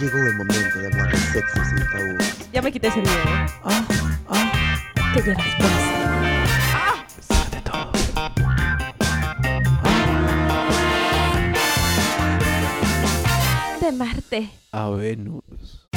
Llegó 0.00 0.18
el 0.18 0.34
momento 0.36 0.78
de 0.78 0.86
hablar 0.86 1.10
de 1.10 1.18
sexo 1.18 1.64
sin 1.64 1.78
tabús. 1.90 2.50
Ya 2.52 2.62
me 2.62 2.70
quité 2.70 2.86
ese 2.86 3.00
miedo. 3.00 3.12
Ah, 3.64 3.84
ah, 4.28 4.78
Te 5.12 5.22
llevas 5.22 5.44
pesar 7.16 7.50
de 7.50 7.60
todo. 7.62 7.92
De 13.80 13.92
Marte. 13.92 14.50
A 14.70 14.90
Venus. 14.90 15.88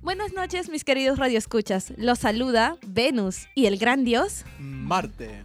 Buenas 0.00 0.32
noches, 0.32 0.68
mis 0.68 0.84
queridos 0.84 1.18
radioescuchas. 1.18 1.92
Los 1.96 2.20
saluda 2.20 2.76
Venus 2.86 3.48
y 3.56 3.66
el 3.66 3.78
gran 3.78 4.04
dios. 4.04 4.44
Marte. 4.60 5.42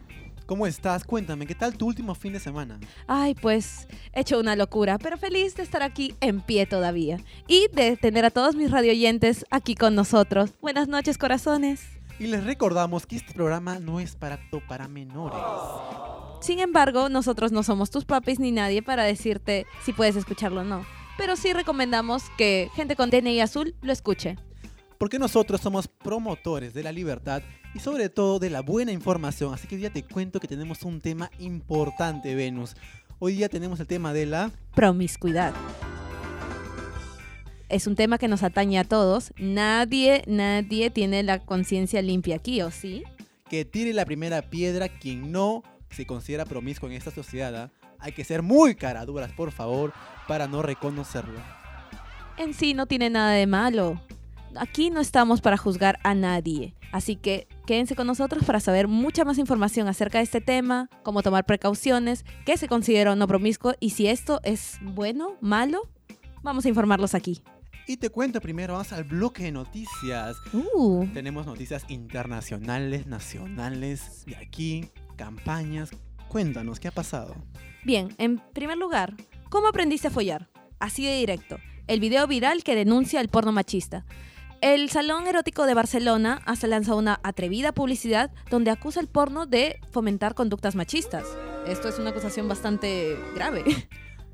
¿Cómo 0.52 0.68
estás? 0.68 1.06
Cuéntame, 1.06 1.48
¿qué 1.48 1.56
tal 1.56 1.78
tu 1.78 1.88
último 1.88 2.14
fin 2.14 2.34
de 2.34 2.40
semana? 2.42 2.78
Ay, 3.08 3.36
pues 3.36 3.88
he 4.12 4.20
hecho 4.20 4.38
una 4.38 4.58
locura, 4.58 4.98
pero 4.98 5.18
feliz 5.18 5.55
de 5.55 5.64
estar 5.64 5.82
aquí 5.82 6.14
en 6.20 6.42
pie 6.42 6.66
todavía 6.66 7.22
y 7.48 7.70
de 7.72 7.96
tener 7.96 8.26
a 8.26 8.32
todos 8.32 8.58
mis 8.58 8.70
radioyentes 8.70 9.45
aquí 9.50 9.76
con 9.76 9.95
nosotros. 9.95 10.50
Buenas 10.59 10.90
noches, 10.90 11.18
corazones. 11.18 11.88
Y 12.20 12.28
les 12.28 12.44
recordamos 12.44 13.06
que 13.06 13.16
este 13.16 13.32
programa 13.32 13.80
no 13.80 14.02
es 14.02 14.18
para 14.18 14.42
para 14.68 14.90
menores. 14.90 15.40
Sin 16.42 16.59
embargo, 16.59 17.08
nosotros 17.08 17.54
no 17.54 17.64
somos 17.64 17.90
tus 17.90 18.04
papis 18.04 18.38
ni 18.38 18.52
nadie 18.52 18.84
para 18.84 19.06
decirte 19.06 19.66
si 19.86 19.94
puedes 19.94 20.18
escucharlo 20.18 20.59
o 20.62 20.66
no. 20.66 20.86
Pero 21.18 21.38
sí 21.38 21.54
recomendamos 21.54 22.23
que 22.38 22.70
gente 22.76 22.98
con 22.98 23.09
DNI 23.09 23.40
azul 23.40 23.73
lo 23.81 23.94
escuche. 23.94 24.36
Porque 24.98 25.18
nosotros 25.18 25.62
somos 25.62 25.88
promotores 25.88 26.73
de 26.73 26.84
la 26.84 26.92
libertad 26.92 27.42
y 27.73 27.80
sobre 27.80 28.09
todo 28.09 28.39
de 28.39 28.49
la 28.49 28.61
buena 28.61 28.91
información. 28.91 29.53
Así 29.53 29.67
que 29.67 29.75
hoy 29.75 29.81
día 29.81 29.89
te 29.91 30.03
cuento 30.03 30.39
que 30.39 30.48
tenemos 30.48 30.84
un 30.84 31.02
tema 31.02 31.31
importante, 31.39 32.35
Venus. 32.35 32.75
Hoy 33.20 33.35
día 33.35 33.49
tenemos 33.49 33.80
el 33.80 33.88
tema 33.88 34.13
de 34.13 34.25
la... 34.25 34.52
Promiscuidad. 34.75 35.53
Es 37.69 37.88
un 37.88 37.95
tema 37.95 38.17
que 38.17 38.28
nos 38.28 38.44
atañe 38.44 38.80
a 38.80 38.83
todos. 38.83 39.31
Nadie, 39.38 40.23
nadie 40.28 40.89
tiene 40.89 41.23
la 41.23 41.39
conciencia 41.39 42.02
limpia 42.02 42.36
aquí, 42.36 42.61
¿o 42.61 42.72
sí? 42.72 43.03
Que 43.50 43.63
tire 43.63 43.94
la 43.94 44.06
primera 44.06 44.41
piedra 44.41 44.89
quien 44.89 45.31
no 45.31 45.63
se 45.89 46.06
considera 46.06 46.45
promiscuo 46.45 46.89
en 46.89 46.95
esta 46.95 47.11
sociedad. 47.11 47.56
¿ah? 47.56 47.72
Hay 48.00 48.11
que 48.11 48.23
ser 48.23 48.41
muy 48.41 48.75
caraduras, 48.75 49.31
por 49.31 49.52
favor, 49.52 49.94
para 50.28 50.47
no 50.47 50.61
reconocerlo. 50.61 51.39
En 52.38 52.53
sí 52.53 52.73
no 52.73 52.88
tiene 52.88 53.09
nada 53.09 53.31
de 53.31 53.47
malo. 53.47 54.02
Aquí 54.56 54.89
no 54.89 55.00
estamos 55.00 55.39
para 55.39 55.58
juzgar 55.58 56.00
a 56.03 56.13
nadie. 56.16 56.73
Así 56.92 57.16
que 57.16 57.47
quédense 57.66 57.95
con 57.95 58.08
nosotros 58.08 58.44
para 58.44 58.59
saber 58.59 58.88
mucha 58.88 59.23
más 59.23 59.38
información 59.38 59.88
acerca 59.88 60.17
de 60.17 60.25
este 60.25 60.42
tema, 60.42 60.89
cómo 61.03 61.23
tomar 61.23 61.45
precauciones, 61.45 62.25
qué 62.45 62.58
se 62.58 62.67
considera 62.67 63.14
o 63.14 63.16
no 63.16 63.28
promiscuo 63.28 63.73
y 63.80 63.92
si 63.92 64.08
esto 64.08 64.42
es 64.44 64.78
bueno, 64.81 65.38
malo. 65.42 65.89
Vamos 66.44 66.66
a 66.66 66.69
informarlos 66.69 67.16
aquí. 67.16 67.42
Y 67.88 67.97
te 67.97 68.09
cuento 68.09 68.42
primero, 68.42 68.73
vamos 68.73 68.94
al 68.94 69.03
bloque 69.03 69.44
de 69.44 69.52
noticias. 69.52 70.38
Uh, 70.53 71.06
Tenemos 71.14 71.45
noticias 71.45 71.86
internacionales, 71.89 73.08
nacionales, 73.08 74.25
de 74.25 74.36
aquí, 74.36 74.89
campañas. 75.16 75.92
Cuéntanos, 76.28 76.80
¿qué 76.80 76.88
ha 76.88 76.92
pasado? 76.92 77.36
Bien, 77.84 78.09
en 78.17 78.38
primer 78.53 78.78
lugar, 78.78 79.16
¿cómo 79.50 79.67
aprendiste 79.67 80.08
a 80.08 80.12
follar? 80.12 80.50
Así 80.80 81.06
de 81.06 81.17
directo. 81.17 81.58
El 81.88 82.00
video 82.00 82.28
viral 82.28 82.64
que 82.64 82.75
denuncia 82.75 83.19
el 83.19 83.28
porno 83.28 83.52
machista. 83.52 84.06
El 84.62 84.92
Salón 84.92 85.26
Erótico 85.26 85.66
de 85.66 85.73
Barcelona 85.73 86.40
hasta 86.45 86.67
lanza 86.67 86.94
una 86.94 87.20
atrevida 87.23 87.72
publicidad 87.72 88.30
donde 88.52 88.70
acusa 88.70 89.00
el 89.00 89.08
porno 89.08 89.48
de 89.48 89.80
fomentar 89.90 90.36
conductas 90.36 90.76
machistas. 90.76 91.26
Esto 91.66 91.90
es 91.90 91.98
una 91.98 92.12
acusación 92.12 92.48
bastante 92.48 93.18
grave. 93.34 93.64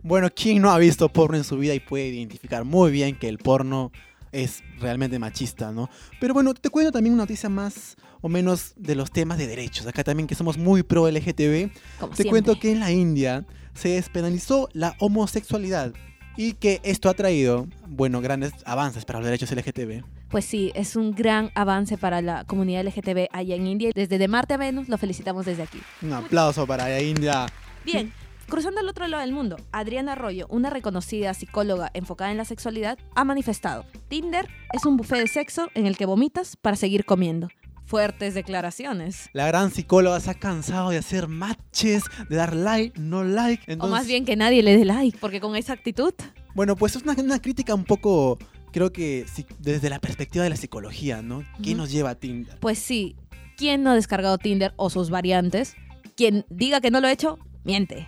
Bueno, 0.03 0.30
¿quién 0.34 0.61
no 0.61 0.69
ha 0.72 0.78
visto 0.78 1.09
porno 1.09 1.38
en 1.38 1.44
su 1.44 1.58
vida 1.58 1.73
y 1.73 1.80
puede 1.80 2.08
identificar 2.08 2.66
muy 2.66 2.92
bien 2.92 3.17
que 3.17 3.28
el 3.28 3.38
porno 3.38 3.92
es 4.31 4.64
realmente 4.80 5.18
machista, 5.18 5.72
¿no? 5.72 5.90
Pero 6.19 6.34
bueno, 6.34 6.53
te 6.53 6.69
cuento 6.69 6.91
también 6.91 7.13
una 7.13 7.24
noticia 7.24 7.50
más 7.50 7.96
o 8.22 8.30
menos 8.30 8.74
de 8.75 8.96
los 8.96 9.12
temas 9.12 9.38
de 9.38 9.47
derechos. 9.47 9.88
Acá 9.88 10.03
también 10.03 10.28
que 10.28 10.35
somos 10.35 10.57
muy 10.57 10.84
pro 10.84 11.09
LGTB. 11.09 11.72
Como 12.00 12.12
Te 12.12 12.24
siempre. 12.24 12.30
cuento 12.30 12.59
que 12.59 12.72
en 12.72 12.80
la 12.81 12.91
India 12.91 13.46
se 13.74 13.90
despenalizó 13.90 14.69
la 14.74 14.96
homosexualidad 15.00 15.94
y 16.38 16.53
que 16.53 16.80
esto 16.84 17.09
ha 17.09 17.13
traído, 17.13 17.68
bueno, 17.88 18.22
grandes 18.22 18.53
avances 18.66 19.06
para 19.06 19.19
los 19.19 19.25
derechos 19.25 19.51
LGTB. 19.51 20.03
Pues 20.29 20.43
sí, 20.43 20.71
es 20.75 20.97
un 20.97 21.15
gran 21.15 21.51
avance 21.55 21.97
para 21.97 22.21
la 22.21 22.43
comunidad 22.43 22.83
LGTB 22.83 23.27
allá 23.31 23.55
en 23.55 23.65
India. 23.65 23.91
Desde 23.95 24.17
de 24.17 24.27
Marte 24.27 24.55
a 24.55 24.57
Venus 24.57 24.89
lo 24.89 24.97
felicitamos 24.97 25.45
desde 25.45 25.63
aquí. 25.63 25.79
Un 26.01 26.11
aplauso 26.11 26.67
para 26.67 27.01
India. 27.01 27.45
Bien, 27.85 28.11
cruzando 28.47 28.81
al 28.81 28.89
otro 28.89 29.07
lado 29.07 29.21
del 29.21 29.31
mundo, 29.31 29.55
Adriana 29.71 30.13
Arroyo, 30.13 30.45
una 30.49 30.69
reconocida 30.69 31.33
psicóloga 31.33 31.91
enfocada 31.93 32.31
en 32.31 32.38
la 32.38 32.43
sexualidad, 32.43 32.97
ha 33.15 33.23
manifestado, 33.23 33.85
Tinder 34.09 34.49
es 34.73 34.85
un 34.85 34.97
buffet 34.97 35.19
de 35.19 35.27
sexo 35.27 35.69
en 35.75 35.85
el 35.85 35.95
que 35.95 36.05
vomitas 36.05 36.57
para 36.57 36.75
seguir 36.75 37.05
comiendo. 37.05 37.47
Fuertes 37.85 38.33
declaraciones. 38.33 39.29
La 39.31 39.47
gran 39.47 39.71
psicóloga 39.71 40.19
se 40.19 40.31
ha 40.31 40.33
cansado 40.33 40.89
de 40.89 40.97
hacer 40.97 41.29
matches, 41.29 42.03
de 42.29 42.35
dar 42.35 42.53
like, 42.53 42.99
no 42.99 43.23
like. 43.23 43.77
o 43.79 43.88
más 43.88 44.07
bien 44.07 44.25
que 44.25 44.35
nadie 44.35 44.61
le 44.61 44.75
dé 44.77 44.83
like, 44.83 45.17
porque 45.19 45.39
con 45.39 45.55
esa 45.55 45.71
actitud... 45.71 46.13
Bueno, 46.53 46.75
pues 46.75 46.97
es 46.97 47.03
una, 47.03 47.13
una 47.13 47.39
crítica 47.39 47.73
un 47.73 47.85
poco, 47.85 48.38
creo 48.77 48.93
que 48.93 49.25
si- 49.33 49.43
desde 49.57 49.89
la 49.89 49.97
perspectiva 49.97 50.43
de 50.43 50.51
la 50.51 50.55
psicología, 50.55 51.23
¿no? 51.23 51.43
¿Qué 51.63 51.73
nos 51.73 51.89
lleva 51.91 52.11
a 52.11 52.15
Tinder? 52.15 52.59
Pues 52.59 52.77
sí, 52.77 53.15
¿quién 53.57 53.81
no 53.81 53.89
ha 53.89 53.95
descargado 53.95 54.38
Tinder 54.38 54.73
o 54.75 54.91
sus 54.91 55.09
variantes? 55.09 55.75
Quien 56.15 56.45
diga 56.51 56.79
que 56.79 56.91
no 56.91 57.01
lo 57.01 57.07
ha 57.07 57.11
hecho, 57.11 57.39
miente. 57.63 58.05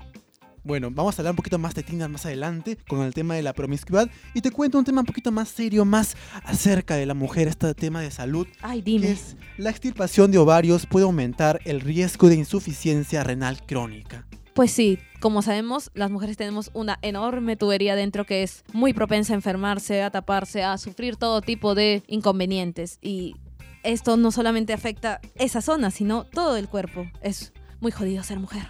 Bueno, 0.64 0.92
vamos 0.92 1.18
a 1.18 1.22
hablar 1.24 1.32
un 1.32 1.38
poquito 1.38 1.58
más 1.58 1.74
de 1.74 1.82
Tinder 1.82 2.08
más 2.08 2.24
adelante 2.28 2.78
con 2.88 3.02
el 3.02 3.16
tema 3.16 3.34
de 3.34 3.42
la 3.42 3.54
promiscuidad 3.54 4.12
y 4.36 4.42
te 4.42 4.52
cuento 4.52 4.78
un 4.78 4.86
tema 4.86 5.00
un 5.02 5.08
poquito 5.08 5.32
más 5.32 5.50
serio, 5.50 5.86
más 5.86 6.16
acerca 6.44 6.96
de 6.98 7.08
la 7.08 7.16
mujer, 7.16 7.48
este 7.48 7.74
tema 7.74 8.02
de 8.02 8.12
salud, 8.12 8.46
Ay, 8.62 8.84
que 8.84 8.92
dime. 8.92 9.10
es 9.12 9.38
la 9.58 9.72
extirpación 9.72 10.30
de 10.30 10.38
ovarios 10.38 10.86
puede 10.86 11.06
aumentar 11.06 11.62
el 11.66 11.82
riesgo 11.82 12.30
de 12.30 12.36
insuficiencia 12.36 13.24
renal 13.24 13.66
crónica. 13.66 14.28
Pues 14.60 14.74
sí, 14.74 15.00
como 15.22 15.42
sabemos, 15.42 15.90
las 15.94 16.12
mujeres 16.12 16.36
tenemos 16.36 16.70
una 16.74 17.00
enorme 17.02 17.56
tubería 17.56 17.96
dentro 17.96 18.26
que 18.26 18.44
es 18.44 18.66
muy 18.74 18.92
propensa 18.92 19.32
a 19.32 19.36
enfermarse, 19.38 20.04
a 20.04 20.12
taparse, 20.12 20.64
a 20.64 20.78
sufrir 20.78 21.16
todo 21.16 21.40
tipo 21.40 21.76
de 21.76 22.04
inconvenientes. 22.08 23.00
Y 23.02 23.38
esto 23.84 24.18
no 24.18 24.32
solamente 24.32 24.74
afecta 24.74 25.22
esa 25.36 25.62
zona, 25.62 25.92
sino 25.92 26.26
todo 26.26 26.58
el 26.58 26.68
cuerpo. 26.68 27.06
Es 27.22 27.54
muy 27.80 27.94
jodido 27.94 28.22
ser 28.22 28.38
mujer. 28.42 28.68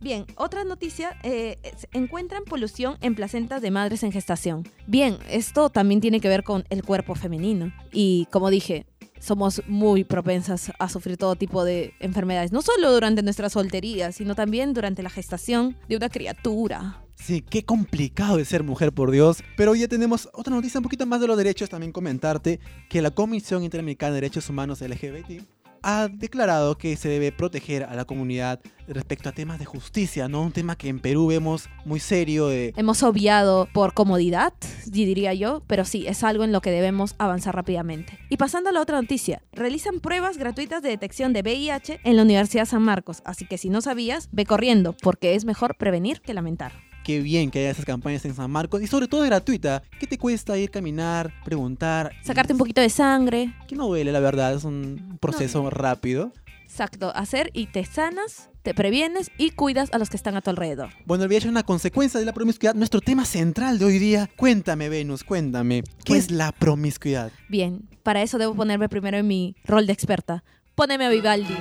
Bien, 0.00 0.24
otra 0.34 0.64
noticia, 0.64 1.18
eh, 1.22 1.58
encuentran 1.92 2.44
polución 2.44 2.96
en 3.02 3.14
placentas 3.14 3.60
de 3.60 3.70
madres 3.70 4.04
en 4.04 4.12
gestación. 4.12 4.66
Bien, 4.86 5.18
esto 5.28 5.68
también 5.68 6.00
tiene 6.00 6.22
que 6.22 6.28
ver 6.30 6.42
con 6.42 6.64
el 6.70 6.82
cuerpo 6.82 7.14
femenino. 7.14 7.70
Y 7.92 8.28
como 8.30 8.48
dije, 8.48 8.86
somos 9.20 9.62
muy 9.66 10.04
propensas 10.04 10.72
a 10.78 10.88
sufrir 10.88 11.16
todo 11.16 11.36
tipo 11.36 11.64
de 11.64 11.94
enfermedades, 12.00 12.52
no 12.52 12.62
solo 12.62 12.92
durante 12.92 13.22
nuestra 13.22 13.48
soltería, 13.48 14.12
sino 14.12 14.34
también 14.34 14.74
durante 14.74 15.02
la 15.02 15.10
gestación 15.10 15.76
de 15.88 15.96
una 15.96 16.08
criatura. 16.08 17.02
Sí, 17.14 17.42
qué 17.42 17.64
complicado 17.64 18.36
de 18.36 18.44
ser 18.44 18.62
mujer, 18.62 18.92
por 18.92 19.10
Dios. 19.10 19.42
Pero 19.56 19.72
hoy 19.72 19.80
ya 19.80 19.88
tenemos 19.88 20.28
otra 20.32 20.54
noticia 20.54 20.78
un 20.78 20.84
poquito 20.84 21.04
más 21.04 21.20
de 21.20 21.26
los 21.26 21.36
derechos. 21.36 21.68
También 21.68 21.92
comentarte 21.92 22.60
que 22.88 23.02
la 23.02 23.10
Comisión 23.10 23.64
Interamericana 23.64 24.14
de 24.14 24.20
Derechos 24.20 24.48
Humanos 24.48 24.80
LGBT 24.80 25.42
ha 25.82 26.08
declarado 26.08 26.78
que 26.78 26.96
se 26.96 27.08
debe 27.08 27.32
proteger 27.32 27.84
a 27.84 27.94
la 27.94 28.04
comunidad 28.04 28.60
respecto 28.86 29.28
a 29.28 29.32
temas 29.32 29.58
de 29.58 29.64
justicia, 29.64 30.28
¿no? 30.28 30.42
Un 30.42 30.52
tema 30.52 30.76
que 30.76 30.88
en 30.88 31.00
Perú 31.00 31.26
vemos 31.26 31.68
muy 31.84 32.00
serio. 32.00 32.50
Hemos 32.50 33.02
obviado 33.02 33.68
por 33.72 33.94
comodidad, 33.94 34.52
diría 34.86 35.34
yo, 35.34 35.62
pero 35.66 35.84
sí, 35.84 36.06
es 36.06 36.24
algo 36.24 36.44
en 36.44 36.52
lo 36.52 36.60
que 36.60 36.70
debemos 36.70 37.14
avanzar 37.18 37.54
rápidamente. 37.54 38.18
Y 38.28 38.36
pasando 38.36 38.70
a 38.70 38.72
la 38.72 38.80
otra 38.80 39.00
noticia, 39.00 39.42
realizan 39.52 40.00
pruebas 40.00 40.38
gratuitas 40.38 40.82
de 40.82 40.90
detección 40.90 41.32
de 41.32 41.42
VIH 41.42 42.00
en 42.04 42.16
la 42.16 42.22
Universidad 42.22 42.66
San 42.66 42.82
Marcos, 42.82 43.22
así 43.24 43.46
que 43.46 43.58
si 43.58 43.68
no 43.68 43.80
sabías, 43.80 44.28
ve 44.32 44.46
corriendo, 44.46 44.94
porque 45.02 45.34
es 45.34 45.44
mejor 45.44 45.76
prevenir 45.76 46.20
que 46.20 46.34
lamentar. 46.34 46.87
Qué 47.08 47.20
bien 47.22 47.50
que 47.50 47.60
haya 47.60 47.70
esas 47.70 47.86
campañas 47.86 48.22
en 48.26 48.34
San 48.34 48.50
Marcos 48.50 48.82
y 48.82 48.86
sobre 48.86 49.08
todo 49.08 49.22
gratuita. 49.22 49.82
¿Qué 49.98 50.06
te 50.06 50.18
cuesta 50.18 50.58
ir 50.58 50.70
caminar, 50.70 51.32
preguntar? 51.42 52.12
Sacarte 52.22 52.52
un 52.52 52.58
poquito 52.58 52.82
de 52.82 52.90
sangre, 52.90 53.54
Que 53.66 53.76
no 53.76 53.86
duele, 53.86 54.12
la 54.12 54.20
verdad, 54.20 54.52
es 54.52 54.64
un 54.64 55.16
proceso 55.18 55.70
rápido. 55.70 56.34
exacto, 56.64 57.10
hacer 57.16 57.48
y 57.54 57.68
te 57.68 57.86
sanas, 57.86 58.50
te 58.62 58.74
previenes 58.74 59.30
y 59.38 59.52
cuidas 59.52 59.88
a 59.94 59.98
los 59.98 60.10
que 60.10 60.18
están 60.18 60.36
a 60.36 60.42
tu 60.42 60.50
alrededor. 60.50 60.90
Bueno, 61.06 61.24
el 61.24 61.28
VIH 61.30 61.46
es 61.46 61.50
una 61.50 61.62
consecuencia 61.62 62.20
de 62.20 62.26
la 62.26 62.34
promiscuidad. 62.34 62.74
Nuestro 62.74 63.00
tema 63.00 63.24
central 63.24 63.78
de 63.78 63.86
hoy 63.86 63.98
día. 63.98 64.28
Cuéntame, 64.36 64.90
Venus, 64.90 65.24
cuéntame. 65.24 65.84
¿Qué 66.04 66.12
Pues- 66.12 66.24
es 66.26 66.30
la 66.30 66.52
promiscuidad? 66.52 67.32
Bien, 67.48 67.88
para 68.02 68.20
eso 68.20 68.36
debo 68.36 68.54
ponerme 68.54 68.90
primero 68.90 69.16
en 69.16 69.26
mi 69.26 69.56
rol 69.64 69.86
de 69.86 69.94
experta. 69.94 70.44
Póneme 70.74 71.06
a 71.06 71.08
Vivaldi. 71.08 71.56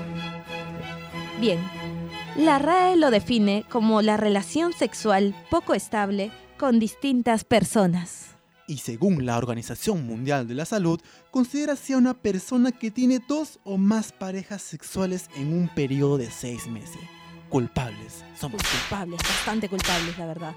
Bien, 1.40 1.60
la 2.38 2.60
RAE 2.60 2.96
lo 2.98 3.10
define 3.10 3.66
como 3.70 4.02
la 4.02 4.16
relación 4.16 4.72
sexual 4.72 5.36
poco 5.50 5.74
estable 5.74 6.32
con 6.58 6.80
distintas 6.80 7.44
personas. 7.44 8.36
Y 8.68 8.78
según 8.78 9.26
la 9.26 9.38
Organización 9.38 10.06
Mundial 10.06 10.48
de 10.48 10.54
la 10.54 10.66
Salud, 10.66 11.02
considera 11.32 11.74
a 11.74 11.98
una 11.98 12.14
persona 12.14 12.72
que 12.72 12.92
tiene 12.92 13.20
dos 13.28 13.60
o 13.64 13.78
más 13.78 14.12
parejas 14.12 14.62
sexuales 14.62 15.30
en 15.36 15.52
un 15.54 15.68
periodo 15.70 16.18
de 16.18 16.30
seis 16.30 16.68
meses. 16.68 17.00
culpables. 17.50 18.26
Somos 18.38 18.62
culpables, 18.62 19.22
bastante 19.24 19.70
culpables, 19.70 20.18
la 20.18 20.26
verdad. 20.26 20.54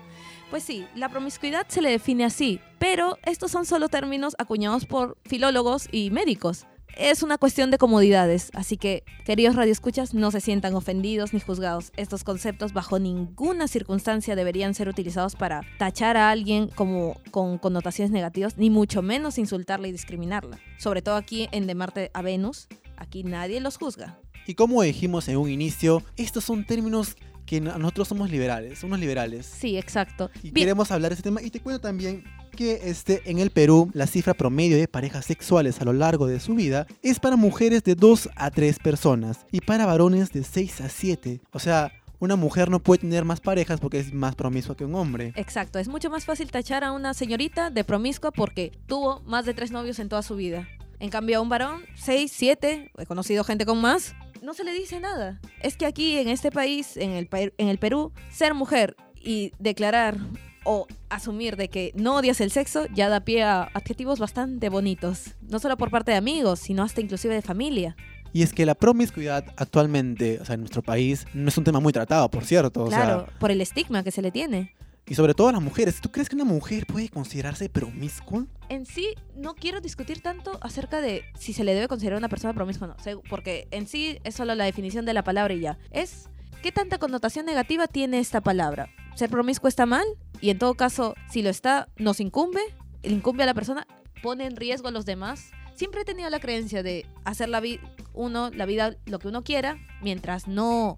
Pues 0.50 0.64
sí, 0.64 0.84
la 0.96 1.08
promiscuidad 1.08 1.64
se 1.68 1.80
le 1.80 1.88
define 1.88 2.24
así, 2.24 2.60
pero 2.80 3.16
estos 3.22 3.52
son 3.52 3.64
solo 3.64 3.88
términos 3.88 4.34
acuñados 4.38 4.86
por 4.86 5.16
filólogos 5.24 5.88
y 5.92 6.10
médicos. 6.10 6.66
Es 6.96 7.22
una 7.22 7.38
cuestión 7.38 7.70
de 7.70 7.78
comodidades, 7.78 8.50
así 8.54 8.76
que, 8.76 9.04
queridos 9.24 9.56
radioescuchas, 9.56 10.14
no 10.14 10.30
se 10.30 10.40
sientan 10.40 10.74
ofendidos 10.74 11.32
ni 11.32 11.40
juzgados. 11.40 11.92
Estos 11.96 12.24
conceptos 12.24 12.72
bajo 12.72 12.98
ninguna 12.98 13.68
circunstancia 13.68 14.36
deberían 14.36 14.74
ser 14.74 14.88
utilizados 14.88 15.34
para 15.34 15.62
tachar 15.78 16.16
a 16.16 16.30
alguien 16.30 16.68
como 16.68 17.18
con 17.30 17.58
connotaciones 17.58 18.10
negativas, 18.10 18.58
ni 18.58 18.70
mucho 18.70 19.02
menos 19.02 19.38
insultarla 19.38 19.88
y 19.88 19.92
discriminarla. 19.92 20.58
Sobre 20.78 21.02
todo 21.02 21.16
aquí 21.16 21.48
en 21.52 21.66
De 21.66 21.74
Marte 21.74 22.10
a 22.12 22.22
Venus, 22.22 22.68
aquí 22.96 23.22
nadie 23.24 23.60
los 23.60 23.78
juzga. 23.78 24.18
Y 24.46 24.54
como 24.54 24.82
dijimos 24.82 25.28
en 25.28 25.36
un 25.36 25.48
inicio, 25.48 26.02
estos 26.16 26.44
son 26.44 26.64
términos 26.64 27.16
que 27.46 27.60
nosotros 27.60 28.08
somos 28.08 28.30
liberales, 28.30 28.78
somos 28.78 29.00
liberales. 29.00 29.46
Sí, 29.46 29.76
exacto. 29.76 30.30
Y 30.42 30.52
queremos 30.52 30.90
hablar 30.90 31.10
de 31.10 31.14
este 31.14 31.24
tema. 31.24 31.42
Y 31.42 31.50
te 31.50 31.60
cuento 31.60 31.80
también 31.80 32.24
que 32.50 32.80
este, 32.84 33.22
en 33.24 33.38
el 33.38 33.50
Perú 33.50 33.90
la 33.94 34.06
cifra 34.06 34.34
promedio 34.34 34.76
de 34.76 34.88
parejas 34.88 35.24
sexuales 35.24 35.80
a 35.80 35.84
lo 35.84 35.92
largo 35.92 36.26
de 36.26 36.40
su 36.40 36.54
vida 36.54 36.86
es 37.02 37.20
para 37.20 37.36
mujeres 37.36 37.82
de 37.84 37.94
2 37.94 38.30
a 38.36 38.50
3 38.50 38.78
personas 38.78 39.46
y 39.50 39.60
para 39.60 39.86
varones 39.86 40.32
de 40.32 40.44
6 40.44 40.80
a 40.82 40.88
7. 40.88 41.40
O 41.52 41.58
sea, 41.58 41.92
una 42.18 42.36
mujer 42.36 42.70
no 42.70 42.80
puede 42.80 43.00
tener 43.00 43.24
más 43.24 43.40
parejas 43.40 43.80
porque 43.80 43.98
es 43.98 44.12
más 44.12 44.34
promiscua 44.34 44.76
que 44.76 44.84
un 44.84 44.94
hombre. 44.94 45.32
Exacto, 45.36 45.78
es 45.78 45.88
mucho 45.88 46.10
más 46.10 46.24
fácil 46.26 46.50
tachar 46.50 46.84
a 46.84 46.92
una 46.92 47.14
señorita 47.14 47.70
de 47.70 47.82
promiscua 47.82 48.30
porque 48.30 48.72
tuvo 48.86 49.20
más 49.20 49.46
de 49.46 49.54
tres 49.54 49.70
novios 49.70 49.98
en 49.98 50.08
toda 50.08 50.22
su 50.22 50.36
vida. 50.36 50.68
En 50.98 51.08
cambio 51.08 51.38
a 51.38 51.40
un 51.40 51.48
varón, 51.48 51.80
6, 51.94 52.30
7, 52.34 52.92
he 52.98 53.06
conocido 53.06 53.42
gente 53.42 53.64
con 53.64 53.80
más, 53.80 54.14
no 54.42 54.52
se 54.52 54.64
le 54.64 54.72
dice 54.72 55.00
nada. 55.00 55.40
Es 55.62 55.76
que 55.76 55.86
aquí 55.86 56.18
en 56.18 56.28
este 56.28 56.50
país, 56.50 56.96
en 56.98 57.12
el, 57.12 57.28
en 57.32 57.68
el 57.68 57.78
Perú, 57.78 58.12
ser 58.30 58.52
mujer 58.52 58.96
y 59.14 59.52
declarar 59.58 60.18
o 60.64 60.86
asumir 61.08 61.56
de 61.56 61.68
que 61.68 61.92
no 61.94 62.16
odias 62.16 62.40
el 62.40 62.50
sexo 62.50 62.86
ya 62.94 63.08
da 63.08 63.20
pie 63.20 63.42
a 63.42 63.70
adjetivos 63.74 64.18
bastante 64.18 64.68
bonitos, 64.68 65.34
no 65.42 65.58
solo 65.58 65.76
por 65.76 65.90
parte 65.90 66.12
de 66.12 66.16
amigos, 66.16 66.60
sino 66.60 66.82
hasta 66.82 67.00
inclusive 67.00 67.34
de 67.34 67.42
familia. 67.42 67.96
Y 68.32 68.42
es 68.42 68.52
que 68.52 68.64
la 68.64 68.74
promiscuidad 68.74 69.44
actualmente, 69.56 70.38
o 70.40 70.44
sea, 70.44 70.54
en 70.54 70.60
nuestro 70.60 70.82
país, 70.82 71.26
no 71.34 71.48
es 71.48 71.58
un 71.58 71.64
tema 71.64 71.80
muy 71.80 71.92
tratado, 71.92 72.30
por 72.30 72.44
cierto. 72.44 72.84
Claro, 72.86 73.26
por 73.40 73.50
el 73.50 73.60
estigma 73.60 74.04
que 74.04 74.12
se 74.12 74.22
le 74.22 74.30
tiene. 74.30 74.74
Y 75.06 75.16
sobre 75.16 75.34
todo 75.34 75.48
a 75.48 75.52
las 75.52 75.60
mujeres. 75.60 76.00
¿Tú 76.00 76.12
crees 76.12 76.28
que 76.28 76.36
una 76.36 76.44
mujer 76.44 76.86
puede 76.86 77.08
considerarse 77.08 77.68
promiscua? 77.68 78.46
En 78.68 78.86
sí, 78.86 79.14
no 79.34 79.56
quiero 79.56 79.80
discutir 79.80 80.20
tanto 80.20 80.58
acerca 80.60 81.00
de 81.00 81.24
si 81.36 81.52
se 81.52 81.64
le 81.64 81.74
debe 81.74 81.88
considerar 81.88 82.16
una 82.18 82.28
persona 82.28 82.54
promiscua 82.54 82.86
o 82.86 82.90
no. 82.90 83.22
Porque 83.28 83.66
en 83.72 83.88
sí 83.88 84.20
es 84.22 84.36
solo 84.36 84.54
la 84.54 84.64
definición 84.64 85.04
de 85.06 85.14
la 85.14 85.24
palabra 85.24 85.52
y 85.52 85.60
ya. 85.60 85.78
Es 85.90 86.28
qué 86.62 86.70
tanta 86.70 86.98
connotación 86.98 87.44
negativa 87.44 87.88
tiene 87.88 88.20
esta 88.20 88.40
palabra. 88.40 88.88
¿Ser 89.16 89.30
promiscuo 89.30 89.66
está 89.66 89.84
mal? 89.84 90.06
Y 90.40 90.50
en 90.50 90.58
todo 90.58 90.74
caso, 90.74 91.14
si 91.30 91.42
lo 91.42 91.50
está, 91.50 91.88
nos 91.96 92.20
incumbe, 92.20 92.60
incumbe 93.02 93.42
a 93.42 93.46
la 93.46 93.54
persona, 93.54 93.86
pone 94.22 94.46
en 94.46 94.56
riesgo 94.56 94.88
a 94.88 94.90
los 94.90 95.04
demás. 95.06 95.50
Siempre 95.74 96.02
he 96.02 96.04
tenido 96.04 96.28
la 96.30 96.40
creencia 96.40 96.82
de 96.82 97.06
hacer 97.24 97.48
la 97.48 97.60
vida, 97.60 97.80
uno, 98.12 98.50
la 98.50 98.66
vida 98.66 98.96
lo 99.06 99.18
que 99.18 99.28
uno 99.28 99.44
quiera, 99.44 99.78
mientras 100.02 100.48
no 100.48 100.96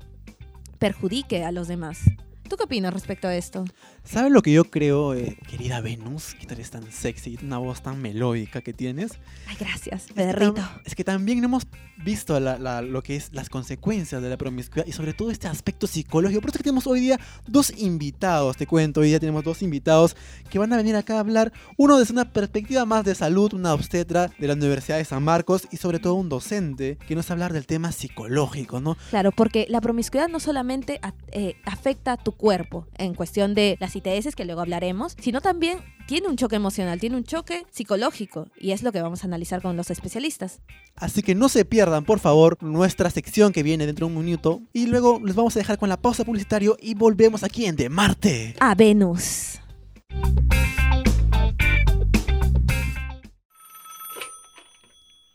perjudique 0.79 1.45
a 1.45 1.53
los 1.53 1.69
demás. 1.69 2.01
¿Tú 2.49 2.57
qué 2.57 2.65
opinas 2.65 2.93
respecto 2.93 3.29
a 3.29 3.35
esto? 3.35 3.65
¿Sabes 4.05 4.33
lo 4.33 4.43
que 4.43 4.53
yo 4.53 4.65
creo, 4.65 5.15
eh, 5.15 5.39
querida 5.49 5.81
Venus? 5.81 6.35
Que 6.35 6.47
tú 6.47 6.55
eres 6.55 6.71
tan 6.71 6.91
sexy, 6.91 7.39
una 7.43 7.59
voz 7.59 7.83
tan 7.83 8.03
melódica 8.03 8.61
que 8.61 8.73
tienes. 8.73 9.13
Ay, 9.47 9.57
gracias, 9.59 10.09
me 10.17 10.27
derrito. 10.27 10.61
Es 10.85 10.95
que 10.95 11.05
también 11.05 11.43
hemos 11.43 11.67
visto 12.05 12.39
lo 12.41 13.03
que 13.03 13.17
es 13.17 13.33
las 13.33 13.49
consecuencias 13.49 14.21
de 14.21 14.29
la 14.29 14.37
promiscuidad 14.37 14.87
y 14.87 14.93
sobre 14.93 15.15
todo 15.15 15.31
este 15.31 15.47
aspecto 15.47 15.87
psicológico. 15.87 16.41
Por 16.41 16.51
eso 16.51 16.59
que 16.59 16.65
tenemos 16.65 16.87
hoy 16.89 17.01
día 17.01 17.19
dos 17.47 17.73
invitados, 17.79 18.57
te 18.57 18.67
cuento, 18.67 19.01
hoy 19.01 19.09
día 19.09 19.21
tenemos 19.21 19.45
dos 19.45 19.63
invitados 19.63 20.17
que 20.51 20.59
van 20.59 20.73
a 20.73 20.77
venir 20.77 20.97
acá 20.97 21.17
a 21.17 21.21
hablar, 21.21 21.53
uno 21.77 21.99
desde 21.99 22.13
una 22.13 22.33
perspectiva 22.33 22.85
más 22.85 23.05
de 23.05 23.15
salud, 23.15 23.55
una 23.55 23.73
obstetra 23.73 24.33
de 24.37 24.47
la 24.49 24.55
Universidad 24.55 24.99
de 24.99 25.05
San 25.05 25.23
Marcos 25.23 25.69
y 25.71 25.77
sobre 25.77 26.01
todo 26.01 26.15
un 26.15 26.29
docente 26.29 26.99
que 27.07 27.15
nos 27.15 27.27
va 27.27 27.31
a 27.31 27.33
hablar 27.35 27.53
del 27.53 27.67
tema 27.67 27.93
psicológico, 27.93 28.81
¿no? 28.81 28.97
Claro, 29.11 29.31
porque 29.31 29.67
la 29.69 29.81
promiscuidad 29.81 30.29
no 30.29 30.41
solamente 30.41 31.01
eh, 31.31 31.55
afecta 31.65 32.13
a 32.13 32.17
tu 32.17 32.33
cuerpo 32.33 32.87
en 32.99 33.15
cuestión 33.15 33.55
de 33.55 33.77
las 33.81 33.92
ITS, 33.97 34.35
que 34.35 34.45
luego 34.45 34.61
hablaremos, 34.61 35.17
sino 35.21 35.41
también 35.41 35.79
tiene 36.07 36.29
un 36.29 36.37
choque 36.37 36.57
emocional, 36.57 37.01
tiene 37.01 37.17
un 37.17 37.25
choque 37.25 37.65
psicológico 37.71 38.49
y 38.57 38.73
es 38.73 38.83
lo 38.83 38.93
que 38.93 39.03
vamos 39.03 39.23
a 39.23 39.27
analizar 39.27 39.63
con 39.63 39.77
los 39.77 39.91
especialistas. 39.91 40.61
Así 40.97 41.23
que 41.23 41.35
no 41.35 41.49
se 41.49 41.65
pierdan, 41.65 42.05
por 42.05 42.19
favor, 42.19 42.63
nuestra 42.63 43.11
sección 43.11 43.53
que 43.53 43.63
viene 43.63 43.87
dentro 43.87 44.07
de 44.07 44.15
un 44.15 44.25
minuto 44.25 44.61
y 44.73 44.87
luego 44.87 45.21
les 45.25 45.35
vamos 45.35 45.57
a 45.57 45.61
dejar 45.61 45.79
con 45.79 45.89
la 45.89 45.97
pausa 45.97 46.25
publicitario 46.25 46.77
y 46.81 46.95
volvemos 46.95 47.43
aquí 47.45 47.67
en 47.67 47.77
De 47.77 47.89
Marte 47.89 48.55
a 48.61 48.75
Venus. 48.75 49.61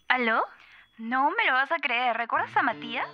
¿Aló? 0.08 0.40
No 0.98 1.30
me 1.30 1.46
lo 1.46 1.52
vas 1.52 1.70
a 1.70 1.76
creer. 1.76 2.16
¿Recuerdas 2.16 2.56
a 2.56 2.62
Matías? 2.62 3.06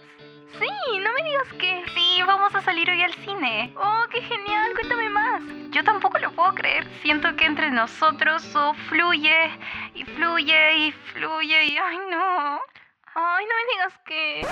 Sí, 0.58 0.98
no 1.00 1.12
me 1.12 1.22
digas 1.22 1.52
que. 1.58 1.82
Sí, 1.94 2.22
vamos 2.26 2.54
a 2.54 2.62
salir 2.62 2.88
hoy 2.88 3.02
al 3.02 3.14
cine. 3.24 3.72
Oh, 3.76 4.04
qué 4.12 4.20
genial, 4.22 4.72
cuéntame 4.74 5.08
más. 5.10 5.42
Yo 5.70 5.82
tampoco 5.82 6.18
lo 6.18 6.30
puedo 6.32 6.54
creer. 6.54 6.86
Siento 7.02 7.34
que 7.36 7.46
entre 7.46 7.70
nosotros 7.70 8.44
oh, 8.54 8.74
fluye 8.88 9.50
y 9.94 10.04
fluye 10.04 10.76
y 10.76 10.92
fluye 11.12 11.64
y. 11.66 11.76
Ay, 11.76 11.98
no. 12.10 12.60
Ay, 13.14 13.44
no 13.46 13.54
me 13.56 13.72
digas 13.72 13.94
que. 14.06 14.46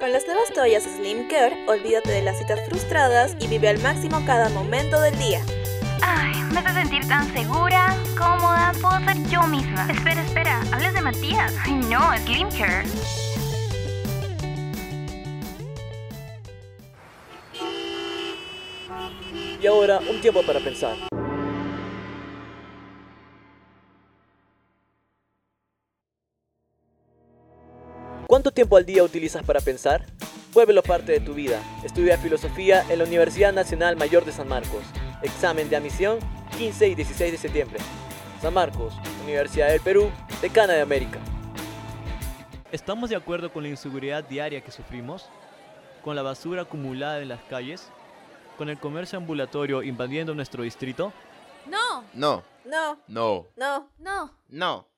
Con 0.00 0.12
las 0.12 0.26
nuevas 0.26 0.52
toallas 0.52 0.84
Slim 0.84 1.28
Care, 1.28 1.64
olvídate 1.66 2.10
de 2.10 2.22
las 2.22 2.38
citas 2.38 2.60
frustradas 2.68 3.36
y 3.40 3.48
vive 3.48 3.68
al 3.68 3.78
máximo 3.80 4.24
cada 4.26 4.48
momento 4.50 5.00
del 5.00 5.18
día. 5.18 5.40
Ay, 6.02 6.40
me 6.52 6.60
hace 6.60 6.72
sentir 6.72 7.08
tan 7.08 7.26
segura, 7.32 7.96
cómoda, 8.16 8.72
puedo 8.80 8.98
ser 9.00 9.16
yo 9.28 9.42
misma. 9.44 9.90
Espera, 9.90 10.22
espera, 10.22 10.60
¿hablas 10.72 10.94
de 10.94 11.00
Matías? 11.00 11.52
Ay, 11.64 11.72
no, 11.72 12.16
Slim 12.18 12.48
Care. 12.50 12.84
Y 19.60 19.66
ahora, 19.66 19.98
un 19.98 20.20
tiempo 20.20 20.42
para 20.44 20.60
pensar. 20.60 20.96
¿Cuánto 28.28 28.52
tiempo 28.52 28.76
al 28.76 28.86
día 28.86 29.02
utilizas 29.02 29.42
para 29.42 29.60
pensar? 29.60 30.06
Vuélvelo 30.52 30.82
parte 30.82 31.10
de 31.10 31.20
tu 31.20 31.34
vida. 31.34 31.60
Estudia 31.84 32.18
filosofía 32.18 32.84
en 32.88 32.98
la 32.98 33.04
Universidad 33.04 33.52
Nacional 33.52 33.96
Mayor 33.96 34.24
de 34.24 34.30
San 34.30 34.46
Marcos. 34.46 34.84
Examen 35.22 35.68
de 35.68 35.76
admisión 35.76 36.18
15 36.56 36.88
y 36.88 36.94
16 36.94 37.32
de 37.32 37.38
septiembre. 37.38 37.78
San 38.40 38.54
Marcos, 38.54 38.94
Universidad 39.24 39.70
del 39.70 39.80
Perú, 39.80 40.08
Decana 40.40 40.74
de 40.74 40.82
América. 40.82 41.18
¿Estamos 42.70 43.10
de 43.10 43.16
acuerdo 43.16 43.52
con 43.52 43.64
la 43.64 43.70
inseguridad 43.70 44.22
diaria 44.22 44.60
que 44.60 44.70
sufrimos? 44.70 45.28
¿Con 46.04 46.14
la 46.14 46.22
basura 46.22 46.62
acumulada 46.62 47.20
en 47.20 47.28
las 47.28 47.42
calles? 47.44 47.90
¿Con 48.58 48.68
el 48.68 48.80
comercio 48.80 49.16
ambulatorio 49.16 49.84
invadiendo 49.84 50.34
nuestro 50.34 50.64
distrito? 50.64 51.12
No. 51.70 52.02
No. 52.12 52.42
No. 52.64 52.98
No. 53.06 53.46
No. 53.56 53.88
No. 53.98 54.34
No. 54.48 54.88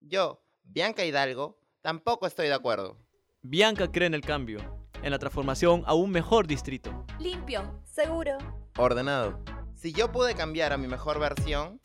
Yo, 0.00 0.42
Bianca 0.64 1.04
Hidalgo, 1.04 1.56
tampoco 1.82 2.26
estoy 2.26 2.48
de 2.48 2.54
acuerdo. 2.54 2.98
Bianca 3.42 3.92
cree 3.92 4.08
en 4.08 4.14
el 4.14 4.22
cambio, 4.22 4.58
en 5.04 5.12
la 5.12 5.20
transformación 5.20 5.84
a 5.86 5.94
un 5.94 6.10
mejor 6.10 6.48
distrito. 6.48 7.06
Limpio. 7.20 7.80
Seguro. 7.84 8.38
Ordenado. 8.76 9.38
Si 9.74 9.92
yo 9.92 10.10
pude 10.10 10.34
cambiar 10.34 10.72
a 10.72 10.76
mi 10.76 10.88
mejor 10.88 11.20
versión, 11.20 11.80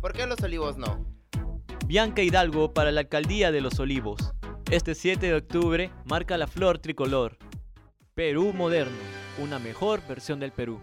¿por 0.00 0.14
qué 0.14 0.26
los 0.26 0.40
olivos 0.40 0.78
no? 0.78 1.04
Bianca 1.86 2.22
Hidalgo 2.22 2.72
para 2.72 2.90
la 2.90 3.00
alcaldía 3.00 3.52
de 3.52 3.60
Los 3.60 3.78
Olivos. 3.80 4.32
Este 4.70 4.94
7 4.94 5.26
de 5.26 5.34
octubre 5.34 5.92
marca 6.06 6.38
la 6.38 6.46
flor 6.46 6.78
tricolor. 6.78 7.36
Perú 8.14 8.52
moderno, 8.52 8.96
una 9.42 9.58
mejor 9.58 10.00
versión 10.06 10.38
del 10.38 10.52
Perú. 10.52 10.78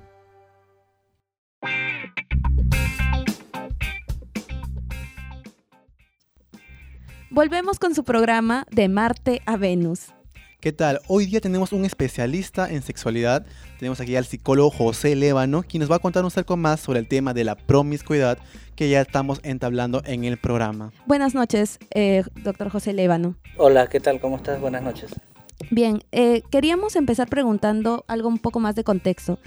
Volvemos 7.30 7.80
con 7.80 7.96
su 7.96 8.04
programa 8.04 8.68
de 8.70 8.90
Marte 8.90 9.42
a 9.46 9.56
Venus. 9.56 10.08
¿Qué 10.60 10.74
tal? 10.74 11.00
Hoy 11.08 11.26
día 11.26 11.40
tenemos 11.40 11.72
un 11.72 11.86
especialista 11.86 12.70
en 12.70 12.82
sexualidad. 12.82 13.46
Tenemos 13.80 14.02
aquí 14.02 14.18
al 14.18 14.26
psicólogo 14.26 14.70
José 14.70 15.16
Lévano, 15.16 15.64
quien 15.64 15.80
nos 15.80 15.90
va 15.90 15.96
a 15.96 16.00
contar 16.00 16.26
un 16.26 16.32
poco 16.32 16.58
más 16.58 16.82
sobre 16.82 17.00
el 17.00 17.08
tema 17.08 17.34
de 17.34 17.46
la 17.46 17.56
promiscuidad 17.56 18.40
que 18.76 18.90
ya 18.90 19.00
estamos 19.00 19.40
entablando 19.44 20.02
en 20.04 20.26
el 20.26 20.38
programa. 20.38 20.92
Buenas 21.06 21.34
noches, 21.34 21.80
eh, 21.96 22.24
doctor 22.44 22.70
José 22.70 22.92
Lévano. 22.92 23.38
Hola, 23.56 23.88
¿qué 23.88 24.02
tal? 24.02 24.20
¿Cómo 24.20 24.36
estás? 24.36 24.60
Buenas 24.60 24.84
noches. 24.84 25.12
Bien, 25.70 26.04
eh, 26.12 26.42
queríamos 26.50 26.96
empezar 26.96 27.30
preguntando 27.30 28.04
algo 28.08 28.28
un 28.28 28.40
poco 28.40 28.60
más 28.60 28.76
de 28.76 28.84
contexto. 28.84 29.40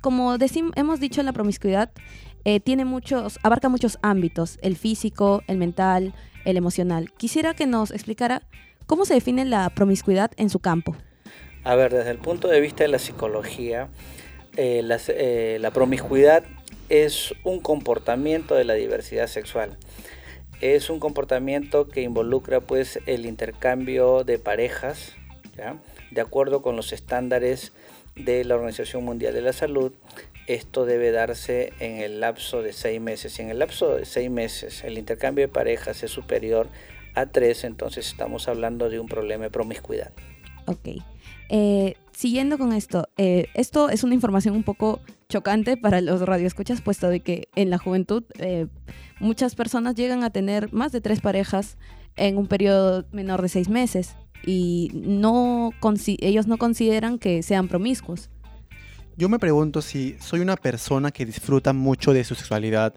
Como 0.00 0.36
hemos 0.74 1.00
dicho, 1.00 1.22
la 1.22 1.32
promiscuidad 1.32 1.90
eh, 2.44 2.60
tiene 2.60 2.84
muchos, 2.84 3.38
abarca 3.42 3.68
muchos 3.68 3.98
ámbitos, 4.02 4.58
el 4.62 4.76
físico, 4.76 5.42
el 5.46 5.58
mental, 5.58 6.14
el 6.44 6.56
emocional. 6.56 7.12
Quisiera 7.16 7.54
que 7.54 7.66
nos 7.66 7.90
explicara 7.92 8.42
cómo 8.86 9.04
se 9.04 9.14
define 9.14 9.44
la 9.44 9.70
promiscuidad 9.70 10.32
en 10.36 10.50
su 10.50 10.58
campo. 10.58 10.96
A 11.64 11.76
ver, 11.76 11.92
desde 11.92 12.10
el 12.10 12.18
punto 12.18 12.48
de 12.48 12.60
vista 12.60 12.82
de 12.82 12.88
la 12.88 12.98
psicología, 12.98 13.88
eh, 14.56 14.82
eh, 15.08 15.58
la 15.60 15.70
promiscuidad 15.70 16.42
es 16.88 17.34
un 17.44 17.60
comportamiento 17.60 18.54
de 18.56 18.64
la 18.64 18.74
diversidad 18.74 19.28
sexual. 19.28 19.76
Es 20.60 20.90
un 20.90 20.98
comportamiento 20.98 21.88
que 21.88 22.02
involucra 22.02 22.60
pues 22.60 22.98
el 23.06 23.26
intercambio 23.26 24.24
de 24.24 24.38
parejas, 24.38 25.14
de 26.10 26.20
acuerdo 26.20 26.62
con 26.62 26.76
los 26.76 26.92
estándares 26.92 27.72
de 28.16 28.44
la 28.44 28.54
Organización 28.54 29.04
Mundial 29.04 29.34
de 29.34 29.42
la 29.42 29.52
Salud. 29.52 29.92
Esto 30.46 30.84
debe 30.84 31.12
darse 31.12 31.72
en 31.78 31.98
el 31.98 32.20
lapso 32.20 32.62
de 32.62 32.72
seis 32.72 33.00
meses. 33.00 33.34
Si 33.34 33.42
en 33.42 33.50
el 33.50 33.58
lapso 33.58 33.96
de 33.96 34.04
seis 34.04 34.30
meses 34.30 34.82
el 34.84 34.98
intercambio 34.98 35.46
de 35.46 35.52
parejas 35.52 36.02
es 36.02 36.10
superior 36.10 36.68
a 37.14 37.26
tres, 37.26 37.64
entonces 37.64 38.08
estamos 38.08 38.48
hablando 38.48 38.88
de 38.90 38.98
un 38.98 39.06
problema 39.06 39.44
de 39.44 39.50
promiscuidad. 39.50 40.12
Ok. 40.66 41.02
Eh, 41.48 41.94
siguiendo 42.12 42.58
con 42.58 42.72
esto, 42.72 43.08
eh, 43.16 43.46
esto 43.54 43.90
es 43.90 44.04
una 44.04 44.14
información 44.14 44.56
un 44.56 44.62
poco 44.62 45.00
chocante 45.28 45.76
para 45.76 46.00
los 46.00 46.22
radioescuchas, 46.22 46.80
puesto 46.80 47.08
de 47.08 47.20
que 47.20 47.48
en 47.54 47.70
la 47.70 47.78
juventud 47.78 48.24
eh, 48.38 48.66
muchas 49.20 49.54
personas 49.54 49.94
llegan 49.94 50.24
a 50.24 50.30
tener 50.30 50.72
más 50.72 50.92
de 50.92 51.00
tres 51.00 51.20
parejas 51.20 51.76
en 52.16 52.36
un 52.36 52.46
periodo 52.46 53.04
menor 53.12 53.42
de 53.42 53.48
seis 53.48 53.68
meses 53.68 54.16
y 54.44 54.90
no 54.94 55.70
ellos 56.20 56.46
no 56.46 56.58
consideran 56.58 57.18
que 57.18 57.42
sean 57.42 57.68
promiscuos. 57.68 58.30
Yo 59.16 59.28
me 59.28 59.38
pregunto 59.38 59.82
si 59.82 60.16
soy 60.20 60.40
una 60.40 60.56
persona 60.56 61.10
que 61.10 61.26
disfruta 61.26 61.72
mucho 61.72 62.12
de 62.12 62.24
su 62.24 62.34
sexualidad 62.34 62.94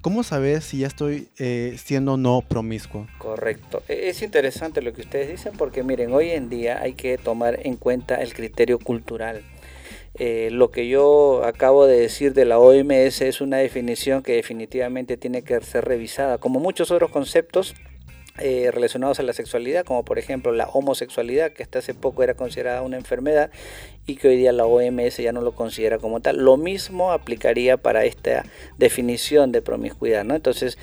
¿Cómo 0.00 0.22
saber 0.22 0.62
si 0.62 0.78
ya 0.78 0.86
estoy 0.86 1.26
eh, 1.40 1.74
siendo 1.76 2.16
no 2.16 2.44
promiscuo? 2.46 3.08
Correcto. 3.18 3.82
E, 3.88 4.08
es 4.08 4.22
interesante 4.22 4.80
lo 4.80 4.92
que 4.92 5.00
ustedes 5.00 5.28
dicen 5.28 5.54
porque 5.58 5.82
miren, 5.82 6.12
hoy 6.12 6.30
en 6.30 6.48
día 6.48 6.80
hay 6.80 6.92
que 6.92 7.18
tomar 7.18 7.58
en 7.64 7.74
cuenta 7.74 8.14
el 8.22 8.32
criterio 8.32 8.78
cultural. 8.78 9.42
Eh, 10.14 10.50
lo 10.52 10.70
que 10.70 10.88
yo 10.88 11.42
acabo 11.44 11.86
de 11.86 11.98
decir 11.98 12.32
de 12.32 12.44
la 12.44 12.60
OMS 12.60 13.22
es 13.22 13.40
una 13.40 13.56
definición 13.56 14.22
que 14.22 14.34
definitivamente 14.34 15.16
tiene 15.16 15.42
que 15.42 15.60
ser 15.62 15.84
revisada, 15.84 16.38
como 16.38 16.60
muchos 16.60 16.92
otros 16.92 17.10
conceptos 17.10 17.74
eh, 18.40 18.70
relacionados 18.72 19.18
a 19.20 19.22
la 19.22 19.32
sexualidad, 19.32 19.84
como 19.84 20.04
por 20.04 20.18
ejemplo 20.18 20.52
la 20.52 20.68
homosexualidad, 20.68 21.52
que 21.52 21.62
hasta 21.62 21.80
hace 21.80 21.94
poco 21.94 22.22
era 22.22 22.34
considerada 22.34 22.82
una 22.82 22.96
enfermedad 22.96 23.50
y 24.06 24.16
que 24.16 24.28
hoy 24.28 24.36
día 24.36 24.52
la 24.52 24.64
OMS 24.64 25.16
ya 25.18 25.32
no 25.32 25.40
lo 25.40 25.52
considera 25.52 25.98
como 25.98 26.20
tal. 26.20 26.38
Lo 26.38 26.56
mismo 26.56 27.12
aplicaría 27.12 27.76
para 27.76 28.04
esta 28.04 28.44
definición 28.78 29.52
de 29.52 29.62
promiscuidad, 29.62 30.24
¿no? 30.24 30.34
Entonces, 30.34 30.78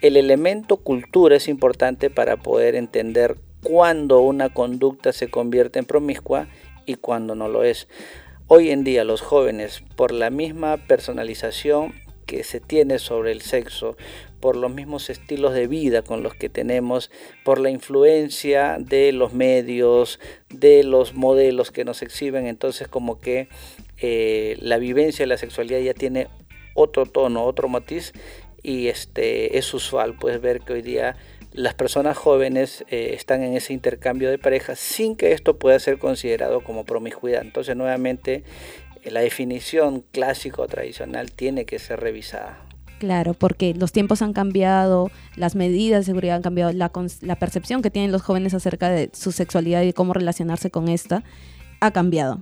el 0.00 0.16
elemento 0.16 0.78
cultura 0.78 1.36
es 1.36 1.48
importante 1.48 2.10
para 2.10 2.36
poder 2.36 2.74
entender 2.74 3.36
cuándo 3.62 4.20
una 4.20 4.52
conducta 4.52 5.12
se 5.12 5.30
convierte 5.30 5.78
en 5.78 5.84
promiscua 5.84 6.48
y 6.86 6.96
cuándo 6.96 7.34
no 7.34 7.48
lo 7.48 7.62
es. 7.64 7.88
Hoy 8.48 8.70
en 8.70 8.84
día 8.84 9.04
los 9.04 9.20
jóvenes, 9.20 9.82
por 9.96 10.12
la 10.12 10.30
misma 10.30 10.76
personalización 10.76 11.94
que 12.26 12.44
se 12.44 12.60
tiene 12.60 12.98
sobre 12.98 13.32
el 13.32 13.40
sexo, 13.40 13.96
por 14.42 14.56
los 14.56 14.72
mismos 14.72 15.08
estilos 15.08 15.54
de 15.54 15.68
vida 15.68 16.02
con 16.02 16.24
los 16.24 16.34
que 16.34 16.48
tenemos, 16.48 17.12
por 17.44 17.60
la 17.60 17.70
influencia 17.70 18.76
de 18.80 19.12
los 19.12 19.32
medios, 19.32 20.18
de 20.50 20.82
los 20.82 21.14
modelos 21.14 21.70
que 21.70 21.84
nos 21.84 22.02
exhiben, 22.02 22.48
entonces 22.48 22.88
como 22.88 23.20
que 23.20 23.46
eh, 23.98 24.56
la 24.60 24.78
vivencia 24.78 25.22
de 25.22 25.28
la 25.28 25.38
sexualidad 25.38 25.78
ya 25.78 25.94
tiene 25.94 26.26
otro 26.74 27.06
tono, 27.06 27.44
otro 27.44 27.68
matiz 27.68 28.12
y 28.64 28.88
este 28.88 29.58
es 29.58 29.72
usual 29.74 30.16
pues 30.18 30.40
ver 30.40 30.62
que 30.62 30.72
hoy 30.72 30.82
día 30.82 31.14
las 31.52 31.74
personas 31.74 32.16
jóvenes 32.18 32.84
eh, 32.88 33.14
están 33.14 33.44
en 33.44 33.54
ese 33.54 33.72
intercambio 33.72 34.28
de 34.28 34.38
parejas 34.38 34.80
sin 34.80 35.14
que 35.14 35.30
esto 35.30 35.56
pueda 35.56 35.78
ser 35.78 35.98
considerado 35.98 36.64
como 36.64 36.84
promiscuidad. 36.84 37.42
Entonces 37.42 37.76
nuevamente 37.76 38.42
la 39.04 39.20
definición 39.20 40.04
clásico 40.10 40.66
tradicional 40.66 41.30
tiene 41.30 41.64
que 41.64 41.78
ser 41.78 42.00
revisada. 42.00 42.71
Claro, 43.02 43.34
porque 43.34 43.74
los 43.74 43.90
tiempos 43.90 44.22
han 44.22 44.32
cambiado, 44.32 45.10
las 45.34 45.56
medidas 45.56 46.02
de 46.02 46.04
seguridad 46.04 46.36
han 46.36 46.42
cambiado, 46.42 46.70
la, 46.72 47.36
percepción 47.36 47.82
que 47.82 47.90
tienen 47.90 48.12
los 48.12 48.22
jóvenes 48.22 48.54
acerca 48.54 48.90
de 48.90 49.10
su 49.12 49.32
sexualidad 49.32 49.82
y 49.82 49.92
cómo 49.92 50.12
relacionarse 50.12 50.70
con 50.70 50.88
esta 50.88 51.24
ha 51.80 51.90
cambiado. 51.90 52.38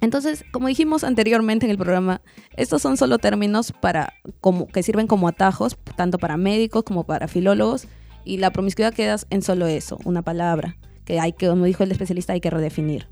Entonces, 0.00 0.44
como 0.52 0.68
dijimos 0.68 1.02
anteriormente 1.02 1.66
en 1.66 1.72
el 1.72 1.78
programa, 1.78 2.20
estos 2.56 2.80
son 2.80 2.96
solo 2.96 3.18
términos 3.18 3.72
para, 3.72 4.12
como, 4.40 4.68
que 4.68 4.84
sirven 4.84 5.08
como 5.08 5.26
atajos, 5.26 5.76
tanto 5.96 6.18
para 6.18 6.36
médicos 6.36 6.84
como 6.84 7.02
para 7.02 7.26
filólogos, 7.26 7.88
y 8.24 8.36
la 8.36 8.52
promiscuidad 8.52 8.94
queda 8.94 9.16
en 9.30 9.42
solo 9.42 9.66
eso, 9.66 9.98
una 10.04 10.22
palabra, 10.22 10.76
que 11.06 11.18
hay 11.18 11.32
que, 11.32 11.48
como 11.48 11.64
dijo 11.64 11.82
el 11.82 11.90
especialista, 11.90 12.34
hay 12.34 12.40
que 12.40 12.50
redefinir. 12.50 13.08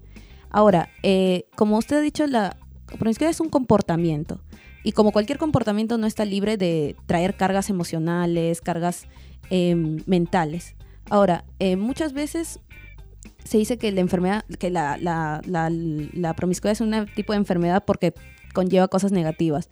Ahora, 0.50 0.88
eh, 1.02 1.47
como 1.57 1.78
usted 1.78 1.97
ha 1.97 2.00
dicho, 2.00 2.28
la 2.28 2.57
promiscuidad 2.97 3.33
es 3.33 3.40
un 3.40 3.49
comportamiento. 3.49 4.40
Y 4.87 4.93
como 4.93 5.11
cualquier 5.11 5.37
comportamiento 5.37 5.99
no 5.99 6.07
está 6.07 6.25
libre 6.25 6.57
de 6.57 6.95
traer 7.07 7.35
cargas 7.35 7.71
emocionales, 7.71 8.61
cargas 8.61 9.09
em, 9.50 9.97
mentales. 10.07 10.76
Ahora, 11.11 11.45
eh, 11.59 11.75
muchas 11.75 12.12
veces 12.12 12.61
se 13.43 13.59
dice 13.59 13.78
que 13.78 13.90
la 13.90 14.00
enfermedad, 14.00 14.45
que 14.61 14.71
la, 14.71 15.40
promiscuidad 16.37 16.71
es 16.71 16.81
un 16.81 17.07
tipo 17.16 17.33
de 17.33 17.38
enfermedad 17.38 17.83
porque 17.85 18.14
conlleva 18.55 18.87
cosas 18.87 19.11
negativas. 19.11 19.71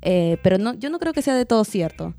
Eh, 0.00 0.38
pero 0.42 0.56
no, 0.56 0.72
yo 0.72 0.88
no 0.88 1.00
creo 1.00 1.12
que 1.12 1.20
sea 1.20 1.34
de 1.34 1.44
todo 1.44 1.62
cierto. 1.64 2.14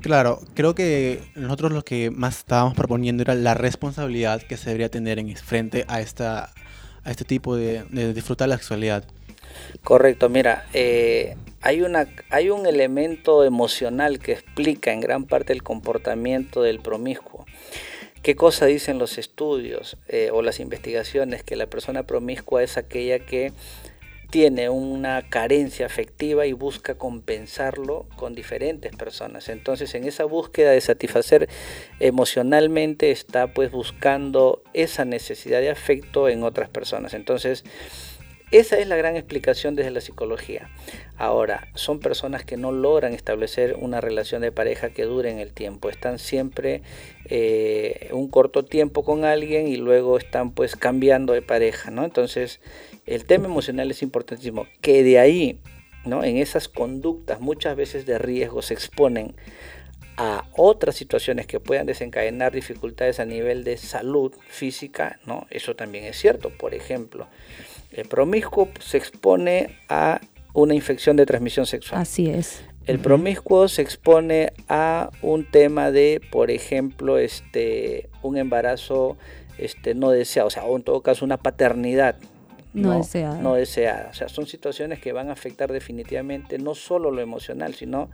Claro, 0.00 0.42
creo 0.54 0.76
que 0.76 1.24
nosotros 1.34 1.72
lo 1.72 1.82
que 1.82 2.12
más 2.12 2.38
estábamos 2.38 2.74
proponiendo 2.74 3.24
era 3.24 3.34
la 3.34 3.54
responsabilidad 3.54 4.42
que 4.42 4.56
se 4.56 4.66
debería 4.66 4.90
tener 4.90 5.18
en 5.18 5.34
frente 5.34 5.86
a 5.88 6.00
esta 6.00 6.52
a 7.02 7.10
este 7.10 7.24
tipo 7.24 7.56
de, 7.56 7.82
de 7.90 8.14
disfrutar 8.14 8.48
la 8.48 8.58
sexualidad. 8.58 9.04
Correcto, 9.82 10.28
mira, 10.28 10.66
eh, 10.72 11.36
hay, 11.60 11.82
una, 11.82 12.08
hay 12.30 12.50
un 12.50 12.66
elemento 12.66 13.44
emocional 13.44 14.18
que 14.18 14.32
explica 14.32 14.92
en 14.92 15.00
gran 15.00 15.24
parte 15.24 15.52
el 15.52 15.62
comportamiento 15.62 16.62
del 16.62 16.80
promiscuo. 16.80 17.46
¿Qué 18.22 18.34
cosa 18.34 18.66
dicen 18.66 18.98
los 18.98 19.18
estudios 19.18 19.96
eh, 20.08 20.30
o 20.32 20.42
las 20.42 20.58
investigaciones? 20.58 21.44
Que 21.44 21.54
la 21.54 21.66
persona 21.66 22.02
promiscua 22.02 22.62
es 22.62 22.76
aquella 22.76 23.20
que 23.20 23.52
tiene 24.30 24.68
una 24.68 25.28
carencia 25.28 25.86
afectiva 25.86 26.46
y 26.46 26.52
busca 26.52 26.96
compensarlo 26.96 28.06
con 28.16 28.34
diferentes 28.34 28.94
personas. 28.96 29.48
Entonces, 29.48 29.94
en 29.94 30.04
esa 30.04 30.24
búsqueda 30.24 30.72
de 30.72 30.80
satisfacer 30.80 31.48
emocionalmente 32.00 33.10
está 33.10 33.54
pues 33.54 33.70
buscando 33.70 34.62
esa 34.72 35.04
necesidad 35.04 35.60
de 35.60 35.70
afecto 35.70 36.28
en 36.28 36.42
otras 36.42 36.68
personas. 36.68 37.14
Entonces, 37.14 37.64
esa 38.58 38.78
es 38.78 38.86
la 38.86 38.96
gran 38.96 39.16
explicación 39.16 39.74
desde 39.74 39.90
la 39.90 40.00
psicología. 40.00 40.70
Ahora, 41.16 41.68
son 41.74 42.00
personas 42.00 42.44
que 42.44 42.56
no 42.56 42.72
logran 42.72 43.12
establecer 43.12 43.76
una 43.80 44.00
relación 44.00 44.42
de 44.42 44.52
pareja 44.52 44.90
que 44.90 45.04
dure 45.04 45.30
en 45.30 45.38
el 45.38 45.52
tiempo. 45.52 45.88
Están 45.88 46.18
siempre 46.18 46.82
eh, 47.26 48.08
un 48.12 48.28
corto 48.28 48.64
tiempo 48.64 49.04
con 49.04 49.24
alguien 49.24 49.68
y 49.68 49.76
luego 49.76 50.18
están 50.18 50.52
pues 50.52 50.76
cambiando 50.76 51.32
de 51.32 51.42
pareja, 51.42 51.90
¿no? 51.90 52.04
Entonces, 52.04 52.60
el 53.06 53.24
tema 53.24 53.46
emocional 53.46 53.90
es 53.90 54.02
importantísimo. 54.02 54.66
Que 54.80 55.02
de 55.02 55.18
ahí, 55.18 55.60
¿no? 56.04 56.24
En 56.24 56.36
esas 56.36 56.68
conductas 56.68 57.40
muchas 57.40 57.76
veces 57.76 58.06
de 58.06 58.18
riesgo 58.18 58.62
se 58.62 58.74
exponen 58.74 59.34
a 60.16 60.46
otras 60.52 60.96
situaciones 60.96 61.46
que 61.46 61.60
puedan 61.60 61.86
desencadenar 61.86 62.52
dificultades 62.52 63.20
a 63.20 63.26
nivel 63.26 63.64
de 63.64 63.76
salud 63.76 64.32
física, 64.48 65.20
¿no? 65.26 65.46
Eso 65.50 65.76
también 65.76 66.04
es 66.04 66.18
cierto. 66.18 66.50
Por 66.50 66.74
ejemplo, 66.74 67.28
el 67.96 68.08
promiscuo 68.08 68.68
se 68.78 68.98
expone 68.98 69.78
a 69.88 70.20
una 70.52 70.74
infección 70.74 71.16
de 71.16 71.26
transmisión 71.26 71.66
sexual. 71.66 72.00
Así 72.00 72.28
es. 72.28 72.62
El 72.86 73.00
promiscuo 73.00 73.66
se 73.68 73.82
expone 73.82 74.52
a 74.68 75.10
un 75.20 75.44
tema 75.44 75.90
de, 75.90 76.20
por 76.30 76.50
ejemplo, 76.50 77.18
este, 77.18 78.08
un 78.22 78.36
embarazo 78.36 79.16
este, 79.58 79.94
no 79.94 80.10
deseado, 80.10 80.48
o 80.48 80.50
sea, 80.50 80.64
o 80.64 80.76
en 80.76 80.82
todo 80.82 81.00
caso 81.00 81.24
una 81.24 81.36
paternidad 81.36 82.16
no, 82.74 82.98
deseada. 82.98 83.40
No 83.40 83.54
deseada. 83.54 84.10
O 84.10 84.14
sea, 84.14 84.28
son 84.28 84.46
situaciones 84.46 85.00
que 85.00 85.12
van 85.12 85.30
a 85.30 85.32
afectar 85.32 85.72
definitivamente 85.72 86.58
no 86.58 86.74
solo 86.74 87.10
lo 87.10 87.22
emocional, 87.22 87.74
sino 87.74 88.10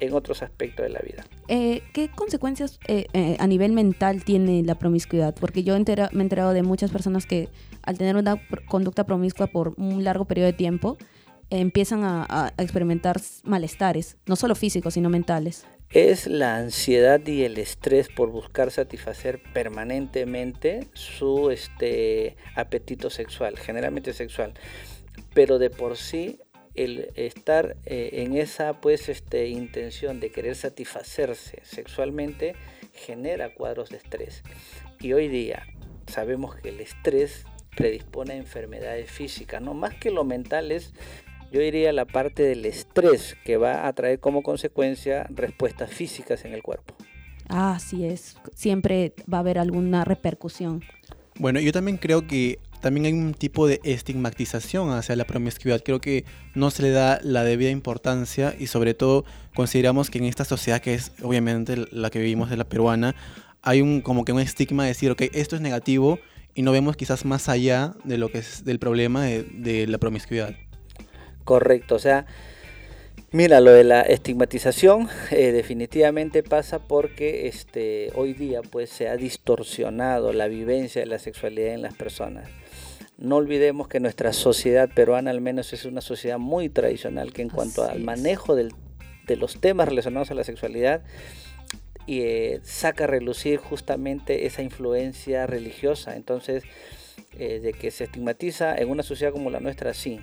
en 0.00 0.14
otros 0.14 0.42
aspectos 0.42 0.84
de 0.84 0.90
la 0.90 1.00
vida. 1.00 1.24
Eh, 1.48 1.82
¿Qué 1.92 2.08
consecuencias 2.08 2.80
eh, 2.88 3.06
eh, 3.12 3.36
a 3.38 3.46
nivel 3.46 3.72
mental 3.72 4.24
tiene 4.24 4.62
la 4.62 4.76
promiscuidad? 4.76 5.34
Porque 5.34 5.62
yo 5.62 5.74
me 5.74 5.78
he 5.78 6.22
enterado 6.22 6.52
de 6.52 6.62
muchas 6.62 6.90
personas 6.90 7.26
que 7.26 7.48
al 7.88 7.96
tener 7.96 8.16
una 8.16 8.36
conducta 8.66 9.06
promiscua 9.06 9.46
por 9.46 9.72
un 9.78 10.04
largo 10.04 10.26
periodo 10.26 10.48
de 10.48 10.52
tiempo, 10.52 10.98
empiezan 11.48 12.02
a, 12.04 12.52
experimentar 12.58 13.18
malestares, 13.44 14.18
no 14.26 14.36
solo 14.36 14.54
físicos, 14.54 14.92
sino 14.92 15.08
mentales. 15.08 15.66
Es 15.88 16.26
la 16.26 16.56
ansiedad 16.56 17.26
y 17.26 17.44
el 17.44 17.56
estrés 17.56 18.10
por 18.10 18.30
buscar 18.30 18.70
satisfacer 18.70 19.42
permanentemente 19.54 20.86
su 20.92 21.50
este, 21.50 22.36
apetito 22.54 23.08
sexual, 23.08 23.56
generalmente 23.58 24.12
sexual. 24.12 24.52
Pero 25.32 25.58
de 25.58 25.70
por 25.70 25.96
sí 25.96 26.40
el 26.74 27.08
estar 27.14 27.78
eh, 27.86 28.10
en 28.12 28.36
esa 28.36 28.82
pues 28.82 29.08
este 29.08 29.48
intención 29.48 30.20
de 30.20 30.30
querer 30.30 30.56
satisfacerse 30.56 31.62
sexualmente 31.64 32.54
genera 32.92 33.54
cuadros 33.54 33.88
de 33.88 33.96
estrés 33.96 34.42
y 35.00 35.12
hoy 35.12 35.26
día 35.26 35.66
sabemos 36.06 36.54
que 36.54 36.68
el 36.68 36.80
estrés 36.80 37.46
predispone 37.78 38.32
a 38.32 38.36
enfermedades 38.36 39.08
físicas, 39.08 39.62
¿no? 39.62 39.72
Más 39.72 39.94
que 39.94 40.10
lo 40.10 40.24
mental 40.24 40.72
es, 40.72 40.92
yo 41.52 41.60
diría, 41.60 41.92
la 41.92 42.06
parte 42.06 42.42
del 42.42 42.66
estrés 42.66 43.36
que 43.44 43.56
va 43.56 43.86
a 43.86 43.92
traer 43.92 44.18
como 44.18 44.42
consecuencia 44.42 45.28
respuestas 45.30 45.88
físicas 45.90 46.44
en 46.44 46.54
el 46.54 46.62
cuerpo. 46.62 46.96
Ah, 47.48 47.74
así 47.76 48.04
es. 48.04 48.36
Siempre 48.52 49.14
va 49.32 49.38
a 49.38 49.40
haber 49.40 49.58
alguna 49.58 50.04
repercusión. 50.04 50.82
Bueno, 51.38 51.60
yo 51.60 51.70
también 51.70 51.98
creo 51.98 52.26
que 52.26 52.58
también 52.80 53.06
hay 53.06 53.12
un 53.12 53.32
tipo 53.32 53.68
de 53.68 53.80
estigmatización 53.84 54.90
hacia 54.90 55.14
la 55.14 55.24
promiscuidad. 55.24 55.80
Creo 55.84 56.00
que 56.00 56.24
no 56.54 56.72
se 56.72 56.82
le 56.82 56.90
da 56.90 57.20
la 57.22 57.44
debida 57.44 57.70
importancia 57.70 58.56
y 58.58 58.66
sobre 58.66 58.94
todo 58.94 59.24
consideramos 59.54 60.10
que 60.10 60.18
en 60.18 60.24
esta 60.24 60.44
sociedad 60.44 60.80
que 60.80 60.94
es 60.94 61.12
obviamente 61.22 61.76
la 61.92 62.10
que 62.10 62.18
vivimos 62.18 62.50
de 62.50 62.56
la 62.56 62.68
peruana, 62.68 63.14
hay 63.62 63.82
un 63.82 64.00
como 64.00 64.24
que 64.24 64.32
un 64.32 64.40
estigma 64.40 64.82
de 64.82 64.88
decir, 64.88 65.12
ok, 65.12 65.22
esto 65.32 65.54
es 65.54 65.62
negativo 65.62 66.18
y 66.58 66.62
no 66.62 66.72
vemos 66.72 66.96
quizás 66.96 67.24
más 67.24 67.48
allá 67.48 67.94
de 68.02 68.18
lo 68.18 68.32
que 68.32 68.38
es 68.38 68.64
del 68.64 68.80
problema 68.80 69.24
de, 69.24 69.44
de 69.44 69.86
la 69.86 69.98
promiscuidad. 69.98 70.56
Correcto, 71.44 71.94
o 71.94 71.98
sea, 72.00 72.26
Mira, 73.30 73.60
lo 73.60 73.70
de 73.70 73.84
la 73.84 74.00
estigmatización 74.00 75.08
eh, 75.30 75.52
definitivamente 75.52 76.42
pasa 76.42 76.80
porque 76.80 77.46
este, 77.46 78.10
hoy 78.16 78.32
día 78.32 78.62
pues, 78.62 78.90
se 78.90 79.08
ha 79.08 79.16
distorsionado 79.16 80.32
la 80.32 80.48
vivencia 80.48 81.00
de 81.00 81.06
la 81.06 81.20
sexualidad 81.20 81.74
en 81.74 81.82
las 81.82 81.94
personas. 81.94 82.48
No 83.18 83.36
olvidemos 83.36 83.86
que 83.86 84.00
nuestra 84.00 84.32
sociedad 84.32 84.88
peruana 84.92 85.30
al 85.30 85.40
menos 85.40 85.72
es 85.72 85.84
una 85.84 86.00
sociedad 86.00 86.38
muy 86.38 86.70
tradicional 86.70 87.32
que 87.32 87.42
en 87.42 87.50
cuanto 87.50 87.84
al 87.84 88.00
manejo 88.00 88.56
del, 88.56 88.72
de 89.28 89.36
los 89.36 89.60
temas 89.60 89.88
relacionados 89.88 90.32
a 90.32 90.34
la 90.34 90.42
sexualidad 90.42 91.02
y, 92.08 92.22
eh, 92.22 92.60
saca 92.64 93.04
a 93.04 93.06
relucir 93.06 93.58
justamente 93.58 94.46
esa 94.46 94.62
influencia 94.62 95.46
religiosa. 95.46 96.16
Entonces, 96.16 96.64
eh, 97.38 97.60
de 97.60 97.72
que 97.72 97.90
se 97.90 98.04
estigmatiza 98.04 98.74
en 98.76 98.90
una 98.90 99.02
sociedad 99.02 99.32
como 99.32 99.50
la 99.50 99.60
nuestra, 99.60 99.94
sí 99.94 100.18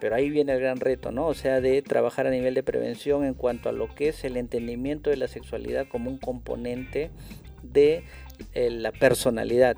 pero 0.00 0.16
ahí 0.16 0.30
viene 0.30 0.54
el 0.54 0.60
gran 0.60 0.80
reto, 0.80 1.12
¿no? 1.12 1.26
O 1.26 1.34
sea, 1.34 1.60
de 1.60 1.82
trabajar 1.82 2.26
a 2.26 2.30
nivel 2.30 2.54
de 2.54 2.62
prevención 2.62 3.24
en 3.24 3.34
cuanto 3.34 3.68
a 3.68 3.72
lo 3.72 3.94
que 3.94 4.08
es 4.08 4.24
el 4.24 4.36
entendimiento 4.36 5.10
de 5.10 5.16
la 5.16 5.28
sexualidad 5.28 5.86
como 5.86 6.10
un 6.10 6.16
componente 6.18 7.10
de 7.62 8.02
eh, 8.54 8.70
la 8.70 8.92
personalidad. 8.92 9.76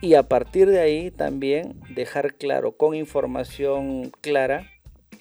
Y 0.00 0.14
a 0.14 0.22
partir 0.22 0.68
de 0.70 0.80
ahí 0.80 1.10
también 1.10 1.78
dejar 1.90 2.34
claro, 2.34 2.72
con 2.72 2.94
información 2.94 4.10
clara, 4.22 4.66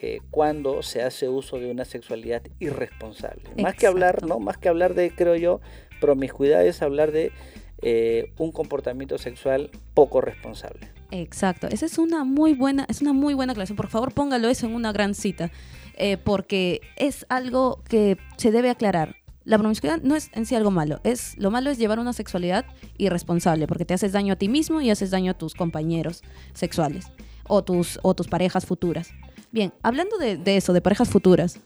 eh, 0.01 0.21
cuando 0.31 0.81
se 0.81 1.01
hace 1.01 1.27
uso 1.27 1.59
de 1.59 1.69
una 1.69 1.83
sexualidad 1.83 2.41
irresponsable. 2.59 3.43
Más 3.61 3.75
que 3.75 3.85
hablar, 3.85 4.25
¿no? 4.25 4.39
Más 4.39 4.57
que 4.57 4.69
hablar 4.69 4.93
de, 4.93 5.11
creo 5.11 5.35
yo, 5.35 5.59
promiscuidad 5.99 6.65
es 6.65 6.81
hablar 6.81 7.11
de 7.11 7.33
eh, 7.81 8.31
un 8.37 8.51
comportamiento 8.51 9.17
sexual 9.17 9.71
poco 9.93 10.21
responsable. 10.21 10.89
Exacto, 11.11 11.67
esa 11.67 11.85
es 11.85 11.97
una 11.97 12.23
muy 12.23 12.53
buena, 12.53 12.85
es 12.87 13.01
una 13.01 13.13
muy 13.13 13.33
buena 13.33 13.51
aclaración. 13.51 13.75
Por 13.75 13.87
favor, 13.87 14.13
póngalo 14.13 14.47
eso 14.47 14.65
en 14.67 14.73
una 14.73 14.91
gran 14.91 15.15
cita, 15.15 15.51
eh, 15.95 16.17
porque 16.17 16.81
es 16.95 17.25
algo 17.29 17.83
que 17.87 18.17
se 18.37 18.51
debe 18.51 18.69
aclarar. 18.69 19.17
La 19.43 19.57
promiscuidad 19.57 20.01
no 20.01 20.15
es 20.15 20.29
en 20.33 20.45
sí 20.45 20.55
algo 20.55 20.71
malo, 20.71 20.99
es 21.03 21.37
lo 21.37 21.51
malo 21.51 21.71
es 21.71 21.77
llevar 21.77 21.99
una 21.99 22.13
sexualidad 22.13 22.65
irresponsable, 22.97 23.67
porque 23.67 23.85
te 23.85 23.93
haces 23.93 24.11
daño 24.11 24.33
a 24.33 24.35
ti 24.35 24.47
mismo 24.47 24.79
y 24.79 24.91
haces 24.91 25.11
daño 25.11 25.31
a 25.31 25.37
tus 25.37 25.55
compañeros 25.55 26.21
sexuales 26.53 27.11
o 27.47 27.63
tus, 27.63 27.99
o 28.03 28.13
tus 28.13 28.27
parejas 28.27 28.65
futuras. 28.65 29.11
Bien, 29.51 29.73
hablando 29.81 30.17
de, 30.17 30.37
de 30.37 30.57
eso, 30.57 30.73
de 30.73 30.81
parejas 30.81 31.09
futuras. 31.09 31.59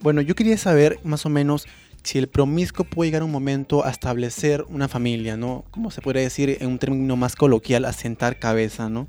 Bueno, 0.00 0.20
yo 0.20 0.34
quería 0.34 0.56
saber 0.56 1.00
más 1.04 1.26
o 1.26 1.28
menos 1.28 1.66
si 2.06 2.18
el 2.18 2.28
promiscuo 2.28 2.84
puede 2.84 3.08
llegar 3.08 3.24
un 3.24 3.32
momento 3.32 3.84
a 3.84 3.90
establecer 3.90 4.64
una 4.68 4.86
familia, 4.86 5.36
¿no? 5.36 5.64
Como 5.72 5.90
se 5.90 6.00
puede 6.00 6.20
decir 6.20 6.56
en 6.60 6.68
un 6.68 6.78
término 6.78 7.16
más 7.16 7.34
coloquial, 7.34 7.84
a 7.84 7.92
sentar 7.92 8.38
cabeza, 8.38 8.88
¿no? 8.88 9.08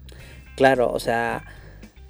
Claro, 0.56 0.92
o 0.92 1.00
sea, 1.00 1.46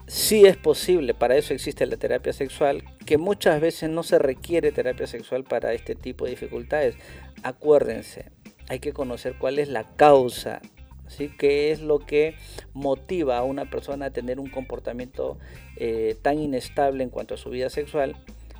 sí 0.07 0.45
es 0.45 0.55
posible, 0.55 1.13
para 1.13 1.35
eso 1.35 1.53
existe 1.53 1.85
la 1.85 1.97
terapia 1.97 2.31
sexual, 2.31 2.85
que 3.05 3.17
muchas 3.17 3.59
veces 3.59 3.89
no 3.89 4.03
se 4.03 4.17
requiere 4.17 4.71
terapia 4.71 5.07
sexual 5.07 5.43
para 5.43 5.73
este 5.73 5.95
tipo 5.95 6.23
de 6.23 6.31
dificultades. 6.31 6.95
Acuérdense, 7.43 8.31
hay 8.69 8.79
que 8.79 8.93
conocer 8.93 9.35
cuál 9.37 9.59
es 9.59 9.67
la 9.67 9.83
causa, 9.83 10.61
¿sí? 11.07 11.29
qué 11.37 11.71
es 11.71 11.81
lo 11.81 11.99
que 11.99 12.35
motiva 12.73 13.37
a 13.37 13.43
una 13.43 13.69
persona 13.69 14.07
a 14.07 14.11
tener 14.11 14.39
un 14.39 14.49
comportamiento 14.49 15.37
eh, 15.75 16.15
tan 16.21 16.39
inestable 16.39 17.03
en 17.03 17.09
cuanto 17.09 17.33
a 17.33 17.37
su 17.37 17.49
vida 17.49 17.69
sexual. 17.69 18.15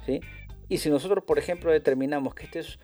¿sí? 0.06 0.22
Y 0.70 0.80
si 0.80 0.90
nosotros, 0.90 1.24
por 1.24 1.40
ejemplo, 1.40 1.72
determinamos 1.72 2.36
que 2.36 2.46
esta 2.46 2.60
es 2.60 2.80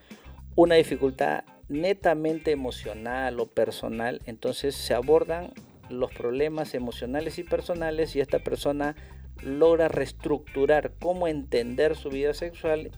una 0.55 0.75
dificultad 0.75 1.43
netamente 1.69 2.51
emocional 2.51 3.39
o 3.39 3.47
personal, 3.47 4.21
entonces 4.25 4.75
se 4.75 4.93
abordan 4.93 5.51
los 5.89 6.13
problemas 6.13 6.73
emocionales 6.73 7.39
y 7.39 7.43
personales 7.43 8.15
y 8.15 8.21
esta 8.21 8.39
persona 8.39 8.95
logra 9.41 9.87
reestructurar 9.87 10.93
cómo 10.99 11.27
entender 11.27 11.95
su 11.95 12.09
vida 12.09 12.33
sexual 12.33 12.91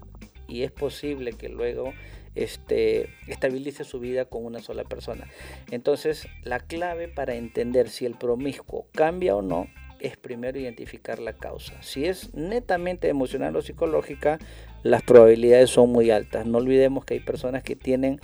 y 0.48 0.64
es 0.64 0.72
posible 0.72 1.34
que 1.34 1.50
luego 1.50 1.94
este, 2.36 3.10
estabilice 3.28 3.84
su 3.84 4.00
vida 4.00 4.26
con 4.26 4.46
una 4.46 4.60
sola 4.60 4.84
persona. 4.84 5.28
Entonces, 5.72 6.28
la 6.44 6.60
clave 6.60 7.08
para 7.08 7.36
entender 7.36 7.90
si 7.90 8.06
el 8.06 8.16
promiscuo 8.16 8.88
cambia 8.94 9.36
o 9.36 9.42
no 9.42 9.68
es 10.00 10.18
primero 10.18 10.60
identificar 10.60 11.20
la 11.20 11.34
causa. 11.34 11.82
Si 11.82 12.06
es 12.06 12.34
netamente 12.34 13.08
emocional 13.08 13.56
o 13.56 13.62
psicológica, 13.62 14.40
las 14.84 15.02
probabilidades 15.02 15.70
son 15.70 15.92
muy 15.92 16.12
altas. 16.12 16.46
No 16.46 16.60
olvidemos 16.60 17.06
que 17.06 17.16
hay 17.16 17.20
personas 17.22 17.64
que 17.64 17.76
tienen 17.76 18.20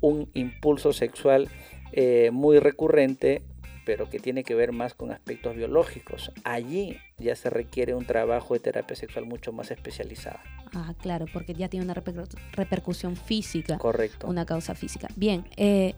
un 0.00 0.30
impulso 0.34 0.92
sexual 0.92 1.48
eh, 1.92 2.30
muy 2.32 2.58
recurrente, 2.58 3.42
pero 3.84 4.08
que 4.08 4.18
tiene 4.18 4.44
que 4.44 4.54
ver 4.54 4.72
más 4.72 4.94
con 4.94 5.10
aspectos 5.10 5.56
biológicos. 5.56 6.32
Allí 6.44 6.98
ya 7.18 7.34
se 7.36 7.50
requiere 7.50 7.94
un 7.94 8.04
trabajo 8.04 8.54
de 8.54 8.60
terapia 8.60 8.96
sexual 8.96 9.26
mucho 9.26 9.52
más 9.52 9.70
especializada. 9.70 10.42
Ah, 10.74 10.94
claro, 11.00 11.26
porque 11.32 11.54
ya 11.54 11.68
tiene 11.68 11.84
una 11.84 11.94
repercusión 11.94 13.16
física. 13.16 13.78
Correcto. 13.78 14.26
Una 14.26 14.46
causa 14.46 14.74
física. 14.74 15.08
Bien, 15.16 15.44
eh, 15.56 15.94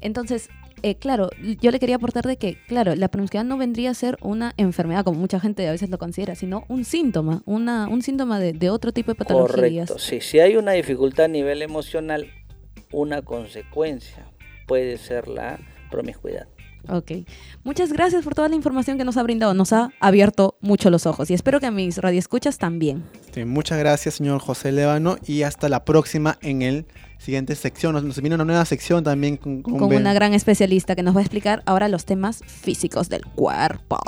entonces, 0.00 0.48
eh, 0.82 0.94
claro, 0.96 1.30
yo 1.60 1.70
le 1.70 1.78
quería 1.78 1.96
aportar 1.96 2.24
de 2.24 2.36
que, 2.36 2.56
claro, 2.66 2.94
la 2.94 3.08
promiscuidad 3.08 3.44
no 3.44 3.58
vendría 3.58 3.90
a 3.90 3.94
ser 3.94 4.16
una 4.22 4.54
enfermedad, 4.56 5.04
como 5.04 5.18
mucha 5.18 5.38
gente 5.40 5.66
a 5.68 5.72
veces 5.72 5.90
lo 5.90 5.98
considera, 5.98 6.34
sino 6.34 6.64
un 6.68 6.84
síntoma, 6.84 7.42
una, 7.44 7.86
un 7.88 8.02
síntoma 8.02 8.40
de, 8.40 8.70
otro 8.70 8.92
tipo 8.92 9.10
de 9.10 9.16
patologías. 9.16 9.88
Correcto, 9.88 9.98
sí. 9.98 10.20
Si 10.20 10.38
hay 10.38 10.56
una 10.56 10.72
dificultad 10.72 11.26
a 11.26 11.28
nivel 11.28 11.62
emocional, 11.62 12.30
una 12.92 13.22
consecuencia 13.22 14.26
puede 14.66 14.96
ser 14.98 15.28
la 15.28 15.58
promiscuidad. 15.90 16.46
Ok. 16.88 17.12
Muchas 17.64 17.92
gracias 17.92 18.24
por 18.24 18.34
toda 18.34 18.48
la 18.48 18.54
información 18.54 18.98
que 18.98 19.04
nos 19.04 19.16
ha 19.16 19.22
brindado. 19.22 19.54
Nos 19.54 19.72
ha 19.72 19.90
abierto 20.00 20.56
mucho 20.60 20.90
los 20.90 21.06
ojos 21.06 21.30
y 21.30 21.34
espero 21.34 21.60
que 21.60 21.66
a 21.66 21.70
mis 21.70 21.98
radioescuchas 21.98 22.58
también. 22.58 23.04
Sí, 23.32 23.44
muchas 23.44 23.78
gracias, 23.78 24.14
señor 24.14 24.40
José 24.40 24.72
Levano, 24.72 25.16
y 25.26 25.42
hasta 25.42 25.68
la 25.68 25.84
próxima 25.84 26.38
en 26.42 26.62
el 26.62 26.86
siguiente 27.18 27.54
sección. 27.54 27.92
Nos, 27.92 28.20
viene 28.20 28.34
una 28.34 28.44
nueva 28.44 28.64
sección 28.64 29.04
también 29.04 29.36
con, 29.36 29.62
con, 29.62 29.82
una 29.82 30.14
gran 30.14 30.34
especialista 30.34 30.96
que 30.96 31.02
nos 31.02 31.14
va 31.14 31.20
a 31.20 31.22
explicar 31.22 31.62
ahora 31.66 31.88
los 31.88 32.04
temas 32.04 32.42
físicos 32.46 33.08
del 33.08 33.24
cuerpo. 33.24 33.98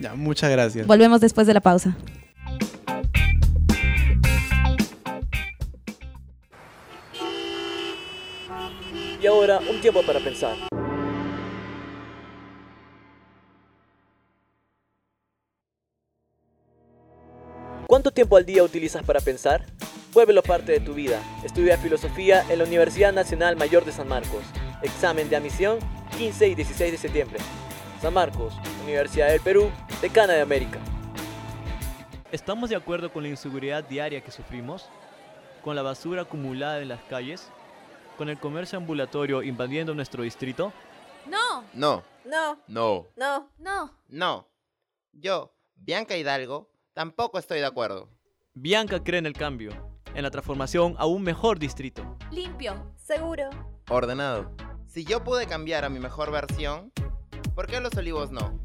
Ya, 0.00 0.14
muchas 0.14 0.50
gracias. 0.50 0.86
Volvemos 0.86 1.20
después 1.20 1.46
de 1.46 1.54
la 1.54 1.60
pausa. 1.60 1.96
Y 9.20 9.26
ahora 9.26 9.58
un 9.68 9.80
tiempo 9.80 10.02
para 10.02 10.20
pensar. 10.20 10.54
¿Cuánto 17.88 18.10
tiempo 18.10 18.36
al 18.36 18.44
día 18.44 18.62
utilizas 18.62 19.02
para 19.02 19.18
pensar? 19.18 19.64
Vuélvelo 20.12 20.42
parte 20.42 20.72
de 20.72 20.80
tu 20.80 20.92
vida. 20.92 21.22
Estudia 21.42 21.78
filosofía 21.78 22.44
en 22.50 22.58
la 22.58 22.64
Universidad 22.64 23.14
Nacional 23.14 23.56
Mayor 23.56 23.86
de 23.86 23.92
San 23.92 24.06
Marcos. 24.06 24.44
Examen 24.82 25.30
de 25.30 25.36
admisión 25.36 25.78
15 26.18 26.48
y 26.48 26.54
16 26.54 26.92
de 26.92 26.98
septiembre. 26.98 27.38
San 28.02 28.12
Marcos, 28.12 28.52
Universidad 28.82 29.28
del 29.28 29.40
Perú, 29.40 29.70
Decana 30.02 30.34
de 30.34 30.42
América. 30.42 30.78
¿Estamos 32.30 32.68
de 32.68 32.76
acuerdo 32.76 33.10
con 33.10 33.22
la 33.22 33.30
inseguridad 33.30 33.82
diaria 33.84 34.20
que 34.20 34.32
sufrimos? 34.32 34.90
¿Con 35.64 35.74
la 35.74 35.80
basura 35.80 36.22
acumulada 36.22 36.82
en 36.82 36.88
las 36.88 37.02
calles? 37.04 37.48
¿Con 38.18 38.28
el 38.28 38.38
comercio 38.38 38.76
ambulatorio 38.76 39.42
invadiendo 39.42 39.94
nuestro 39.94 40.24
distrito? 40.24 40.74
No. 41.24 41.64
No. 41.72 42.04
No. 42.26 42.58
No. 42.66 43.06
No. 43.16 43.50
No. 43.56 43.94
No. 44.08 44.46
Yo, 45.12 45.54
Bianca 45.74 46.18
Hidalgo, 46.18 46.68
tampoco 46.98 47.38
estoy 47.38 47.60
de 47.60 47.66
acuerdo. 47.66 48.10
Bianca 48.54 49.04
cree 49.04 49.20
en 49.20 49.26
el 49.26 49.34
cambio 49.34 49.70
en 50.16 50.24
la 50.24 50.32
transformación 50.32 50.96
a 50.98 51.06
un 51.06 51.22
mejor 51.22 51.60
distrito. 51.60 52.18
Limpio, 52.32 52.92
seguro, 52.96 53.50
ordenado. 53.88 54.50
Si 54.88 55.04
yo 55.04 55.22
pude 55.22 55.46
cambiar 55.46 55.84
a 55.84 55.90
mi 55.90 56.00
mejor 56.00 56.32
versión, 56.32 56.92
¿por 57.54 57.68
qué 57.68 57.80
los 57.80 57.94
olivos 57.94 58.32
no? 58.32 58.58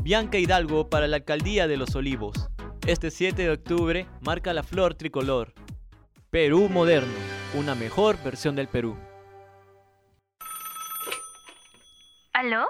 Bianca 0.00 0.38
Hidalgo 0.38 0.88
para 0.88 1.06
la 1.06 1.16
alcaldía 1.16 1.68
de 1.68 1.76
Los 1.76 1.94
Olivos. 1.94 2.48
Este 2.86 3.10
7 3.10 3.42
de 3.42 3.50
octubre 3.50 4.06
marca 4.22 4.54
la 4.54 4.62
flor 4.62 4.94
tricolor. 4.94 5.52
Perú 6.30 6.70
moderno, 6.70 7.12
una 7.52 7.74
mejor 7.74 8.16
versión 8.24 8.56
del 8.56 8.68
Perú. 8.68 8.96
¿Aló? 12.32 12.66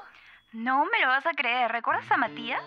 No 0.52 0.84
me 0.84 1.00
lo 1.00 1.06
vas 1.06 1.24
a 1.26 1.32
creer. 1.32 1.70
¿Recuerdas 1.70 2.10
a 2.10 2.16
Matías? 2.16 2.60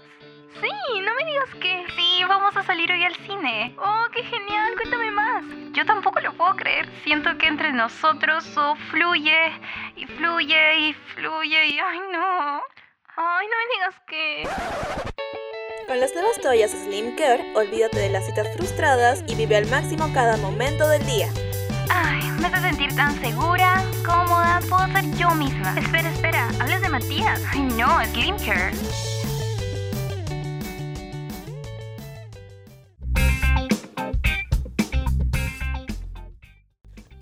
Sí, 0.62 1.02
no 1.02 1.14
me 1.16 1.26
digas 1.26 1.50
que... 1.60 1.86
Sí, 1.98 2.24
vamos 2.26 2.56
a 2.56 2.64
salir 2.64 2.90
hoy 2.90 3.04
al 3.04 3.16
cine. 3.18 3.76
Oh, 3.78 4.06
qué 4.14 4.24
genial, 4.24 4.74
cuéntame 4.76 5.12
más. 5.12 5.44
Yo 5.74 5.86
tampoco 5.86 6.22
lo 6.22 6.32
puedo 6.34 6.56
creer. 6.56 6.88
Siento 7.04 7.38
que 7.38 7.48
entre 7.48 7.74
nosotros 7.74 8.50
todo 8.54 8.76
fluye 8.90 9.52
y 9.98 10.06
fluye 10.06 10.78
y 10.78 10.94
fluye 10.94 11.68
y... 11.68 11.80
Ay, 11.80 12.00
no. 12.14 12.62
Ay, 13.18 13.48
no 13.48 13.58
me 13.58 13.74
digas 13.74 14.02
que... 14.08 14.48
Con 15.86 16.00
las 16.00 16.14
nuevas 16.14 16.40
toallas 16.40 16.72
Slim 16.72 17.18
Care, 17.18 17.52
olvídate 17.54 18.00
de 18.00 18.10
las 18.10 18.26
citas 18.26 18.48
frustradas 18.56 19.26
y 19.28 19.36
vive 19.36 19.58
al 19.58 19.68
máximo 19.68 20.10
cada 20.14 20.38
momento 20.38 20.88
del 20.88 21.06
día. 21.06 21.28
Ay, 21.90 22.30
me 22.40 22.48
hace 22.48 22.62
sentir 22.62 22.96
tan 22.96 23.20
segura, 23.20 23.84
cómoda, 24.06 24.60
puedo 24.70 24.86
ser 24.92 25.10
yo 25.16 25.32
misma. 25.36 25.78
Espera, 25.78 26.10
espera, 26.10 26.48
¿hablas 26.60 26.82
de 26.82 26.90
Matías? 26.90 27.42
No, 27.78 28.04
Slim 28.14 28.38
Care. 28.38 28.74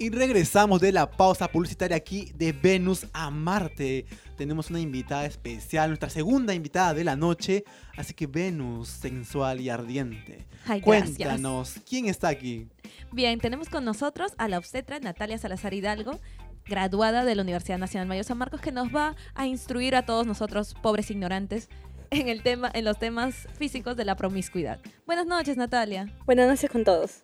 Y 0.02 0.10
regresamos 0.10 0.82
de 0.82 0.92
la 0.92 1.12
pausa 1.12 1.48
publicitaria 1.48 1.96
aquí 1.96 2.32
de 2.34 2.54
Venus 2.54 3.06
a 3.14 3.30
Marte. 3.30 4.08
Tenemos 4.36 4.72
una 4.72 4.80
invitada 4.80 5.28
especial, 5.28 5.90
nuestra 5.90 6.10
segunda 6.10 6.56
invitada 6.56 6.96
de 6.96 7.04
la 7.04 7.16
noche. 7.16 7.66
Así 7.96 8.16
que 8.16 8.26
Venus, 8.26 8.88
sensual 8.88 9.62
y 9.62 9.70
ardiente. 9.70 10.48
Ay, 10.66 10.82
gracias. 10.82 11.18
Cuéntanos, 11.18 11.76
¿quién 11.88 12.08
está 12.08 12.30
aquí? 12.30 12.68
Bien, 13.12 13.40
tenemos 13.40 13.70
con 13.70 13.86
nosotros 13.86 14.32
a 14.40 14.48
la 14.48 14.58
obstetra 14.58 15.00
Natalia 15.00 15.38
Salazar 15.38 15.76
Hidalgo, 15.76 16.20
graduada 16.66 17.24
de 17.24 17.36
la 17.36 17.44
Universidad 17.44 17.78
Nacional 17.78 18.08
Mayor 18.08 18.26
San 18.26 18.40
Marcos, 18.40 18.60
que 18.60 18.72
nos 18.72 18.88
va 18.88 19.16
a 19.36 19.46
instruir 19.46 19.96
a 19.96 20.04
todos 20.04 20.26
nosotros, 20.26 20.74
pobres 20.82 21.12
ignorantes, 21.12 21.70
en, 22.10 22.28
el 22.28 22.42
tema, 22.42 22.72
en 22.74 22.86
los 22.86 22.98
temas 22.98 23.48
físicos 23.60 23.96
de 23.96 24.06
la 24.06 24.16
promiscuidad. 24.16 24.80
Buenas 25.06 25.28
noches, 25.28 25.58
Natalia. 25.58 26.12
Buenas 26.26 26.48
noches 26.48 26.72
con 26.72 26.84
todos. 26.84 27.22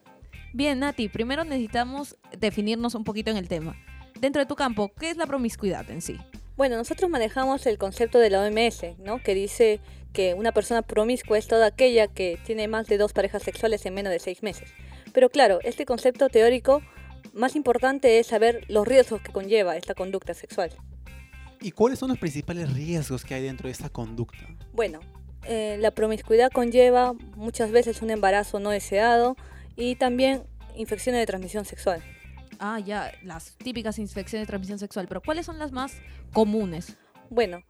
Bien, 0.54 0.80
Nati, 0.80 1.10
primero 1.10 1.44
necesitamos 1.44 2.18
definirnos 2.38 2.96
un 2.96 3.04
poquito 3.04 3.30
en 3.30 3.38
el 3.38 3.48
tema. 3.48 3.76
Dentro 4.20 4.42
de 4.42 4.46
tu 4.46 4.56
campo, 4.56 4.92
¿qué 5.00 5.10
es 5.10 5.18
la 5.18 5.28
promiscuidad 5.28 5.90
en 5.92 6.02
sí? 6.02 6.18
Bueno, 6.56 6.76
nosotros 6.78 7.10
manejamos 7.10 7.66
el 7.68 7.78
concepto 7.78 8.18
de 8.18 8.32
la 8.32 8.42
OMS, 8.42 8.98
¿no? 9.00 9.22
Que 9.22 9.36
dice 9.36 9.80
que 10.14 10.34
una 10.34 10.52
persona 10.52 10.82
promiscua 10.82 11.38
es 11.38 11.48
toda 11.48 11.68
aquella 11.68 12.08
que 12.08 12.40
tiene 12.46 12.68
más 12.68 12.88
de 12.88 12.98
dos 12.98 13.14
parejas 13.14 13.44
sexuales 13.44 13.86
en 13.86 13.94
menos 13.94 14.12
de 14.12 14.20
seis 14.20 14.42
meses. 14.42 14.74
Pero 15.14 15.30
claro, 15.30 15.60
este 15.64 15.86
concepto 15.86 16.30
teórico 16.30 16.82
más 17.34 17.56
importante 17.56 18.18
es 18.18 18.28
saber 18.28 18.64
los 18.70 18.88
riesgos 18.88 19.22
que 19.22 19.32
conlleva 19.32 19.78
esta 19.78 19.94
conducta 19.94 20.34
sexual. 20.34 20.72
¿Y 21.62 21.72
cuáles 21.72 22.00
son 22.00 22.10
los 22.10 22.18
principales 22.18 22.74
riesgos 22.74 23.24
que 23.24 23.36
hay 23.36 23.44
dentro 23.44 23.68
de 23.68 23.74
esta 23.74 23.90
conducta? 23.90 24.48
Bueno, 24.74 25.00
eh, 25.46 25.78
la 25.80 25.92
promiscuidad 25.92 26.52
conlleva 26.52 27.14
muchas 27.36 27.72
veces 27.72 28.02
un 28.02 28.10
embarazo 28.10 28.60
no 28.60 28.72
deseado 28.72 29.36
y 29.78 29.96
también 29.96 30.44
infecciones 30.76 31.22
de 31.22 31.26
transmisión 31.26 31.64
sexual. 31.64 32.04
Ah, 32.60 32.80
ya, 32.80 33.12
las 33.24 33.56
típicas 33.58 34.00
infecciones 34.00 34.48
de 34.48 34.50
transmisión 34.50 34.80
sexual, 34.80 35.08
pero 35.08 35.22
¿cuáles 35.22 35.46
son 35.46 35.60
las 35.60 35.72
más 35.72 35.94
comunes? 36.34 36.98
Bueno, 37.30 37.64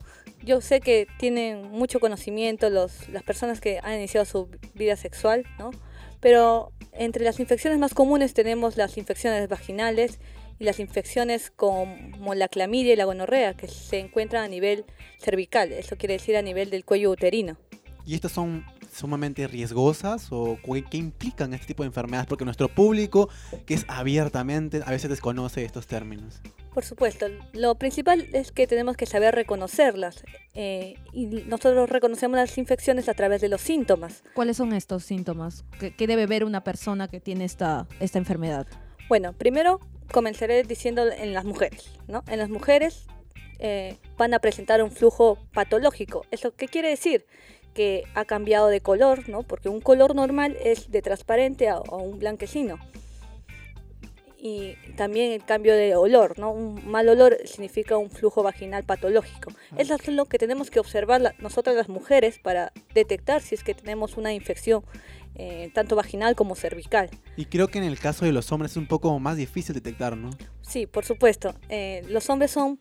yo 0.43 0.61
sé 0.61 0.79
que 0.79 1.07
tienen 1.19 1.69
mucho 1.69 1.99
conocimiento 1.99 2.69
los, 2.69 3.09
las 3.09 3.23
personas 3.23 3.59
que 3.59 3.79
han 3.83 3.95
iniciado 3.95 4.25
su 4.25 4.49
vida 4.75 4.95
sexual, 4.95 5.45
¿no? 5.59 5.71
Pero 6.19 6.71
entre 6.93 7.23
las 7.23 7.39
infecciones 7.39 7.79
más 7.79 7.93
comunes 7.93 8.33
tenemos 8.33 8.77
las 8.77 8.97
infecciones 8.97 9.47
vaginales 9.49 10.19
y 10.59 10.63
las 10.63 10.79
infecciones 10.79 11.51
como 11.51 12.33
la 12.33 12.47
clamidia 12.47 12.93
y 12.93 12.95
la 12.95 13.05
gonorrea, 13.05 13.55
que 13.55 13.67
se 13.67 13.99
encuentran 13.99 14.43
a 14.43 14.47
nivel 14.47 14.85
cervical, 15.19 15.71
eso 15.71 15.97
quiere 15.97 16.13
decir 16.13 16.37
a 16.37 16.41
nivel 16.41 16.69
del 16.69 16.85
cuello 16.85 17.11
uterino. 17.11 17.57
¿Y 18.05 18.15
estas 18.15 18.31
son 18.31 18.65
sumamente 18.97 19.47
riesgosas 19.47 20.27
o 20.31 20.57
cu- 20.61 20.83
qué 20.89 20.97
implican 20.97 21.53
este 21.53 21.67
tipo 21.67 21.83
de 21.83 21.87
enfermedades? 21.87 22.27
Porque 22.27 22.45
nuestro 22.45 22.67
público, 22.67 23.29
que 23.65 23.73
es 23.75 23.85
abiertamente, 23.87 24.81
a 24.85 24.91
veces 24.91 25.09
desconoce 25.09 25.63
estos 25.63 25.87
términos. 25.87 26.41
Por 26.73 26.83
supuesto, 26.85 27.27
lo 27.53 27.75
principal 27.75 28.27
es 28.33 28.51
que 28.51 28.67
tenemos 28.67 28.97
que 28.97 29.05
saber 29.05 29.33
reconocerlas 29.33 30.23
eh, 30.53 30.95
y 31.13 31.25
nosotros 31.25 31.89
reconocemos 31.89 32.37
las 32.37 32.57
infecciones 32.57 33.09
a 33.09 33.13
través 33.13 33.41
de 33.41 33.49
los 33.49 33.61
síntomas. 33.61 34.23
¿Cuáles 34.33 34.57
son 34.57 34.73
estos 34.73 35.03
síntomas? 35.03 35.63
¿Qué, 35.79 35.95
qué 35.95 36.05
debe 36.07 36.27
ver 36.27 36.43
una 36.43 36.63
persona 36.63 37.07
que 37.07 37.19
tiene 37.19 37.45
esta, 37.45 37.87
esta 37.99 38.19
enfermedad? 38.19 38.67
Bueno, 39.09 39.33
primero 39.33 39.79
comenzaré 40.11 40.63
diciendo 40.63 41.03
en 41.11 41.33
las 41.33 41.45
mujeres, 41.45 41.89
¿no? 42.07 42.23
En 42.27 42.37
las 42.39 42.49
mujeres 42.49 43.07
eh, 43.59 43.97
van 44.17 44.33
a 44.35 44.39
presentar 44.39 44.83
un 44.83 44.91
flujo 44.91 45.39
patológico. 45.53 46.25
¿Eso 46.29 46.53
qué 46.55 46.67
quiere 46.67 46.89
decir? 46.89 47.25
Que 47.77 48.03
ha 48.15 48.25
cambiado 48.25 48.67
de 48.69 48.81
color, 48.81 49.29
¿no? 49.29 49.43
Porque 49.43 49.69
un 49.69 49.81
color 49.81 50.15
normal 50.15 50.57
es 50.63 50.89
de 50.89 51.01
transparente 51.03 51.69
a, 51.69 51.75
a 51.75 51.95
un 51.95 52.17
blanquecino. 52.17 52.79
Y 54.39 54.75
también 54.95 55.31
el 55.31 55.43
cambio 55.43 55.75
de 55.75 55.95
olor, 55.95 56.37
¿no? 56.37 56.51
Un 56.51 56.87
mal 56.89 57.09
olor 57.09 57.37
significa 57.45 57.97
un 57.97 58.09
flujo 58.11 58.43
vaginal 58.43 58.83
patológico. 58.83 59.51
Eso 59.77 59.95
es 59.95 60.07
lo 60.07 60.25
que 60.25 60.37
tenemos 60.37 60.69
que 60.69 60.79
observar 60.79 61.21
la- 61.21 61.33
nosotras 61.39 61.75
las 61.75 61.89
mujeres 61.89 62.39
para 62.39 62.71
detectar 62.93 63.41
si 63.41 63.55
es 63.55 63.63
que 63.63 63.73
tenemos 63.73 64.17
una 64.17 64.33
infección 64.33 64.83
eh, 65.35 65.69
tanto 65.73 65.95
vaginal 65.95 66.35
como 66.35 66.55
cervical. 66.55 67.09
Y 67.35 67.45
creo 67.45 67.67
que 67.67 67.77
en 67.77 67.83
el 67.83 67.99
caso 67.99 68.25
de 68.25 68.31
los 68.31 68.51
hombres 68.51 68.71
es 68.71 68.77
un 68.77 68.87
poco 68.87 69.17
más 69.19 69.37
difícil 69.37 69.75
detectar, 69.75 70.17
¿no? 70.17 70.31
Sí, 70.61 70.87
por 70.87 71.05
supuesto. 71.05 71.53
Eh, 71.69 72.03
los 72.09 72.27
hombres 72.31 72.49
son 72.51 72.79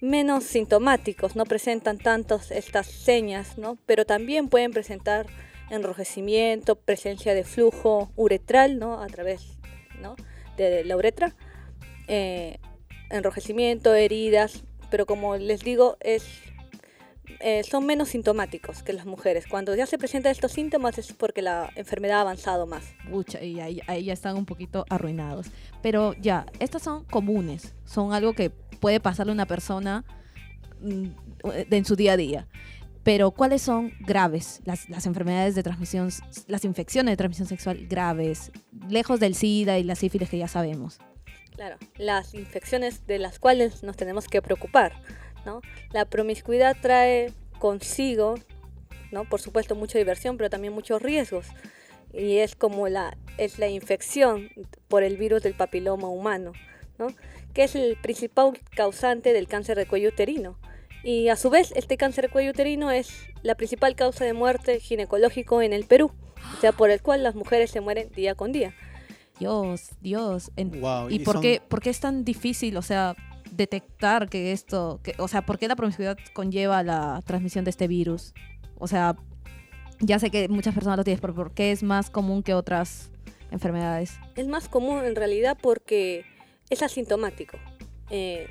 menos 0.00 0.44
sintomáticos, 0.44 1.36
no 1.36 1.44
presentan 1.44 1.98
tantas 1.98 2.50
estas 2.50 2.86
señas, 2.86 3.58
¿no? 3.58 3.78
Pero 3.86 4.04
también 4.04 4.48
pueden 4.48 4.72
presentar 4.72 5.26
enrojecimiento, 5.70 6.76
presencia 6.76 7.34
de 7.34 7.44
flujo 7.44 8.10
uretral, 8.16 8.78
¿no? 8.78 9.02
A 9.02 9.06
través, 9.06 9.58
¿no? 10.00 10.16
De 10.56 10.84
la 10.84 10.96
uretra, 10.96 11.34
eh, 12.08 12.58
enrojecimiento, 13.10 13.94
heridas, 13.94 14.64
pero 14.90 15.06
como 15.06 15.36
les 15.36 15.60
digo, 15.60 15.96
es 16.00 16.24
eh, 17.40 17.62
son 17.64 17.86
menos 17.86 18.10
sintomáticos 18.10 18.82
que 18.82 18.92
las 18.92 19.06
mujeres. 19.06 19.46
Cuando 19.46 19.74
ya 19.74 19.86
se 19.86 19.98
presentan 19.98 20.32
estos 20.32 20.52
síntomas 20.52 20.98
es 20.98 21.12
porque 21.12 21.42
la 21.42 21.70
enfermedad 21.74 22.18
ha 22.18 22.20
avanzado 22.22 22.66
más. 22.66 22.84
Pucha, 23.10 23.42
y 23.42 23.60
ahí, 23.60 23.80
ahí 23.86 24.04
ya 24.04 24.12
están 24.12 24.36
un 24.36 24.46
poquito 24.46 24.84
arruinados. 24.88 25.48
Pero 25.82 26.14
ya, 26.14 26.46
estas 26.58 26.82
son 26.82 27.04
comunes, 27.04 27.74
son 27.84 28.12
algo 28.12 28.34
que 28.34 28.50
puede 28.50 29.00
pasarle 29.00 29.32
a 29.32 29.34
una 29.34 29.46
persona 29.46 30.04
mm, 30.80 31.06
en 31.70 31.84
su 31.84 31.96
día 31.96 32.12
a 32.12 32.16
día. 32.16 32.48
Pero 33.02 33.30
¿cuáles 33.30 33.62
son 33.62 33.92
graves? 34.00 34.60
Las, 34.64 34.88
las 34.88 35.06
enfermedades 35.06 35.54
de 35.54 35.62
transmisión, 35.62 36.10
las 36.48 36.64
infecciones 36.64 37.12
de 37.12 37.16
transmisión 37.16 37.46
sexual 37.46 37.86
graves, 37.86 38.50
lejos 38.88 39.20
del 39.20 39.36
SIDA 39.36 39.78
y 39.78 39.84
la 39.84 39.94
sífilis 39.94 40.28
que 40.28 40.38
ya 40.38 40.48
sabemos. 40.48 40.98
Claro, 41.56 41.76
las 41.96 42.34
infecciones 42.34 43.06
de 43.06 43.18
las 43.18 43.38
cuales 43.38 43.82
nos 43.82 43.96
tenemos 43.96 44.28
que 44.28 44.42
preocupar, 44.42 44.92
¿no? 45.46 45.62
La 45.92 46.04
promiscuidad 46.04 46.76
trae 46.82 47.32
consigo, 47.58 48.34
¿no? 49.10 49.24
Por 49.24 49.40
supuesto, 49.40 49.74
mucha 49.74 49.96
diversión, 49.98 50.36
pero 50.36 50.50
también 50.50 50.74
muchos 50.74 51.00
riesgos. 51.00 51.46
Y 52.12 52.38
es 52.38 52.54
como 52.56 52.88
la, 52.88 53.16
es 53.38 53.58
la 53.58 53.68
infección 53.68 54.50
por 54.88 55.02
el 55.02 55.16
virus 55.16 55.42
del 55.42 55.54
papiloma 55.54 56.08
humano, 56.08 56.52
¿no? 56.98 57.06
Que 57.54 57.64
es 57.64 57.74
el 57.74 57.96
principal 57.96 58.52
causante 58.74 59.32
del 59.32 59.48
cáncer 59.48 59.76
de 59.78 59.86
cuello 59.86 60.08
uterino. 60.10 60.58
Y 61.02 61.28
a 61.28 61.36
su 61.36 61.50
vez, 61.50 61.72
este 61.76 61.96
cáncer 61.96 62.24
de 62.24 62.30
cuello 62.30 62.50
uterino 62.50 62.90
es 62.90 63.10
la 63.42 63.54
principal 63.54 63.94
causa 63.94 64.24
de 64.24 64.32
muerte 64.32 64.80
ginecológico 64.80 65.62
en 65.62 65.72
el 65.72 65.84
Perú, 65.84 66.10
o 66.56 66.60
sea, 66.60 66.72
por 66.72 66.90
el 66.90 67.00
cual 67.00 67.22
las 67.22 67.34
mujeres 67.34 67.70
se 67.70 67.80
mueren 67.80 68.10
día 68.14 68.34
con 68.34 68.50
día. 68.52 68.74
Dios, 69.38 69.90
Dios. 70.00 70.50
En- 70.56 70.80
Wow, 70.80 71.10
¿Y, 71.10 71.16
y 71.16 71.18
por, 71.20 71.34
son- 71.34 71.42
qué, 71.42 71.60
por 71.68 71.80
qué 71.82 71.90
es 71.90 72.00
tan 72.00 72.24
difícil, 72.24 72.76
o 72.76 72.82
sea, 72.82 73.14
detectar 73.56 74.28
que 74.28 74.52
esto, 74.52 75.00
que, 75.02 75.14
o 75.18 75.28
sea, 75.28 75.42
por 75.42 75.58
qué 75.58 75.68
la 75.68 75.76
promiscuidad 75.76 76.16
conlleva 76.32 76.82
la 76.82 77.22
transmisión 77.26 77.64
de 77.64 77.70
este 77.70 77.88
virus? 77.88 78.34
O 78.78 78.86
sea, 78.86 79.16
ya 80.00 80.18
sé 80.18 80.30
que 80.30 80.48
muchas 80.48 80.74
personas 80.74 80.98
lo 80.98 81.04
tienen, 81.04 81.20
pero 81.20 81.34
¿por 81.34 81.52
qué 81.52 81.72
es 81.72 81.82
más 81.82 82.10
común 82.10 82.42
que 82.42 82.54
otras 82.54 83.10
enfermedades? 83.50 84.18
Es 84.36 84.46
más 84.46 84.68
común 84.68 85.04
en 85.04 85.16
realidad 85.16 85.56
porque 85.60 86.24
es 86.70 86.82
asintomático. 86.82 87.56
Eh, 88.10 88.46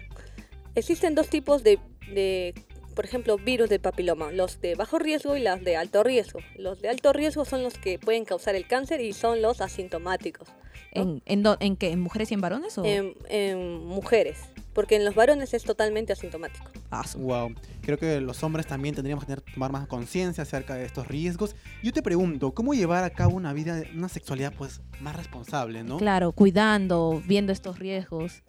existen 0.74 1.16
dos 1.16 1.30
tipos 1.30 1.64
de, 1.64 1.80
de, 2.14 2.54
por 2.96 3.06
ejemplo, 3.06 3.38
virus 3.38 3.70
del 3.70 3.80
papiloma, 3.82 4.32
los 4.32 4.60
de 4.62 4.76
bajo 4.76 4.98
riesgo 4.98 5.36
y 5.38 5.44
los 5.44 5.64
de 5.64 5.78
alto 5.78 6.04
riesgo. 6.04 6.40
Los 6.58 6.82
de 6.82 6.90
alto 6.90 7.14
riesgo 7.14 7.46
son 7.46 7.62
los 7.62 7.78
que 7.78 8.00
pueden 8.00 8.26
causar 8.26 8.56
el 8.56 8.68
cáncer 8.68 9.02
y 9.02 9.14
son 9.14 9.42
los 9.42 9.62
asintomáticos. 9.62 10.48
¿En, 10.92 11.22
en, 11.26 11.44
do- 11.44 11.58
en 11.60 11.76
qué? 11.76 11.92
¿En 11.92 12.00
mujeres 12.00 12.32
y 12.32 12.36
en 12.36 12.42
varones? 12.42 12.78
O? 12.78 12.86
En, 12.86 13.16
en 13.28 13.86
mujeres, 13.86 14.40
porque 14.76 14.98
en 14.98 15.06
los 15.06 15.16
varones 15.16 15.54
es 15.56 15.64
totalmente 15.64 16.14
asintomático. 16.14 16.70
Ah, 16.92 17.04
Wow. 17.16 17.56
Creo 17.82 17.98
que 17.98 18.20
los 18.20 18.44
hombres 18.44 18.68
también 18.68 18.94
tendríamos 18.94 19.24
que 19.24 19.34
tener, 19.34 19.42
tomar 19.54 19.72
más 19.72 19.88
conciencia 19.88 20.44
acerca 20.44 20.76
de 20.76 20.86
estos 20.86 21.08
riesgos. 21.08 21.56
Yo 21.82 21.94
te 21.94 22.02
pregunto, 22.02 22.54
¿cómo 22.54 22.74
llevar 22.74 23.04
a 23.04 23.10
cabo 23.10 23.36
una 23.36 23.54
vida, 23.54 23.84
una 23.96 24.10
sexualidad 24.10 24.54
pues 24.56 24.82
más 25.00 25.16
responsable, 25.16 25.84
no? 25.84 25.98
Claro, 25.98 26.34
cuidando, 26.34 27.24
viendo 27.26 27.54
estos 27.54 27.80
riesgos. 27.80 28.44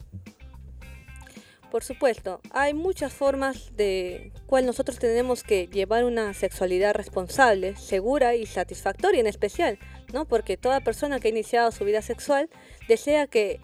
Por 1.71 1.83
supuesto, 1.83 2.41
hay 2.51 2.73
muchas 2.73 3.13
formas 3.13 3.75
de 3.75 4.31
cual 4.47 4.65
nosotros 4.65 4.99
tenemos 4.99 5.43
que 5.43 5.67
llevar 5.67 6.03
una 6.03 6.33
sexualidad 6.33 6.93
responsable, 6.93 7.75
segura 7.75 8.35
y 8.35 8.45
satisfactoria 8.45 9.21
en 9.21 9.27
especial, 9.27 9.77
¿no? 10.13 10.25
Porque 10.25 10.57
toda 10.57 10.81
persona 10.81 11.19
que 11.19 11.27
ha 11.27 11.31
iniciado 11.31 11.71
su 11.71 11.85
vida 11.85 12.01
sexual 12.01 12.49
desea 12.87 13.27
que 13.27 13.59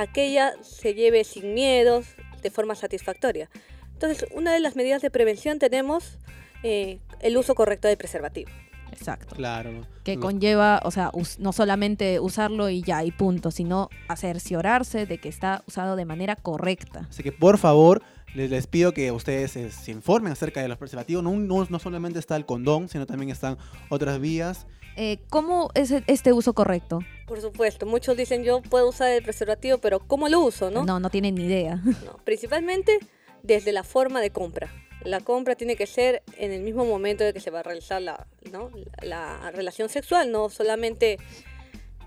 aquella 0.00 0.52
se 0.62 0.94
lleve 0.94 1.24
sin 1.24 1.54
miedos, 1.54 2.06
de 2.42 2.50
forma 2.50 2.74
satisfactoria. 2.74 3.48
Entonces, 3.92 4.26
una 4.34 4.52
de 4.52 4.60
las 4.60 4.76
medidas 4.76 5.02
de 5.02 5.10
prevención 5.10 5.58
tenemos 5.58 6.18
eh, 6.62 6.98
el 7.20 7.36
uso 7.36 7.54
correcto 7.54 7.86
del 7.88 7.96
preservativo. 7.98 8.50
Exacto. 8.92 9.36
Claro. 9.36 9.72
¿no? 9.72 9.86
Que 10.04 10.14
Los- 10.16 10.24
conlleva, 10.24 10.80
o 10.84 10.90
sea, 10.90 11.10
no 11.38 11.52
solamente 11.52 12.18
usarlo 12.20 12.68
y 12.70 12.82
ya, 12.82 13.04
y 13.04 13.12
punto, 13.12 13.50
sino 13.50 13.88
cerciorarse 14.16 15.06
de 15.06 15.18
que 15.18 15.28
está 15.28 15.62
usado 15.66 15.96
de 15.96 16.04
manera 16.04 16.36
correcta. 16.36 17.06
Así 17.08 17.22
que 17.22 17.32
por 17.32 17.58
favor, 17.58 18.02
les, 18.34 18.50
les 18.50 18.66
pido 18.66 18.92
que 18.92 19.12
ustedes 19.12 19.56
eh, 19.56 19.70
se 19.70 19.90
informen 19.90 20.32
acerca 20.32 20.60
de 20.62 20.68
los 20.68 20.78
preservativos. 20.78 21.22
No, 21.22 21.32
no, 21.36 21.66
no 21.68 21.78
solamente 21.78 22.18
está 22.18 22.36
el 22.36 22.46
condón, 22.46 22.88
sino 22.88 23.06
también 23.06 23.30
están 23.30 23.58
otras 23.90 24.18
vías. 24.20 24.66
Eh, 24.96 25.18
¿Cómo 25.30 25.70
es 25.74 25.90
e- 25.92 26.04
este 26.06 26.32
uso 26.32 26.52
correcto? 26.52 27.00
Por 27.26 27.40
supuesto, 27.40 27.86
muchos 27.86 28.16
dicen 28.16 28.42
yo 28.42 28.60
puedo 28.60 28.88
usar 28.88 29.10
el 29.12 29.22
preservativo, 29.22 29.78
pero 29.78 30.00
¿cómo 30.00 30.28
lo 30.28 30.40
uso, 30.40 30.70
no? 30.70 30.84
No, 30.84 31.00
no 31.00 31.10
tienen 31.10 31.36
ni 31.36 31.44
idea. 31.44 31.76
No, 31.84 32.16
principalmente 32.24 32.98
desde 33.42 33.72
la 33.72 33.84
forma 33.84 34.20
de 34.20 34.30
compra. 34.30 34.68
La 35.02 35.20
compra 35.20 35.54
tiene 35.54 35.76
que 35.76 35.86
ser 35.86 36.22
en 36.36 36.52
el 36.52 36.60
mismo 36.60 36.84
momento 36.84 37.24
de 37.24 37.32
que 37.32 37.40
se 37.40 37.50
va 37.50 37.60
a 37.60 37.62
realizar 37.62 38.02
la, 38.02 38.26
¿no? 38.52 38.68
la 39.00 39.50
relación 39.52 39.88
sexual, 39.88 40.30
no 40.30 40.50
solamente 40.50 41.16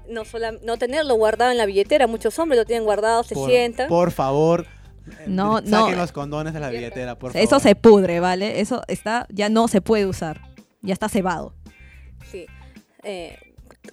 no, 0.08 0.26
sola- 0.26 0.52
no 0.64 0.78
tenerlo 0.78 1.16
guardado 1.16 1.52
en 1.52 1.58
la 1.58 1.66
billetera. 1.66 2.06
Muchos 2.06 2.38
hombres 2.38 2.60
lo 2.60 2.66
tienen 2.66 2.84
guardado, 2.84 3.24
se 3.24 3.34
Por, 3.34 3.50
sientan. 3.50 3.88
por 3.88 4.12
favor, 4.12 4.68
eh, 5.08 5.24
No, 5.28 5.56
saquen 5.58 5.72
no. 5.72 5.92
los 5.92 6.12
condones 6.12 6.54
de 6.54 6.60
la 6.60 6.70
billetera, 6.70 7.18
por 7.18 7.36
Eso 7.36 7.48
favor. 7.50 7.64
se 7.64 7.76
pudre, 7.76 8.20
¿vale? 8.20 8.60
Eso 8.60 8.84
está, 8.88 9.26
ya 9.32 9.50
no 9.50 9.68
se 9.68 9.82
puede 9.82 10.06
usar. 10.06 10.42
Ya 10.82 10.94
está 10.94 11.08
cebado. 11.10 11.56
Eh, 13.04 13.38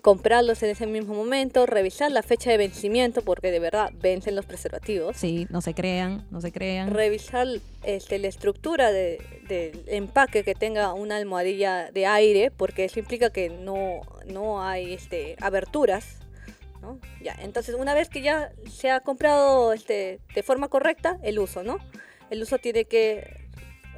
comprarlos 0.03 0.63
en 0.63 0.71
ese 0.71 0.87
mismo 0.87 1.15
momento, 1.15 1.67
revisar 1.67 2.13
la 2.13 2.23
fecha 2.23 2.51
de 2.51 2.57
vencimiento, 2.57 3.23
porque 3.23 3.51
de 3.51 3.59
verdad 3.59 3.91
vencen 4.01 4.37
los 4.37 4.47
preservativos. 4.47 5.17
Sí, 5.17 5.47
no 5.51 5.61
se 5.61 5.75
crean, 5.75 6.25
no 6.31 6.41
se 6.41 6.53
crean. 6.53 6.91
revisar 6.95 7.47
este, 7.83 8.19
la 8.21 8.29
estructura 8.29 8.93
de- 8.93 9.19
del 9.49 9.83
empaque 9.89 10.45
que 10.45 10.55
tenga 10.55 10.93
una 10.95 11.17
almohadilla 11.17 11.91
de 11.91 12.07
aire, 12.07 12.51
porque 12.53 12.85
eso 12.85 13.01
implica 13.01 13.31
que 13.31 13.49
no, 13.51 14.01
no 14.27 14.63
hay 14.63 14.93
este, 14.95 15.35
aberturas. 15.41 16.19
¿no? 16.81 16.99
Ya, 17.21 17.35
entonces, 17.43 17.75
una 17.75 17.93
vez 17.93 18.09
que 18.09 18.23
ya 18.23 18.53
se 18.71 18.91
ha 18.91 19.01
comprado 19.01 19.73
este, 19.75 20.21
de 20.35 20.43
forma 20.43 20.69
correcta, 20.69 21.19
el 21.23 21.39
uso, 21.39 21.63
¿no? 21.63 21.79
El 22.31 22.41
uso 22.43 22.57
tiene 22.59 22.85
que 22.87 23.29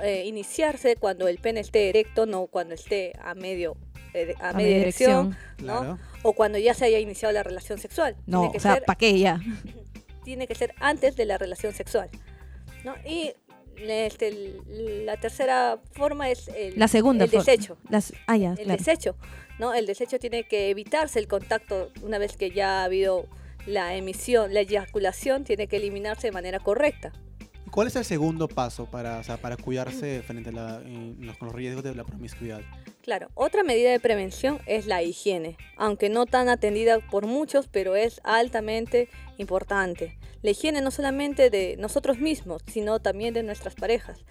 eh, 0.03 0.25
iniciarse 0.25 0.97
cuando 0.97 1.29
el 1.29 1.39
pene 1.39 1.61
esté 1.61 1.91
erecto, 1.91 2.27
no 2.27 2.47
cuando 2.47 2.75
esté 2.75 3.13
a 3.23 3.35
medio 3.35 3.77
eh, 4.15 4.35
a, 4.41 4.51
A 4.51 4.53
media 4.53 4.79
dirección, 4.79 5.31
dirección. 5.31 5.67
¿no? 5.67 5.81
Claro. 5.81 5.99
O 6.23 6.33
cuando 6.35 6.59
ya 6.59 6.75
se 6.75 6.85
haya 6.85 6.99
iniciado 6.99 7.33
la 7.33 7.43
relación 7.43 7.79
sexual. 7.79 8.17
No, 8.27 8.41
Tiene 8.41 8.53
que 8.53 8.59
o 8.59 8.61
sea, 8.61 8.75
ser 8.75 8.85
¿para 8.85 8.99
qué 8.99 9.19
ya? 9.19 9.41
tiene 10.25 10.47
que 10.47 10.55
ser 10.55 10.75
antes 10.79 11.17
de 11.17 11.25
la 11.25 11.39
relación 11.39 11.73
sexual. 11.75 12.09
¿no? 12.85 12.95
Y 13.05 13.33
este, 13.77 14.55
la 15.05 15.17
tercera 15.17 15.79
forma 15.93 16.31
es 16.31 16.49
el, 16.49 16.79
La 16.79 16.89
segunda 16.89 17.25
el 17.25 17.31
for- 17.31 17.45
desecho. 17.45 17.77
Las, 17.89 18.13
ah, 18.27 18.37
ya, 18.37 18.51
El 18.51 18.57
claro. 18.65 18.79
desecho. 18.79 19.17
¿no? 19.59 19.75
El 19.75 19.87
desecho 19.87 20.19
tiene 20.19 20.45
que 20.45 20.71
evitarse 20.71 21.19
el 21.19 21.27
contacto 21.29 21.91
una 22.03 22.19
vez 22.19 22.37
que 22.37 22.51
ya 22.51 22.81
ha 22.81 22.85
habido 22.85 23.27
la 23.67 23.95
emisión, 23.95 24.53
la 24.55 24.61
eyaculación, 24.61 25.45
tiene 25.45 25.67
que 25.69 25.77
eliminarse 25.77 26.29
de 26.29 26.33
manera 26.33 26.59
correcta. 26.59 27.13
¿Y 27.73 27.75
¿Cuál 27.75 27.89
es 27.89 27.97
el 27.97 28.05
segundo 28.05 28.49
paso 28.49 28.85
para, 28.85 29.23
para 29.41 29.57
cuidarse 29.57 30.23
frente 30.27 30.51
a 30.51 30.83
con 31.39 31.49
los 31.49 31.55
riesgos 31.55 31.83
de 31.83 31.95
la 31.95 32.05
promiscuidad? 32.05 32.61
Claro, 33.01 33.31
otra 33.33 33.63
medida 33.63 33.91
de 33.91 33.99
prevención 33.99 34.61
es 34.67 34.85
la 34.85 35.03
higiene, 35.03 35.57
aunque 35.79 36.11
no 36.11 36.27
tan 36.27 36.51
atendida 36.51 36.99
por 36.99 37.27
muchos, 37.27 37.69
pero 37.69 37.97
es 37.97 38.21
altamente 38.25 39.09
importante. 39.39 40.19
La 40.43 40.51
higiene 40.51 40.83
no 40.83 40.91
solamente 40.91 41.49
de 41.49 41.79
nosotros 41.79 42.19
mismos, 42.19 42.61
sino 42.71 43.01
también 43.01 43.33
de 43.33 43.43
nuestras 43.43 43.75
parejas, 43.75 44.23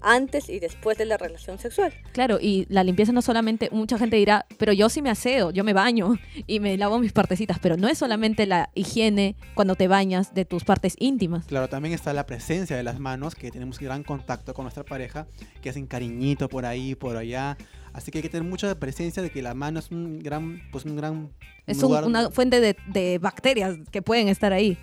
antes 0.00 0.48
y 0.48 0.58
después 0.60 0.96
de 0.98 1.04
la 1.04 1.16
relación 1.16 1.58
sexual. 1.58 1.92
Claro, 2.12 2.38
y 2.40 2.66
la 2.68 2.84
limpieza 2.84 3.12
no 3.12 3.22
solamente, 3.22 3.68
mucha 3.72 3.98
gente 3.98 4.16
dirá, 4.16 4.46
pero 4.58 4.72
yo 4.72 4.88
sí 4.88 5.02
me 5.02 5.10
aseo, 5.10 5.50
yo 5.50 5.64
me 5.64 5.72
baño 5.72 6.18
y 6.46 6.60
me 6.60 6.76
lavo 6.76 6.98
mis 6.98 7.12
partecitas, 7.12 7.58
pero 7.60 7.76
no 7.76 7.88
es 7.88 7.98
solamente 7.98 8.46
la 8.46 8.70
higiene 8.74 9.36
cuando 9.54 9.74
te 9.74 9.88
bañas 9.88 10.34
de 10.34 10.44
tus 10.44 10.64
partes 10.64 10.94
íntimas. 10.98 11.46
Claro, 11.46 11.68
también 11.68 11.94
está 11.94 12.12
la 12.12 12.26
presencia 12.26 12.76
de 12.76 12.82
las 12.82 12.98
manos, 12.98 13.34
que 13.34 13.50
tenemos 13.50 13.78
gran 13.78 14.02
contacto 14.02 14.54
con 14.54 14.64
nuestra 14.64 14.84
pareja, 14.84 15.26
que 15.62 15.70
hacen 15.70 15.86
cariñito 15.86 16.48
por 16.48 16.64
ahí, 16.66 16.94
por 16.94 17.16
allá. 17.16 17.56
Así 17.92 18.10
que 18.10 18.18
hay 18.18 18.22
que 18.22 18.28
tener 18.28 18.48
mucha 18.48 18.72
presencia 18.78 19.22
de 19.22 19.30
que 19.30 19.42
la 19.42 19.52
mano 19.54 19.80
es 19.80 19.90
un 19.90 20.20
gran, 20.20 20.62
pues 20.70 20.84
un 20.84 20.96
gran 20.96 21.30
Es 21.66 21.82
un- 21.82 21.92
una 22.04 22.30
fuente 22.30 22.60
de, 22.60 22.76
de 22.86 23.18
bacterias 23.18 23.76
que 23.90 24.00
pueden 24.00 24.28
estar 24.28 24.52
ahí. 24.52 24.78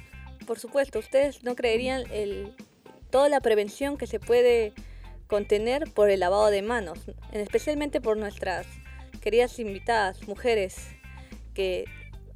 Por 0.45 0.59
supuesto, 0.59 0.99
ustedes 0.99 1.43
no 1.43 1.55
creerían 1.55 2.03
el, 2.11 2.53
toda 3.09 3.29
la 3.29 3.39
prevención 3.41 3.97
que 3.97 4.07
se 4.07 4.19
puede 4.19 4.73
contener 5.27 5.91
por 5.93 6.09
el 6.09 6.19
lavado 6.21 6.49
de 6.49 6.61
manos, 6.61 6.99
en- 7.31 7.41
especialmente 7.41 8.01
por 8.01 8.17
nuestras 8.17 8.65
queridas 9.21 9.59
invitadas, 9.59 10.27
mujeres, 10.27 10.75
que 11.53 11.85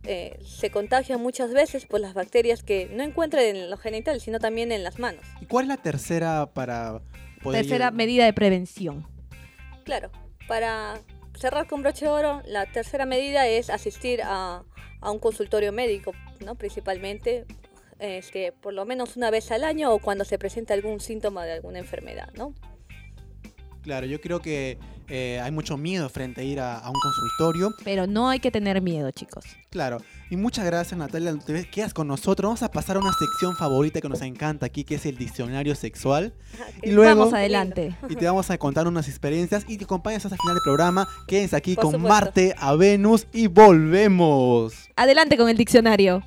eh, 0.03 0.39
se 0.43 0.71
contagian 0.71 1.21
muchas 1.21 1.53
veces 1.53 1.85
por 1.85 1.99
las 1.99 2.13
bacterias 2.15 2.63
que 2.63 2.87
no 2.91 3.03
encuentran 3.03 3.43
en 3.43 3.69
los 3.69 3.79
genitales, 3.79 4.23
sino 4.23 4.39
también 4.39 4.71
en 4.71 4.83
las 4.83 4.97
manos. 4.97 5.23
¿Y 5.39 5.45
cuál 5.45 5.65
es 5.65 5.69
la 5.69 5.77
tercera 5.77 6.49
para 6.53 7.01
poder 7.43 7.61
Tercera 7.61 7.91
medida 7.91 8.25
de 8.25 8.33
prevención. 8.33 9.05
Claro, 9.83 10.09
para 10.47 10.99
cerrar 11.39 11.67
con 11.67 11.81
broche 11.81 12.05
de 12.05 12.11
oro, 12.11 12.41
la 12.45 12.65
tercera 12.65 13.05
medida 13.05 13.47
es 13.47 13.69
asistir 13.69 14.21
a, 14.23 14.63
a 15.01 15.11
un 15.11 15.19
consultorio 15.19 15.71
médico, 15.71 16.13
¿no? 16.43 16.55
principalmente 16.55 17.45
este, 17.99 18.51
por 18.51 18.73
lo 18.73 18.85
menos 18.85 19.15
una 19.17 19.29
vez 19.29 19.51
al 19.51 19.63
año 19.63 19.93
o 19.93 19.99
cuando 19.99 20.25
se 20.25 20.39
presenta 20.39 20.73
algún 20.73 20.99
síntoma 20.99 21.45
de 21.45 21.53
alguna 21.53 21.77
enfermedad. 21.79 22.29
¿no? 22.35 22.53
Claro, 23.81 24.05
yo 24.05 24.21
creo 24.21 24.41
que 24.41 24.77
eh, 25.09 25.39
hay 25.43 25.51
mucho 25.51 25.75
miedo 25.75 26.07
frente 26.09 26.41
a 26.41 26.43
ir 26.43 26.59
a, 26.59 26.77
a 26.77 26.87
un 26.89 26.95
consultorio. 27.01 27.73
Pero 27.83 28.05
no 28.07 28.29
hay 28.29 28.39
que 28.39 28.51
tener 28.51 28.81
miedo, 28.81 29.09
chicos. 29.11 29.43
Claro, 29.71 29.97
y 30.29 30.35
muchas 30.35 30.65
gracias 30.65 30.97
Natalia, 30.97 31.35
te 31.37 31.67
quedas 31.69 31.93
con 31.93 32.07
nosotros. 32.07 32.47
Vamos 32.49 32.61
a 32.63 32.69
pasar 32.71 32.97
a 32.97 32.99
una 32.99 33.11
sección 33.13 33.55
favorita 33.57 33.99
que 34.01 34.07
nos 34.09 34.21
encanta 34.21 34.65
aquí, 34.65 34.83
que 34.83 34.95
es 34.95 35.05
el 35.05 35.17
diccionario 35.17 35.73
sexual. 35.75 36.33
Y 36.83 36.91
luego, 36.91 37.19
Vamos 37.21 37.33
adelante. 37.33 37.95
y 38.09 38.15
te 38.15 38.25
vamos 38.25 38.49
a 38.51 38.57
contar 38.57 38.87
unas 38.87 39.07
experiencias 39.09 39.65
y 39.67 39.77
te 39.77 39.85
acompañas 39.85 40.25
hasta 40.25 40.35
el 40.35 40.39
final 40.41 40.55
del 40.55 40.63
programa. 40.63 41.07
Quédense 41.27 41.55
aquí 41.55 41.75
Por 41.75 41.85
con 41.85 41.91
supuesto. 41.93 42.13
Marte 42.13 42.55
a 42.57 42.75
Venus 42.75 43.27
y 43.33 43.47
volvemos. 43.47 44.73
Adelante 44.95 45.37
con 45.37 45.49
el 45.49 45.57
diccionario. 45.57 46.21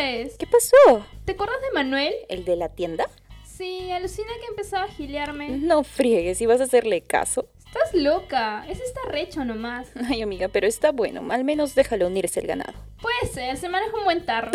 ¿Qué 0.00 0.46
pasó? 0.50 1.04
¿Te 1.26 1.32
acuerdas 1.32 1.60
de 1.60 1.72
Manuel? 1.74 2.14
¿El 2.30 2.46
de 2.46 2.56
la 2.56 2.70
tienda? 2.70 3.06
Sí, 3.44 3.90
alucina 3.90 4.30
que 4.40 4.46
empezaba 4.46 4.84
a 4.84 4.88
gilearme. 4.88 5.50
No 5.58 5.84
friegues, 5.84 6.38
si 6.38 6.46
vas 6.46 6.62
a 6.62 6.64
hacerle 6.64 7.02
caso. 7.02 7.50
Estás 7.66 7.92
loca. 7.92 8.64
Ese 8.66 8.82
está 8.82 9.02
recho 9.10 9.44
nomás. 9.44 9.90
Ay, 10.08 10.22
amiga, 10.22 10.48
pero 10.48 10.66
está 10.66 10.90
bueno. 10.90 11.30
Al 11.30 11.44
menos 11.44 11.74
déjalo 11.74 12.06
unirse 12.06 12.40
el 12.40 12.46
ganado. 12.46 12.72
Puede 13.02 13.30
ser, 13.30 13.58
se 13.58 13.68
maneja 13.68 13.94
un 13.94 14.04
buen 14.04 14.24
tarro. 14.24 14.52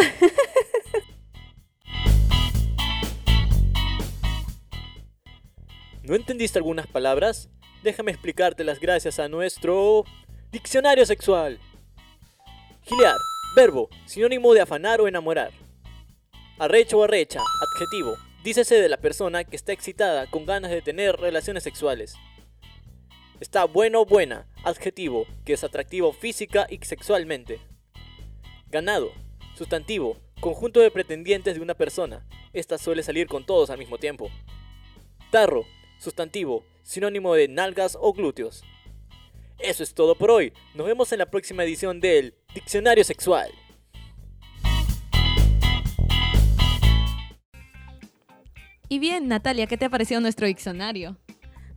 ¿No 6.01 6.15
entendiste 6.15 6.57
algunas 6.57 6.87
palabras? 6.87 7.49
Déjame 7.83 8.09
explicártelas 8.09 8.79
gracias 8.79 9.19
a 9.19 9.27
nuestro 9.27 10.05
diccionario 10.51 11.05
sexual. 11.05 11.59
Gilear, 12.81 13.15
verbo, 13.55 13.89
sinónimo 14.05 14.53
de 14.53 14.59
afanar 14.59 14.99
o 14.99 15.07
enamorar. 15.07 15.51
Arrecho 16.59 16.99
o 16.99 17.03
arrecha, 17.03 17.39
adjetivo, 17.39 18.17
dícese 18.43 18.81
de 18.81 18.89
la 18.89 18.97
persona 18.97 19.45
que 19.45 19.55
está 19.55 19.71
excitada 19.71 20.27
con 20.29 20.45
ganas 20.45 20.71
de 20.71 20.81
tener 20.81 21.15
relaciones 21.15 21.63
sexuales. 21.63 22.15
Está 23.39 23.63
bueno 23.63 24.01
o 24.01 24.05
buena, 24.05 24.45
adjetivo, 24.65 25.25
que 25.45 25.53
es 25.53 25.63
atractivo 25.63 26.11
física 26.11 26.67
y 26.69 26.79
sexualmente. 26.83 27.61
Ganado, 28.67 29.11
sustantivo, 29.57 30.17
conjunto 30.41 30.81
de 30.81 30.91
pretendientes 30.91 31.55
de 31.55 31.61
una 31.61 31.75
persona. 31.75 32.27
Esta 32.51 32.77
suele 32.77 33.03
salir 33.03 33.27
con 33.27 33.45
todos 33.45 33.69
al 33.69 33.77
mismo 33.77 33.97
tiempo. 33.97 34.29
Tarro, 35.31 35.63
sustantivo, 35.99 36.65
sinónimo 36.83 37.33
de 37.35 37.47
nalgas 37.47 37.97
o 37.99 38.11
glúteos. 38.11 38.63
Eso 39.59 39.81
es 39.81 39.93
todo 39.93 40.15
por 40.15 40.31
hoy. 40.31 40.51
Nos 40.73 40.87
vemos 40.87 41.13
en 41.13 41.19
la 41.19 41.31
próxima 41.31 41.63
edición 41.63 42.01
del 42.01 42.35
Diccionario 42.55 43.03
Sexual. 43.03 43.51
Y 48.87 48.99
bien, 48.99 49.27
Natalia, 49.27 49.67
¿qué 49.67 49.75
te 49.75 49.83
ha 49.85 49.89
parecido 49.89 50.21
nuestro 50.21 50.47
diccionario? 50.47 51.17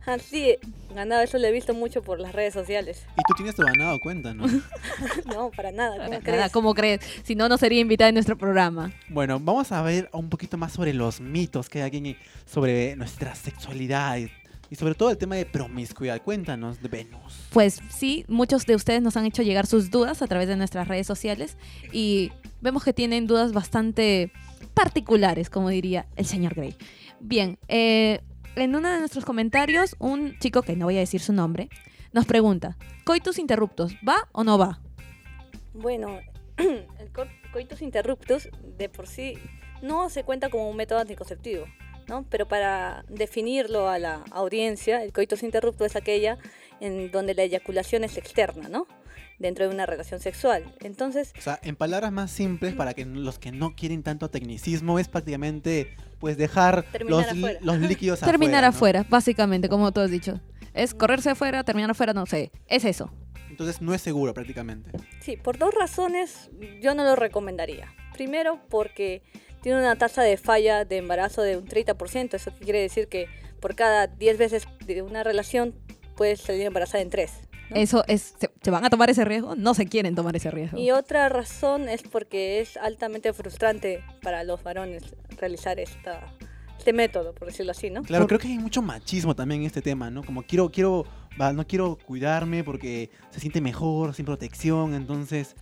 Así, 0.05 0.55
ganado, 0.95 1.21
eso 1.21 1.37
lo 1.37 1.45
he 1.47 1.51
visto 1.51 1.73
mucho 1.73 2.01
por 2.01 2.21
las 2.21 2.31
redes 2.31 2.53
sociales. 2.53 3.03
Y 3.17 3.21
tú 3.27 3.33
tienes 3.35 3.55
tu 3.55 3.63
ganado, 3.63 3.99
cuenta, 3.99 4.33
¿no? 4.33 4.45
no, 5.25 5.51
para 5.51 5.71
nada, 5.73 5.97
¿cómo 5.97 6.09
Nada, 6.09 6.21
crees? 6.21 6.51
¿cómo 6.53 6.73
crees? 6.73 7.01
Si 7.23 7.35
no, 7.35 7.49
no 7.49 7.57
sería 7.57 7.81
invitada 7.81 8.07
en 8.07 8.15
nuestro 8.15 8.37
programa. 8.37 8.93
Bueno, 9.09 9.37
vamos 9.37 9.73
a 9.73 9.81
ver 9.81 10.09
un 10.13 10.29
poquito 10.29 10.57
más 10.57 10.71
sobre 10.71 10.93
los 10.93 11.19
mitos 11.19 11.67
que 11.67 11.81
hay 11.81 11.87
aquí 11.87 12.15
sobre 12.45 12.95
nuestra 12.95 13.35
sexualidad 13.35 14.17
y, 14.69 14.75
sobre 14.75 14.95
todo 14.95 15.09
el 15.09 15.17
tema 15.17 15.35
de 15.35 15.45
promiscuidad. 15.45 16.21
Cuéntanos, 16.21 16.81
de 16.81 16.87
Venus. 16.89 17.47
Pues 17.51 17.81
sí, 17.89 18.25
muchos 18.27 18.65
de 18.65 18.75
ustedes 18.75 19.01
nos 19.01 19.17
han 19.17 19.25
hecho 19.25 19.41
llegar 19.43 19.65
sus 19.65 19.89
dudas 19.89 20.21
a 20.21 20.27
través 20.27 20.47
de 20.47 20.55
nuestras 20.55 20.87
redes 20.87 21.07
sociales 21.07 21.57
y 21.91 22.31
vemos 22.61 22.83
que 22.83 22.93
tienen 22.93 23.27
dudas 23.27 23.51
bastante 23.53 24.31
particulares, 24.73 25.49
como 25.49 25.69
diría 25.69 26.05
el 26.15 26.25
señor 26.25 26.53
Gray. 26.55 26.75
Bien, 27.19 27.57
eh, 27.67 28.21
en 28.55 28.75
uno 28.75 28.89
de 28.91 28.99
nuestros 28.99 29.25
comentarios, 29.25 29.95
un 29.99 30.37
chico, 30.39 30.61
que 30.61 30.75
no 30.75 30.85
voy 30.85 30.97
a 30.97 30.99
decir 30.99 31.21
su 31.21 31.33
nombre, 31.33 31.69
nos 32.13 32.25
pregunta, 32.25 32.77
¿coitus 33.05 33.39
interruptos 33.39 33.93
va 34.07 34.27
o 34.31 34.43
no 34.43 34.57
va? 34.57 34.79
Bueno, 35.73 36.19
el 36.57 37.11
co- 37.13 37.25
coitus 37.53 37.81
interruptus 37.81 38.49
de 38.77 38.89
por 38.89 39.07
sí 39.07 39.35
no 39.81 40.09
se 40.09 40.23
cuenta 40.23 40.49
como 40.49 40.69
un 40.69 40.75
método 40.77 40.99
anticonceptivo, 40.99 41.65
¿no? 42.09 42.25
Pero 42.29 42.47
para 42.47 43.05
definirlo 43.07 43.87
a 43.87 43.99
la 43.99 44.23
audiencia, 44.31 45.03
el 45.03 45.13
coitus 45.13 45.43
interruptus 45.43 45.87
es 45.87 45.95
aquella 45.95 46.37
en 46.81 47.11
donde 47.11 47.33
la 47.35 47.43
eyaculación 47.43 48.03
es 48.03 48.17
externa, 48.17 48.67
¿no? 48.67 48.87
Dentro 49.37 49.67
de 49.67 49.73
una 49.73 49.85
relación 49.85 50.19
sexual. 50.19 50.75
Entonces, 50.81 51.31
O 51.37 51.41
sea, 51.41 51.59
en 51.63 51.75
palabras 51.77 52.11
más 52.11 52.29
simples, 52.31 52.73
para 52.73 52.93
que 52.93 53.05
los 53.05 53.39
que 53.39 53.51
no 53.53 53.73
quieren 53.75 54.03
tanto 54.03 54.29
tecnicismo, 54.29 54.99
es 54.99 55.07
prácticamente 55.07 55.95
pues 56.19 56.35
dejar 56.37 56.79
afuera. 56.93 57.59
los 57.61 57.79
líquidos 57.79 58.19
terminar 58.19 58.65
afuera, 58.65 58.99
¿no? 58.99 59.03
afuera, 59.03 59.05
básicamente, 59.09 59.69
como 59.69 59.93
tú 59.93 60.01
has 60.01 60.11
dicho. 60.11 60.41
Es 60.73 60.93
correrse 60.93 61.29
afuera, 61.29 61.63
terminar 61.63 61.91
afuera, 61.91 62.11
no 62.13 62.25
sé, 62.25 62.51
es 62.67 62.83
eso. 62.83 63.11
Entonces 63.49 63.81
no 63.81 63.93
es 63.93 64.01
seguro 64.01 64.33
prácticamente. 64.33 64.91
Sí, 65.21 65.35
por 65.37 65.57
dos 65.57 65.73
razones 65.73 66.49
yo 66.81 66.93
no 66.95 67.03
lo 67.03 67.15
recomendaría. 67.15 67.93
Primero, 68.13 68.59
porque 68.69 69.21
tiene 69.61 69.79
una 69.79 69.95
tasa 69.95 70.21
de 70.21 70.37
falla 70.37 70.85
de 70.85 70.97
embarazo 70.97 71.41
de 71.41 71.57
un 71.57 71.67
30%. 71.67 72.33
Eso 72.33 72.51
quiere 72.59 72.81
decir 72.81 73.07
que 73.07 73.27
por 73.59 73.75
cada 73.75 74.07
10 74.07 74.37
veces 74.37 74.67
de 74.85 75.01
una 75.01 75.23
relación 75.23 75.73
puedes 76.15 76.41
salir 76.41 76.65
embarazada 76.65 77.01
en 77.01 77.09
3. 77.09 77.31
Eso 77.71 78.03
es, 78.07 78.35
¿se, 78.39 78.49
se 78.61 78.71
van 78.71 78.83
a 78.83 78.89
tomar 78.89 79.09
ese 79.09 79.25
riesgo? 79.25 79.55
No 79.55 79.73
se 79.73 79.85
quieren 79.85 80.15
tomar 80.15 80.35
ese 80.35 80.49
riesgo. 80.49 80.77
Y 80.79 80.91
otra 80.91 81.29
razón 81.29 81.87
es 81.87 82.01
porque 82.01 82.61
es 82.61 82.77
altamente 82.77 83.31
frustrante 83.33 84.03
para 84.23 84.43
los 84.43 84.63
varones 84.63 85.03
realizar 85.37 85.79
esta, 85.79 86.33
este 86.79 86.93
método, 86.93 87.33
por 87.33 87.47
decirlo 87.47 87.71
así, 87.71 87.89
¿no? 87.89 88.01
Claro, 88.03 88.25
creo 88.25 88.39
que 88.39 88.47
hay 88.47 88.57
mucho 88.57 88.81
machismo 88.81 89.35
también 89.35 89.61
en 89.61 89.67
este 89.67 89.81
tema, 89.81 90.09
¿no? 90.09 90.23
Como 90.23 90.43
quiero, 90.43 90.69
quiero, 90.71 91.05
no 91.37 91.67
quiero 91.67 91.97
cuidarme 91.97 92.63
porque 92.63 93.11
se 93.29 93.39
siente 93.39 93.61
mejor, 93.61 94.15
sin 94.15 94.25
protección, 94.25 94.93
entonces... 94.93 95.55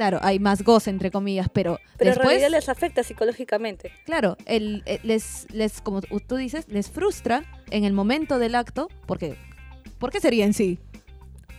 Claro, 0.00 0.18
hay 0.22 0.38
más 0.38 0.62
goce, 0.62 0.88
entre 0.88 1.10
comillas, 1.10 1.50
pero, 1.52 1.78
Pero 1.98 2.12
en 2.12 2.14
después, 2.14 2.28
realidad 2.28 2.48
les 2.48 2.70
afecta 2.70 3.02
psicológicamente. 3.02 3.92
claro, 4.06 4.38
el, 4.46 4.82
el- 4.86 5.00
les, 5.02 5.46
les, 5.52 5.82
como 5.82 6.00
tú 6.00 6.36
dices, 6.36 6.66
les 6.68 6.90
frustra 6.90 7.44
en 7.70 7.84
el 7.84 7.92
momento 7.92 8.38
del 8.38 8.54
acto, 8.54 8.88
porque, 9.06 9.36
¿por 9.98 10.10
qué 10.10 10.18
sería 10.18 10.46
en 10.46 10.54
sí? 10.54 10.78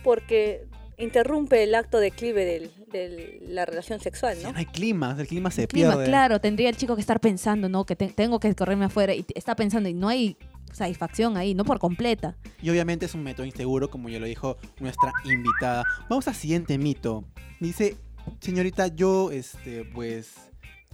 Porque 0.02 0.66
interrumpe 0.98 1.62
el 1.62 1.74
acto 1.76 1.98
declive 2.00 2.44
del- 2.44 2.70
de 2.90 3.38
la 3.48 3.64
relación 3.64 4.00
sexual, 4.00 4.36
¿no? 4.42 4.50
No 4.50 4.58
hay 4.58 4.66
clima, 4.66 5.14
el 5.16 5.28
clima 5.28 5.52
se 5.52 5.68
Clima, 5.68 5.90
pierde. 5.92 6.06
claro, 6.06 6.40
tendría 6.40 6.68
el 6.68 6.76
chico 6.76 6.96
que 6.96 7.00
estar 7.00 7.20
pensando, 7.20 7.68
¿no? 7.68 7.86
Que 7.86 7.94
te- 7.94 8.08
tengo 8.08 8.40
que 8.40 8.52
correrme 8.56 8.86
afuera 8.86 9.14
y 9.14 9.24
está 9.36 9.54
pensando 9.54 9.88
y 9.88 9.94
no 9.94 10.08
hay 10.08 10.36
satisfacción 10.72 11.36
ahí, 11.36 11.54
no 11.54 11.64
por 11.64 11.78
completa. 11.78 12.34
Y 12.60 12.70
obviamente 12.70 13.06
es 13.06 13.14
un 13.14 13.22
método 13.22 13.46
inseguro, 13.46 13.88
como 13.88 14.08
ya 14.08 14.18
lo 14.18 14.26
dijo 14.26 14.56
nuestra 14.80 15.12
invitada. 15.26 15.84
Vamos 16.08 16.26
al 16.26 16.34
siguiente 16.34 16.76
mito. 16.76 17.24
Dice, 17.60 17.96
señorita, 18.40 18.88
yo, 18.88 19.30
este, 19.30 19.84
pues, 19.84 20.32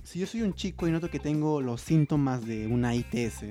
si 0.05 0.19
yo 0.19 0.27
soy 0.27 0.43
un 0.43 0.55
chico 0.55 0.87
y 0.87 0.91
noto 0.91 1.11
que 1.11 1.19
tengo 1.19 1.61
los 1.61 1.81
síntomas 1.81 2.47
de 2.47 2.67
una 2.67 2.95
ITS, 2.95 3.45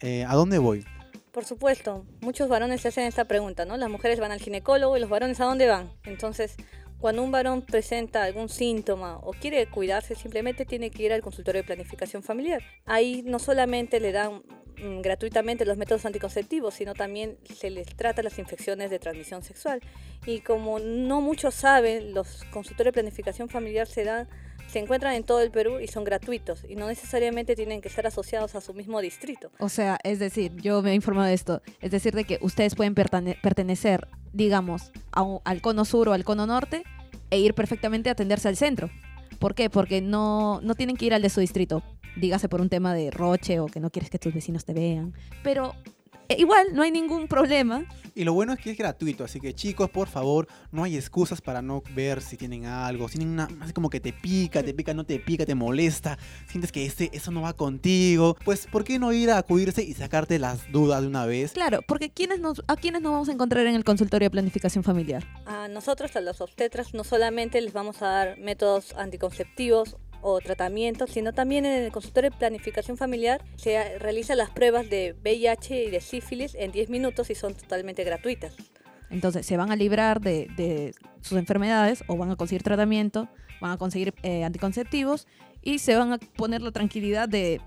eh, 0.00 0.24
¿a 0.24 0.34
dónde 0.34 0.58
voy? 0.58 0.84
Por 1.32 1.44
supuesto, 1.44 2.04
muchos 2.20 2.48
varones 2.48 2.82
se 2.82 2.88
hacen 2.88 3.04
esta 3.04 3.24
pregunta, 3.24 3.64
¿no? 3.64 3.76
Las 3.78 3.88
mujeres 3.88 4.20
van 4.20 4.32
al 4.32 4.40
ginecólogo 4.40 4.96
y 4.96 5.00
los 5.00 5.08
varones 5.08 5.40
¿a 5.40 5.44
dónde 5.44 5.66
van? 5.66 5.90
Entonces, 6.04 6.56
cuando 7.02 7.24
un 7.24 7.32
varón 7.32 7.62
presenta 7.62 8.22
algún 8.22 8.48
síntoma 8.48 9.18
o 9.24 9.32
quiere 9.32 9.66
cuidarse, 9.66 10.14
simplemente 10.14 10.64
tiene 10.64 10.88
que 10.92 11.02
ir 11.02 11.12
al 11.12 11.20
consultorio 11.20 11.62
de 11.62 11.66
planificación 11.66 12.22
familiar. 12.22 12.62
Ahí 12.86 13.24
no 13.26 13.40
solamente 13.40 13.98
le 13.98 14.12
dan 14.12 14.44
mm, 14.80 15.00
gratuitamente 15.00 15.64
los 15.64 15.76
métodos 15.76 16.06
anticonceptivos, 16.06 16.74
sino 16.74 16.94
también 16.94 17.38
se 17.56 17.70
les 17.70 17.88
trata 17.88 18.22
las 18.22 18.38
infecciones 18.38 18.88
de 18.88 19.00
transmisión 19.00 19.42
sexual. 19.42 19.80
Y 20.26 20.42
como 20.42 20.78
no 20.78 21.20
muchos 21.20 21.56
saben, 21.56 22.14
los 22.14 22.44
consultorios 22.52 22.94
de 22.94 23.02
planificación 23.02 23.48
familiar 23.48 23.88
se 23.88 24.04
dan 24.04 24.28
se 24.72 24.78
encuentran 24.78 25.14
en 25.14 25.22
todo 25.24 25.40
el 25.42 25.50
Perú 25.50 25.80
y 25.80 25.86
son 25.86 26.02
gratuitos 26.04 26.64
y 26.68 26.76
no 26.76 26.86
necesariamente 26.86 27.54
tienen 27.54 27.80
que 27.82 27.88
estar 27.88 28.06
asociados 28.06 28.54
a 28.54 28.60
su 28.60 28.72
mismo 28.72 29.00
distrito. 29.00 29.50
O 29.58 29.68
sea, 29.68 29.98
es 30.02 30.18
decir, 30.18 30.56
yo 30.56 30.80
me 30.82 30.92
he 30.92 30.94
informado 30.94 31.28
de 31.28 31.34
esto, 31.34 31.60
es 31.80 31.90
decir, 31.90 32.14
de 32.14 32.24
que 32.24 32.38
ustedes 32.40 32.74
pueden 32.74 32.94
pertenecer, 32.94 34.08
digamos, 34.32 34.90
a 35.12 35.22
un- 35.22 35.40
al 35.44 35.60
cono 35.60 35.84
sur 35.84 36.08
o 36.08 36.12
al 36.14 36.24
cono 36.24 36.46
norte 36.46 36.84
e 37.30 37.38
ir 37.38 37.54
perfectamente 37.54 38.08
a 38.08 38.12
atenderse 38.12 38.48
al 38.48 38.56
centro. 38.56 38.90
¿Por 39.38 39.54
qué? 39.54 39.68
Porque 39.68 40.00
no, 40.00 40.60
no 40.62 40.74
tienen 40.74 40.96
que 40.96 41.04
ir 41.06 41.14
al 41.14 41.22
de 41.22 41.28
su 41.30 41.40
distrito, 41.40 41.82
dígase 42.16 42.48
por 42.48 42.60
un 42.60 42.68
tema 42.68 42.94
de 42.94 43.10
roche 43.10 43.60
o 43.60 43.66
que 43.66 43.80
no 43.80 43.90
quieres 43.90 44.08
que 44.10 44.18
tus 44.18 44.32
vecinos 44.32 44.64
te 44.64 44.72
vean. 44.72 45.14
Pero 45.42 45.74
igual, 46.28 46.68
no 46.72 46.82
hay 46.82 46.90
ningún 46.90 47.28
problema. 47.28 47.84
Y 48.14 48.24
lo 48.24 48.34
bueno 48.34 48.52
es 48.52 48.58
que 48.58 48.70
es 48.70 48.76
gratuito, 48.76 49.24
así 49.24 49.40
que 49.40 49.54
chicos, 49.54 49.88
por 49.88 50.06
favor, 50.06 50.46
no 50.70 50.84
hay 50.84 50.96
excusas 50.96 51.40
para 51.40 51.62
no 51.62 51.82
ver 51.94 52.20
si 52.20 52.36
tienen 52.36 52.66
algo, 52.66 53.08
si 53.08 53.16
tienen 53.16 53.32
una, 53.32 53.48
así 53.60 53.72
como 53.72 53.88
que 53.88 54.00
te 54.00 54.12
pica, 54.12 54.62
te 54.62 54.74
pica, 54.74 54.92
no 54.92 55.04
te 55.04 55.18
pica, 55.18 55.46
te 55.46 55.54
molesta, 55.54 56.18
sientes 56.46 56.72
que 56.72 56.84
ese, 56.84 57.08
eso 57.14 57.30
no 57.30 57.40
va 57.40 57.54
contigo, 57.54 58.36
pues 58.44 58.66
¿por 58.66 58.84
qué 58.84 58.98
no 58.98 59.14
ir 59.14 59.30
a 59.30 59.38
acudirse 59.38 59.82
y 59.82 59.94
sacarte 59.94 60.38
las 60.38 60.70
dudas 60.70 61.00
de 61.00 61.08
una 61.08 61.24
vez? 61.24 61.52
Claro, 61.52 61.80
porque 61.88 62.10
¿quiénes 62.10 62.40
nos, 62.40 62.62
¿a 62.68 62.76
quiénes 62.76 63.00
nos 63.00 63.12
vamos 63.12 63.28
a 63.30 63.32
encontrar 63.32 63.66
en 63.66 63.74
el 63.74 63.84
consultorio 63.84 64.26
de 64.26 64.30
planificación 64.30 64.84
familiar? 64.84 65.24
A 65.46 65.68
nosotros, 65.68 66.14
a 66.14 66.20
los 66.20 66.42
obstetras, 66.42 66.92
no 66.92 67.04
solamente 67.04 67.62
les 67.62 67.72
vamos 67.72 68.02
a 68.02 68.08
dar 68.08 68.38
métodos 68.38 68.92
anticonceptivos 68.94 69.96
o 70.22 70.40
tratamientos, 70.40 71.10
sino 71.10 71.32
también 71.32 71.66
en 71.66 71.84
el 71.84 71.92
consultorio 71.92 72.30
de 72.30 72.36
planificación 72.36 72.96
familiar 72.96 73.44
se 73.56 73.98
realizan 73.98 74.38
las 74.38 74.50
pruebas 74.50 74.88
de 74.88 75.14
VIH 75.22 75.84
y 75.84 75.90
de 75.90 76.00
sífilis 76.00 76.54
en 76.54 76.72
10 76.72 76.88
minutos 76.88 77.28
y 77.28 77.34
son 77.34 77.54
totalmente 77.54 78.04
gratuitas. 78.04 78.54
Entonces, 79.10 79.44
se 79.44 79.56
van 79.58 79.70
a 79.70 79.76
librar 79.76 80.20
de, 80.20 80.48
de 80.56 80.94
sus 81.20 81.36
enfermedades 81.36 82.02
o 82.06 82.16
van 82.16 82.30
a 82.30 82.36
conseguir 82.36 82.62
tratamiento, 82.62 83.28
van 83.60 83.72
a 83.72 83.76
conseguir 83.76 84.14
eh, 84.22 84.44
anticonceptivos 84.44 85.26
y 85.60 85.78
se 85.78 85.96
van 85.96 86.12
a 86.12 86.18
poner 86.18 86.62
la 86.62 86.72
tranquilidad 86.72 87.28
de 87.28 87.60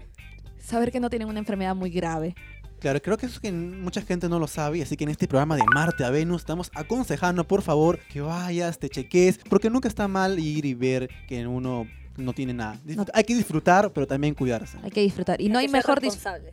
saber 0.59 0.91
que 0.91 0.99
no 0.99 1.09
tienen 1.09 1.27
una 1.27 1.39
enfermedad 1.39 1.75
muy 1.75 1.89
grave. 1.89 2.35
Claro, 2.79 3.01
creo 3.01 3.17
que 3.17 3.25
eso 3.25 3.35
es 3.35 3.41
que 3.41 3.51
mucha 3.51 4.01
gente 4.01 4.27
no 4.27 4.37
lo 4.37 4.47
sabe, 4.47 4.81
así 4.81 4.97
que 4.97 5.05
en 5.05 5.09
este 5.09 5.27
programa 5.27 5.55
de 5.55 5.63
Marte 5.73 6.03
a 6.03 6.09
Venus 6.09 6.41
estamos 6.41 6.69
aconsejando, 6.75 7.47
por 7.47 7.61
favor, 7.61 7.99
que 8.09 8.21
vayas, 8.21 8.79
te 8.79 8.89
cheques, 8.89 9.39
porque 9.49 9.69
nunca 9.69 9.87
está 9.87 10.07
mal 10.07 10.37
ir 10.39 10.65
y 10.65 10.73
ver 10.73 11.09
que 11.27 11.47
uno 11.47 11.87
no 12.17 12.33
tiene 12.33 12.53
nada. 12.53 12.79
Hay 13.13 13.23
que 13.23 13.35
disfrutar, 13.35 13.91
pero 13.93 14.07
también 14.07 14.33
cuidarse. 14.33 14.77
Hay 14.83 14.91
que 14.91 15.01
disfrutar. 15.01 15.41
Y 15.41 15.49
no 15.49 15.59
hay 15.59 15.67
mejor. 15.67 16.01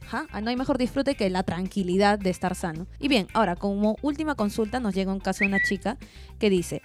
Ajá, 0.02 0.26
no 0.40 0.50
hay 0.50 0.56
mejor 0.56 0.78
disfrute 0.78 1.14
que 1.14 1.28
la 1.30 1.42
tranquilidad 1.42 2.18
de 2.18 2.30
estar 2.30 2.54
sano. 2.54 2.86
Y 2.98 3.08
bien, 3.08 3.28
ahora, 3.32 3.56
como 3.56 3.96
última 4.02 4.34
consulta, 4.34 4.80
nos 4.80 4.94
llega 4.94 5.12
un 5.12 5.20
caso 5.20 5.40
de 5.40 5.48
una 5.48 5.60
chica 5.62 5.98
que 6.38 6.50
dice: 6.50 6.82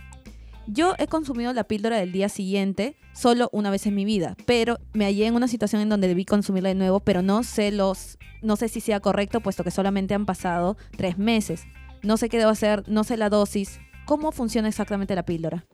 Yo 0.68 0.96
he 0.98 1.08
consumido 1.08 1.54
la 1.54 1.64
píldora 1.64 1.98
del 1.98 2.12
día 2.12 2.30
siguiente 2.30 2.96
solo 3.14 3.50
una 3.52 3.72
vez 3.72 3.86
en 3.88 3.96
mi 3.96 4.06
vida, 4.06 4.36
pero 4.46 4.80
me 4.94 5.06
hallé 5.06 5.26
en 5.26 5.36
una 5.36 5.48
situación 5.48 5.82
en 5.82 5.90
donde 5.90 6.08
debí 6.08 6.26
consumirla 6.26 6.70
de 6.70 6.76
nuevo, 6.76 7.00
pero 7.00 7.22
no 7.22 7.44
sé 7.44 7.72
los, 7.72 8.18
no 8.42 8.56
sé 8.56 8.70
si 8.70 8.80
sea 8.80 9.00
correcto, 9.00 9.42
puesto 9.42 9.64
que 9.64 9.72
solamente 9.72 10.14
han 10.14 10.26
pasado 10.26 10.78
tres 10.96 11.18
meses. 11.18 11.64
No 12.04 12.18
sé 12.18 12.30
qué 12.30 12.38
debo 12.38 12.52
hacer, 12.52 12.84
no 12.88 13.04
sé 13.04 13.18
la 13.18 13.30
dosis. 13.30 13.80
¿Cómo 14.06 14.32
funciona 14.32 14.70
exactamente 14.70 15.16
la 15.16 15.26
píldora? 15.26 15.66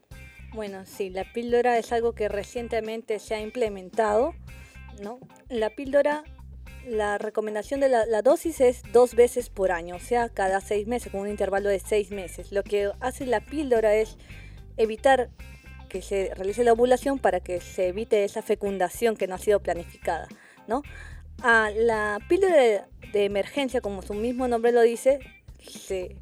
Bueno, 0.54 0.84
sí, 0.86 1.10
la 1.10 1.24
píldora 1.24 1.78
es 1.78 1.90
algo 1.90 2.12
que 2.12 2.28
recientemente 2.28 3.18
se 3.18 3.34
ha 3.34 3.40
implementado, 3.40 4.34
¿no? 5.02 5.18
La 5.48 5.70
píldora, 5.70 6.22
la 6.86 7.18
recomendación 7.18 7.80
de 7.80 7.88
la, 7.88 8.22
dosis 8.22 8.60
es 8.60 8.82
dos 8.92 9.16
veces 9.16 9.50
por 9.50 9.72
año, 9.72 9.96
o 9.96 9.98
sea, 9.98 10.28
cada 10.28 10.60
seis 10.60 10.86
meses, 10.86 11.10
con 11.10 11.22
un 11.22 11.28
intervalo 11.28 11.68
de 11.68 11.80
seis 11.80 12.12
meses. 12.12 12.52
Lo 12.52 12.62
que 12.62 12.92
hace 13.00 13.26
la 13.26 13.40
píldora 13.40 13.96
es 13.96 14.16
evitar 14.76 15.28
que 15.88 16.02
se 16.02 16.32
realice 16.36 16.62
la 16.62 16.74
ovulación 16.74 17.18
para 17.18 17.40
que 17.40 17.60
se 17.60 17.88
evite 17.88 18.22
esa 18.22 18.40
fecundación 18.40 19.16
que 19.16 19.26
no 19.26 19.34
ha 19.34 19.38
sido 19.38 19.60
planificada, 19.60 20.28
¿no? 20.68 20.82
Ah, 21.42 21.70
la 21.74 22.20
píldora 22.28 22.54
de, 22.54 22.82
de 23.12 23.24
emergencia, 23.24 23.80
como 23.80 24.02
su 24.02 24.14
mismo 24.14 24.46
nombre 24.46 24.70
lo 24.70 24.82
dice, 24.82 25.18
se 25.58 26.14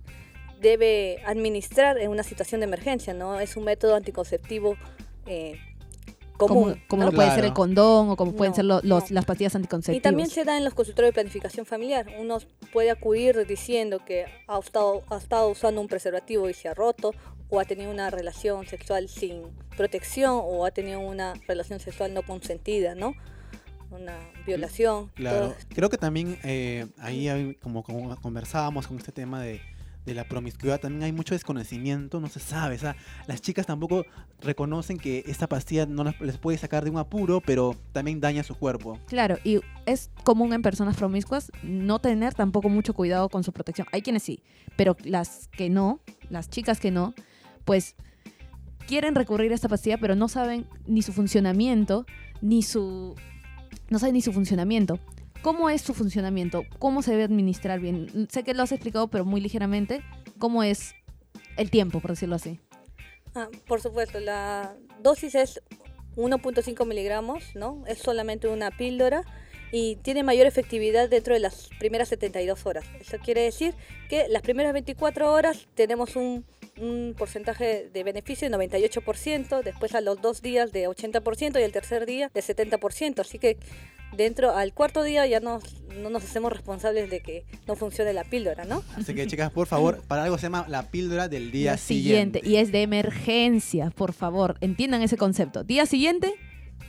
debe 0.63 1.21
administrar 1.27 1.99
en 1.99 2.11
una 2.11 2.23
situación 2.23 2.61
de 2.61 2.67
emergencia, 2.67 3.13
no 3.15 3.39
es 3.41 3.57
un 3.57 3.65
método 3.65 3.95
anticonceptivo 3.97 4.77
eh, 5.27 5.59
común. 6.37 6.73
como, 6.75 6.87
como 6.89 7.03
¿no? 7.05 7.11
lo 7.11 7.17
puede 7.17 7.29
ser 7.31 7.39
el 7.41 7.45
Claro. 7.47 7.55
condón 7.55 8.11
o 8.11 8.17
como 8.17 8.33
pueden 8.33 8.53
No, 8.53 8.57
ser 8.57 8.65
lo- 8.65 8.81
los, 8.83 9.11
no. 9.11 9.15
las 9.15 9.25
pastillas 9.25 9.55
anticonceptivas. 9.57 9.99
Y 9.99 10.03
también 10.03 10.29
se 10.31 10.45
da 10.45 10.57
en 10.57 10.65
los 10.65 10.75
consultorios 10.75 11.11
de 11.11 11.15
planificación 11.15 11.67
familiar. 11.67 12.07
Uno 12.19 12.39
puede 12.73 12.91
acudir 12.91 13.47
diciendo 13.47 14.01
que 14.05 14.25
ha 14.49 14.59
estado, 14.59 15.03
ha 15.11 15.17
estado 15.19 15.49
usando 15.51 15.81
un 15.81 15.89
preservativo 15.89 16.49
y 16.49 16.55
se 16.55 16.69
ha 16.69 16.75
roto, 16.75 17.13
o 17.51 17.61
ha 17.61 17.65
tenido 17.67 17.91
una 17.91 18.09
relación 18.09 18.67
sexual 18.67 19.09
sin 19.11 19.43
protección, 19.77 20.41
o 20.43 20.65
ha 20.65 20.71
tenido 20.71 21.01
una 21.01 21.35
relación 21.47 21.81
sexual 21.81 22.15
no 22.15 22.23
consentida, 22.23 22.95
¿no? 22.95 23.13
Una 23.91 24.17
violación. 24.47 25.11
Claro, 25.15 25.55
creo 25.75 25.91
que 25.91 25.99
también 25.99 26.39
eh, 26.45 26.87
ahí 26.99 27.29
hay- 27.29 27.55
como, 27.57 27.83
como 27.83 28.19
conversábamos 28.23 28.87
con 28.87 28.97
este 28.97 29.13
tema 29.13 29.43
de, 29.43 29.61
de 30.05 30.15
la 30.15 30.25
promiscuidad, 30.25 30.81
también 30.81 31.05
hay 31.05 31.13
mucho 31.13 31.35
desconocimiento, 31.35 32.21
no 32.21 32.29
se 32.29 32.41
sabe, 32.41 32.75
o 32.75 32.79
sea, 32.79 32.97
las 33.27 33.41
chicas 33.41 33.67
tampoco 33.67 34.05
reconocen 34.41 34.99
que 34.99 35.23
esta 35.27 35.49
pastilla 35.49 35.87
no 35.87 36.05
les 36.21 36.39
puede 36.39 36.59
sacar 36.59 36.85
de 36.85 36.91
un 36.91 36.99
apuro, 36.99 37.41
pero 37.41 37.77
también 37.93 38.21
daña 38.21 38.43
su 38.43 38.55
cuerpo. 38.57 38.99
Claro, 39.07 39.39
y 39.45 39.61
es 39.87 40.11
común 40.25 40.53
en 40.53 40.63
personas 40.63 40.97
promiscuas 40.97 41.53
no 41.63 42.01
tener 42.01 42.35
tampoco 42.35 42.69
mucho 42.69 42.95
cuidado 42.95 43.29
con 43.29 43.45
su 43.45 43.53
protección. 43.53 43.87
Hay 43.93 44.03
quienes 44.03 44.23
sí, 44.25 44.43
pero 44.77 44.97
las 45.05 45.49
que 45.49 45.71
no, 45.71 46.01
las 46.31 46.51
chicas 46.51 46.81
que 46.81 46.91
no, 46.91 47.15
pues 47.65 47.95
quieren 48.87 49.15
recurrir 49.15 49.53
a 49.53 49.55
esta 49.55 49.69
pastilla, 49.69 49.99
pero 49.99 50.17
no 50.17 50.29
saben 50.29 50.67
ni 50.87 51.03
su 51.03 51.13
funcionamiento, 51.13 52.07
ni 52.41 52.63
su... 52.63 53.15
No 53.89 53.99
saben 53.99 54.15
ni 54.15 54.23
su 54.23 54.33
funcionamiento. 54.33 54.99
¿Cómo 55.43 55.69
es 55.69 55.83
su 55.83 55.93
funcionamiento? 55.93 56.65
¿Cómo 56.79 57.03
se 57.03 57.11
debe 57.11 57.25
administrar 57.25 57.81
bien? 57.81 58.29
Sé 58.31 58.45
que 58.45 58.55
lo 58.55 58.63
has 58.63 58.71
explicado, 58.71 59.09
pero 59.09 59.25
muy 59.25 59.41
ligeramente. 59.41 60.03
¿Cómo 60.39 60.63
es 60.63 60.95
el 61.57 61.69
tiempo, 61.69 62.01
por 62.01 62.13
decirlo 62.13 62.37
así? 62.37 62.61
Ah, 63.35 63.49
por 63.67 63.81
supuesto, 63.81 64.21
la 64.21 64.77
dosis 65.03 65.35
es 65.35 65.61
1.5 66.17 66.87
miligramos, 66.87 67.57
¿no? 67.57 67.83
Es 67.89 67.99
solamente 67.99 68.47
una 68.47 68.71
píldora 68.71 69.25
y 69.73 69.97
tiene 69.97 70.23
mayor 70.23 70.47
efectividad 70.47 71.09
dentro 71.09 71.35
de 71.35 71.41
las 71.41 71.71
primeras 71.79 72.09
72 72.11 72.65
horas. 72.67 72.85
Eso 73.01 73.17
quiere 73.19 73.41
decir 73.41 73.75
que 74.09 74.29
las 74.29 74.43
primeras 74.43 74.73
24 74.75 75.33
horas 75.33 75.67
tenemos 75.75 76.15
un, 76.15 76.45
un 76.79 77.15
porcentaje 77.19 77.89
de 77.93 78.05
beneficio 78.05 78.49
de 78.49 78.57
98%, 78.57 79.63
después 79.63 79.95
a 79.95 80.03
los 80.03 80.21
dos 80.21 80.41
días 80.41 80.73
de 80.73 80.89
80% 80.89 81.59
y 81.59 81.63
el 81.63 81.73
tercer 81.73 82.07
día 82.07 82.31
de 82.33 82.41
70%. 82.43 83.21
Así 83.21 83.39
que 83.39 83.57
dentro 84.17 84.57
al 84.57 84.73
cuarto 84.73 85.03
día 85.03 85.27
ya 85.27 85.41
no, 85.41 85.61
no 86.01 86.11
nos 86.11 86.25
hacemos 86.25 86.53
responsables 86.53 87.11
de 87.11 87.21
que 87.21 87.45
no 87.67 87.77
funcione 87.77 88.13
la 88.13 88.25
píldora, 88.25 88.65
¿no? 88.65 88.83
Así 88.97 89.15
que 89.15 89.27
chicas, 89.27 89.51
por 89.51 89.67
favor, 89.67 90.03
para 90.09 90.25
algo 90.25 90.39
se 90.39 90.45
llama 90.45 90.67
la 90.69 90.91
píldora 90.91 91.29
del 91.29 91.51
día 91.51 91.73
Día 91.73 91.77
siguiente. 91.77 92.41
Y 92.45 92.57
es 92.57 92.73
de 92.73 92.83
emergencia, 92.83 93.91
por 93.91 94.13
favor. 94.13 94.57
Entiendan 94.61 95.03
ese 95.03 95.17
concepto. 95.17 95.65
Día 95.65 95.87
siguiente, 95.87 96.35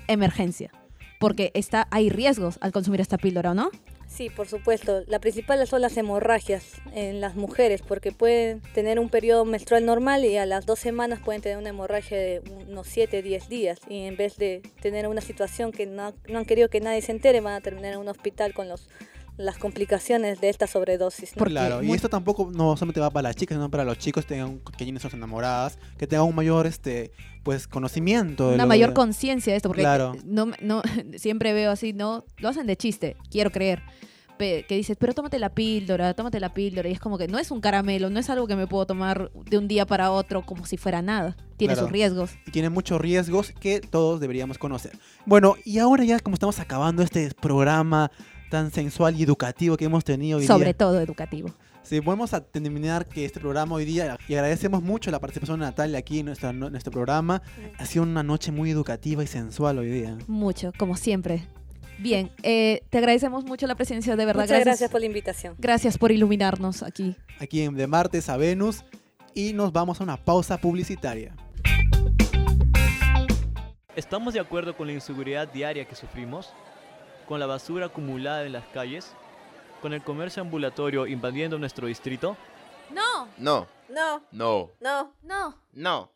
emergencia. 0.07 0.71
Porque 1.19 1.51
está, 1.53 1.87
hay 1.91 2.09
riesgos 2.09 2.57
al 2.61 2.71
consumir 2.71 3.01
esta 3.01 3.17
píldora, 3.17 3.51
¿o 3.51 3.53
no? 3.53 3.69
Sí, 4.13 4.29
por 4.29 4.47
supuesto. 4.47 5.03
La 5.07 5.17
principal 5.17 5.65
son 5.65 5.81
las 5.81 5.97
hemorragias 5.97 6.63
en 6.93 7.19
las 7.19 7.35
mujeres, 7.35 7.81
porque 7.81 8.11
pueden 8.11 8.61
tener 8.75 8.99
un 8.99 9.09
periodo 9.09 9.43
menstrual 9.43 9.87
normal 9.87 10.23
y 10.23 10.37
a 10.37 10.45
las 10.45 10.67
dos 10.67 10.77
semanas 10.77 11.19
pueden 11.19 11.41
tener 11.41 11.57
una 11.57 11.69
hemorragia 11.69 12.19
de 12.19 12.43
unos 12.69 12.85
7, 12.85 13.23
10 13.23 13.49
días. 13.49 13.79
Y 13.89 14.05
en 14.05 14.15
vez 14.15 14.37
de 14.37 14.61
tener 14.83 15.07
una 15.07 15.21
situación 15.21 15.71
que 15.71 15.87
no, 15.87 16.13
no 16.29 16.37
han 16.37 16.45
querido 16.45 16.69
que 16.69 16.79
nadie 16.79 17.01
se 17.01 17.11
entere, 17.11 17.41
van 17.41 17.55
a 17.55 17.61
terminar 17.61 17.93
en 17.93 17.99
un 18.01 18.07
hospital 18.07 18.53
con 18.53 18.69
los, 18.69 18.87
las 19.37 19.57
complicaciones 19.57 20.39
de 20.41 20.49
esta 20.49 20.67
sobredosis. 20.67 21.35
¿no? 21.35 21.43
Claro, 21.45 21.81
y 21.83 21.91
esto 21.91 22.09
tampoco 22.09 22.51
no 22.53 22.75
solamente 22.77 22.99
va 22.99 23.09
para 23.09 23.29
las 23.29 23.35
chicas, 23.35 23.55
sino 23.57 23.69
para 23.69 23.83
los 23.83 23.97
chicos 23.97 24.25
que 24.25 24.35
tengan 24.35 24.59
que 24.77 24.83
enamoradas, 25.13 25.77
que 25.97 26.05
tengan 26.07 26.27
un 26.27 26.35
mayor 26.35 26.67
este 26.67 27.11
pues 27.43 27.67
conocimiento 27.67 28.49
de 28.49 28.55
Una 28.55 28.63
lo 28.63 28.69
mayor 28.69 28.89
de- 28.89 28.95
conciencia 28.95 29.51
de 29.53 29.57
esto, 29.57 29.69
porque 29.69 29.81
Claro. 29.81 30.15
no, 30.23 30.51
no, 30.61 30.81
siempre 31.17 31.51
veo 31.53 31.71
así, 31.71 31.93
no, 31.93 32.25
lo 32.37 32.49
hacen 32.49 32.67
de 32.67 32.77
chiste, 32.77 33.17
quiero 33.29 33.51
creer. 33.51 33.81
Que 34.37 34.65
dices, 34.67 34.97
pero 34.99 35.13
tómate 35.13 35.39
la 35.39 35.53
píldora, 35.55 36.13
tómate 36.15 36.37
la 36.41 36.53
píldora. 36.53 36.89
Y 36.89 36.91
es 36.91 36.99
como 36.99 37.17
que 37.17 37.29
no 37.29 37.39
es 37.39 37.49
un 37.49 37.61
caramelo, 37.61 38.09
no 38.09 38.19
es 38.19 38.29
algo 38.29 38.45
que 38.45 38.57
me 38.57 38.67
puedo 38.67 38.85
tomar 38.85 39.31
de 39.49 39.57
un 39.57 39.69
día 39.69 39.85
para 39.85 40.11
otro 40.11 40.41
como 40.45 40.65
si 40.65 40.75
fuera 40.75 41.01
nada. 41.01 41.37
Tiene 41.55 41.75
Claro. 41.75 41.87
sus 41.87 41.93
riesgos. 41.93 42.31
y 42.45 42.51
tiene 42.51 42.69
muchos 42.69 42.99
riesgos 42.99 43.53
que 43.61 43.79
todos 43.79 44.19
deberíamos 44.19 44.57
conocer. 44.57 44.91
Bueno, 45.25 45.55
y 45.63 45.77
ahora 45.79 46.03
ya 46.03 46.19
como 46.19 46.33
estamos 46.33 46.59
acabando 46.59 47.03
este 47.03 47.29
programa 47.39 48.11
tan 48.53 48.69
sensual 48.69 49.19
y 49.19 49.23
educativo 49.23 49.75
que 49.77 49.85
hemos 49.85 50.03
tenido 50.03 50.37
hoy 50.37 50.45
Sobre 50.45 50.65
día, 50.65 50.73
todo 50.77 51.01
educativo. 51.01 51.49
Sí, 51.81 51.99
vamos 52.01 52.35
a 52.35 52.41
terminar 52.41 53.07
que 53.07 53.25
este 53.25 53.39
programa 53.39 53.73
hoy 53.73 53.83
día 53.83 54.15
y 54.27 54.35
agradecemos 54.35 54.83
mucho 54.83 55.09
la 55.09 55.19
participación 55.19 55.59
de 55.59 55.65
Natalia 55.65 55.97
aquí 55.97 56.19
en, 56.19 56.27
nuestra, 56.27 56.51
en 56.51 56.59
nuestro 56.59 56.91
programa. 56.91 57.41
Ha 57.79 57.85
sido 57.87 58.03
una 58.03 58.21
noche 58.21 58.51
muy 58.51 58.69
educativa 58.69 59.23
y 59.23 59.27
sensual 59.27 59.79
hoy 59.79 59.89
día. 59.89 60.19
Mucho, 60.27 60.71
como 60.77 60.95
siempre. 60.95 61.47
Bien, 61.97 62.29
eh, 62.43 62.83
te 62.91 62.99
agradecemos 62.99 63.43
mucho 63.43 63.65
la 63.65 63.73
presencia, 63.73 64.15
de 64.15 64.23
verdad. 64.23 64.43
Muchas 64.43 64.59
gracias 64.59 64.91
por 64.91 64.99
la 64.99 65.07
invitación. 65.07 65.55
Gracias 65.57 65.97
por 65.97 66.11
iluminarnos 66.11 66.83
aquí. 66.83 67.15
Aquí 67.39 67.63
en 67.63 67.73
De 67.73 67.87
Martes 67.87 68.29
a 68.29 68.37
Venus 68.37 68.83
y 69.33 69.53
nos 69.53 69.73
vamos 69.73 69.99
a 69.99 70.03
una 70.03 70.17
pausa 70.17 70.59
publicitaria. 70.59 71.35
¿Estamos 73.95 74.35
de 74.35 74.39
acuerdo 74.39 74.77
con 74.77 74.85
la 74.85 74.93
inseguridad 74.93 75.51
diaria 75.51 75.85
que 75.85 75.95
sufrimos? 75.95 76.53
¿Con 77.27 77.39
la 77.39 77.45
basura 77.45 77.87
acumulada 77.87 78.45
en 78.45 78.53
las 78.53 78.65
calles? 78.67 79.13
¿Con 79.81 79.93
el 79.93 80.03
comercio 80.03 80.41
ambulatorio 80.41 81.07
invadiendo 81.07 81.57
nuestro 81.57 81.87
distrito? 81.87 82.37
No, 82.91 83.27
No, 83.37 83.67
No, 83.89 84.21
no, 84.31 84.71
no. 84.79 85.15
no. 85.23 85.55
no. 85.73 86.11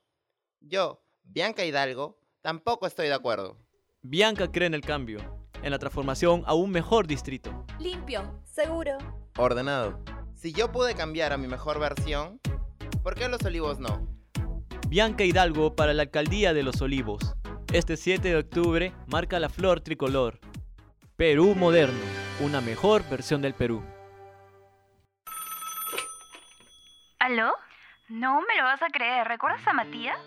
Yo, 0.61 1.01
Bianca 1.23 1.63
Hidalgo, 1.65 2.17
tampoco 2.41 2.87
estoy 2.87 3.07
de 3.07 3.13
acuerdo. 3.13 3.57
Bianca 4.01 4.51
cree 4.51 4.67
en 4.67 4.73
el 4.73 4.81
cambio, 4.81 5.19
en 5.63 5.71
la 5.71 5.79
transformación 5.79 6.43
a 6.45 6.53
un 6.53 6.71
mejor 6.71 7.07
distrito. 7.07 7.65
Limpio. 7.79 8.41
Seguro. 8.45 8.97
Ordenado. 9.37 9.99
Si 10.33 10.51
yo 10.53 10.71
pude 10.71 10.93
cambiar 10.95 11.33
a 11.33 11.37
mi 11.37 11.47
mejor 11.47 11.79
versión, 11.79 12.39
¿por 13.03 13.15
qué 13.15 13.27
los 13.27 13.41
olivos 13.43 13.79
no? 13.79 14.07
Bianca 14.87 15.23
Hidalgo 15.23 15.75
para 15.75 15.93
la 15.93 16.03
alcaldía 16.03 16.53
de 16.53 16.63
Los 16.63 16.81
Olivos. 16.81 17.35
Este 17.73 17.97
7 17.97 18.29
de 18.29 18.37
octubre 18.37 18.93
marca 19.07 19.39
la 19.39 19.49
flor 19.49 19.81
tricolor. 19.81 20.39
Perú 21.17 21.55
moderno, 21.55 21.99
una 22.41 22.61
mejor 22.61 23.01
versión 23.09 23.41
del 23.41 23.55
Perú. 23.55 23.83
¿Aló? 27.17 27.55
No 28.07 28.41
me 28.41 28.55
lo 28.55 28.63
vas 28.63 28.83
a 28.83 28.89
creer. 28.89 29.27
¿Recuerdas 29.27 29.67
a 29.67 29.73
Matías? 29.73 30.19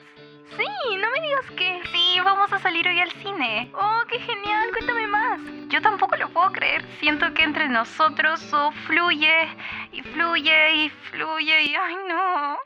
Sí, 0.56 0.96
no 0.96 1.08
me 1.12 1.20
digas 1.20 1.48
que. 1.56 1.80
Sí, 1.92 2.18
vamos 2.24 2.52
a 2.52 2.58
salir 2.58 2.88
hoy 2.88 2.98
al 2.98 3.12
cine. 3.22 3.70
Oh, 3.72 4.02
qué 4.08 4.18
genial, 4.18 4.70
cuéntame 4.72 5.06
más. 5.06 5.40
Yo 5.68 5.80
tampoco 5.80 6.16
lo 6.16 6.28
puedo 6.30 6.50
creer. 6.50 6.84
Siento 6.98 7.32
que 7.34 7.44
entre 7.44 7.68
nosotros 7.68 8.52
oh, 8.52 8.72
fluye 8.88 9.46
y 9.92 10.02
fluye 10.02 10.74
y 10.74 10.90
fluye 10.90 11.62
y. 11.66 11.74
¡Ay, 11.76 11.94
no! 12.08 12.58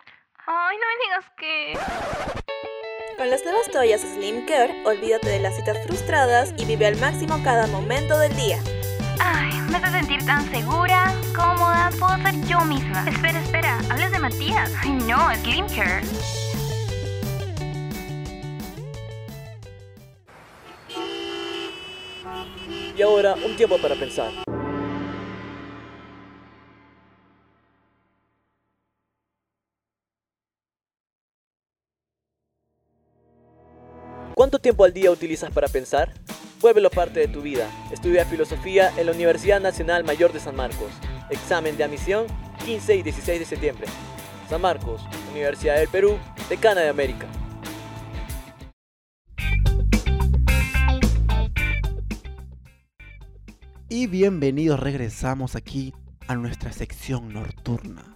¡Ay, 0.47 0.77
no 0.79 0.87
me 0.87 1.05
digas 1.05 1.31
que. 1.37 2.34
Con 3.17 3.31
las 3.31 3.45
nuevas 3.45 3.71
toallas 3.71 4.01
Slim 4.01 4.45
Care, 4.45 4.83
olvídate 4.85 5.29
de 5.29 5.39
las 5.39 5.55
citas 5.55 5.79
frustradas 5.87 6.53
y 6.57 6.65
vive 6.65 6.87
al 6.87 6.97
máximo 6.97 7.41
cada 7.45 7.69
momento 7.69 8.19
del 8.19 8.35
día. 8.35 8.59
Ay, 9.21 9.53
me 9.71 9.77
hace 9.77 9.91
sentir 9.93 10.27
tan 10.27 10.51
segura, 10.51 11.15
cómoda, 11.35 11.91
puedo 12.01 12.17
ser 12.23 12.35
yo 12.49 12.61
misma. 12.65 13.09
Espera, 13.09 13.41
espera, 13.41 13.79
¿hablas 13.89 14.11
de 14.11 14.19
Matías? 14.19 14.73
Ay, 14.83 14.91
no, 15.07 15.33
Slim 15.43 15.67
Care. 15.69 16.03
Y 22.97 23.03
ahora, 23.03 23.35
un 23.35 23.57
tiempo 23.57 23.79
para 23.79 23.95
pensar. 23.95 24.33
Tiempo 34.65 34.85
al 34.85 34.95
día 34.95 35.11
utilizas 35.11 35.51
para 35.51 35.69
pensar? 35.69 36.11
Vuélvelo 36.63 36.89
parte 36.89 37.21
de 37.21 37.29
tu 37.29 37.43
vida. 37.43 37.69
Estudia 37.93 38.25
filosofía 38.25 38.91
en 38.97 39.05
la 39.05 39.13
Universidad 39.13 39.61
Nacional 39.61 40.05
Mayor 40.05 40.33
de 40.33 40.41
San 40.41 40.57
Marcos. 40.57 40.91
Examen 41.29 41.77
de 41.77 41.85
admisión 41.85 42.27
15 42.65 42.97
y 42.97 43.03
16 43.03 43.41
de 43.41 43.45
septiembre. 43.45 43.87
San 44.49 44.63
Marcos, 44.63 45.03
Universidad 45.33 45.77
del 45.77 45.89
Perú, 45.89 46.17
Decana 46.49 46.81
de 46.81 46.89
América. 46.89 47.27
Y 53.91 54.07
bienvenidos, 54.07 54.81
regresamos 54.81 55.57
aquí 55.57 55.93
a 56.27 56.37
nuestra 56.37 56.73
sección 56.73 57.35
nocturna. 57.35 58.14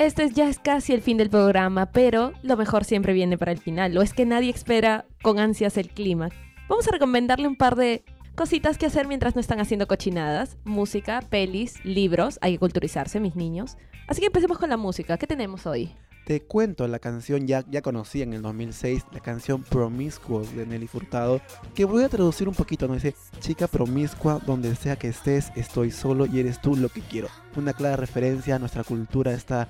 Este 0.00 0.30
ya 0.30 0.48
es 0.48 0.58
casi 0.58 0.94
el 0.94 1.02
fin 1.02 1.18
del 1.18 1.28
programa, 1.28 1.92
pero 1.92 2.32
lo 2.42 2.56
mejor 2.56 2.86
siempre 2.86 3.12
viene 3.12 3.36
para 3.36 3.52
el 3.52 3.58
final. 3.58 3.94
O 3.98 4.00
es 4.00 4.14
que 4.14 4.24
nadie 4.24 4.48
espera 4.48 5.04
con 5.20 5.38
ansias 5.38 5.76
el 5.76 5.90
clima. 5.90 6.30
Vamos 6.70 6.88
a 6.88 6.92
recomendarle 6.92 7.46
un 7.46 7.54
par 7.54 7.76
de 7.76 8.02
cositas 8.34 8.78
que 8.78 8.86
hacer 8.86 9.06
mientras 9.06 9.34
no 9.34 9.42
están 9.42 9.60
haciendo 9.60 9.86
cochinadas. 9.86 10.56
Música, 10.64 11.20
pelis, 11.28 11.84
libros. 11.84 12.38
Hay 12.40 12.52
que 12.52 12.60
culturizarse, 12.60 13.20
mis 13.20 13.36
niños. 13.36 13.76
Así 14.08 14.20
que 14.20 14.28
empecemos 14.28 14.56
con 14.56 14.70
la 14.70 14.78
música. 14.78 15.18
¿Qué 15.18 15.26
tenemos 15.26 15.66
hoy? 15.66 15.94
te 16.30 16.42
cuento 16.42 16.86
la 16.86 17.00
canción 17.00 17.48
ya, 17.48 17.64
ya 17.68 17.82
conocí 17.82 18.22
en 18.22 18.34
el 18.34 18.42
2006, 18.42 19.04
la 19.12 19.18
canción 19.18 19.64
Promiscuous 19.64 20.54
de 20.54 20.64
Nelly 20.64 20.86
Furtado, 20.86 21.40
que 21.74 21.84
voy 21.84 22.04
a 22.04 22.08
traducir 22.08 22.48
un 22.48 22.54
poquito, 22.54 22.86
¿no? 22.86 22.94
Dice, 22.94 23.16
chica 23.40 23.66
promiscua, 23.66 24.40
donde 24.46 24.76
sea 24.76 24.94
que 24.94 25.08
estés, 25.08 25.50
estoy 25.56 25.90
solo 25.90 26.26
y 26.26 26.38
eres 26.38 26.60
tú 26.60 26.76
lo 26.76 26.88
que 26.88 27.00
quiero. 27.00 27.26
Una 27.56 27.72
clara 27.72 27.96
referencia 27.96 28.54
a 28.54 28.58
nuestra 28.60 28.84
cultura, 28.84 29.32
esta, 29.32 29.68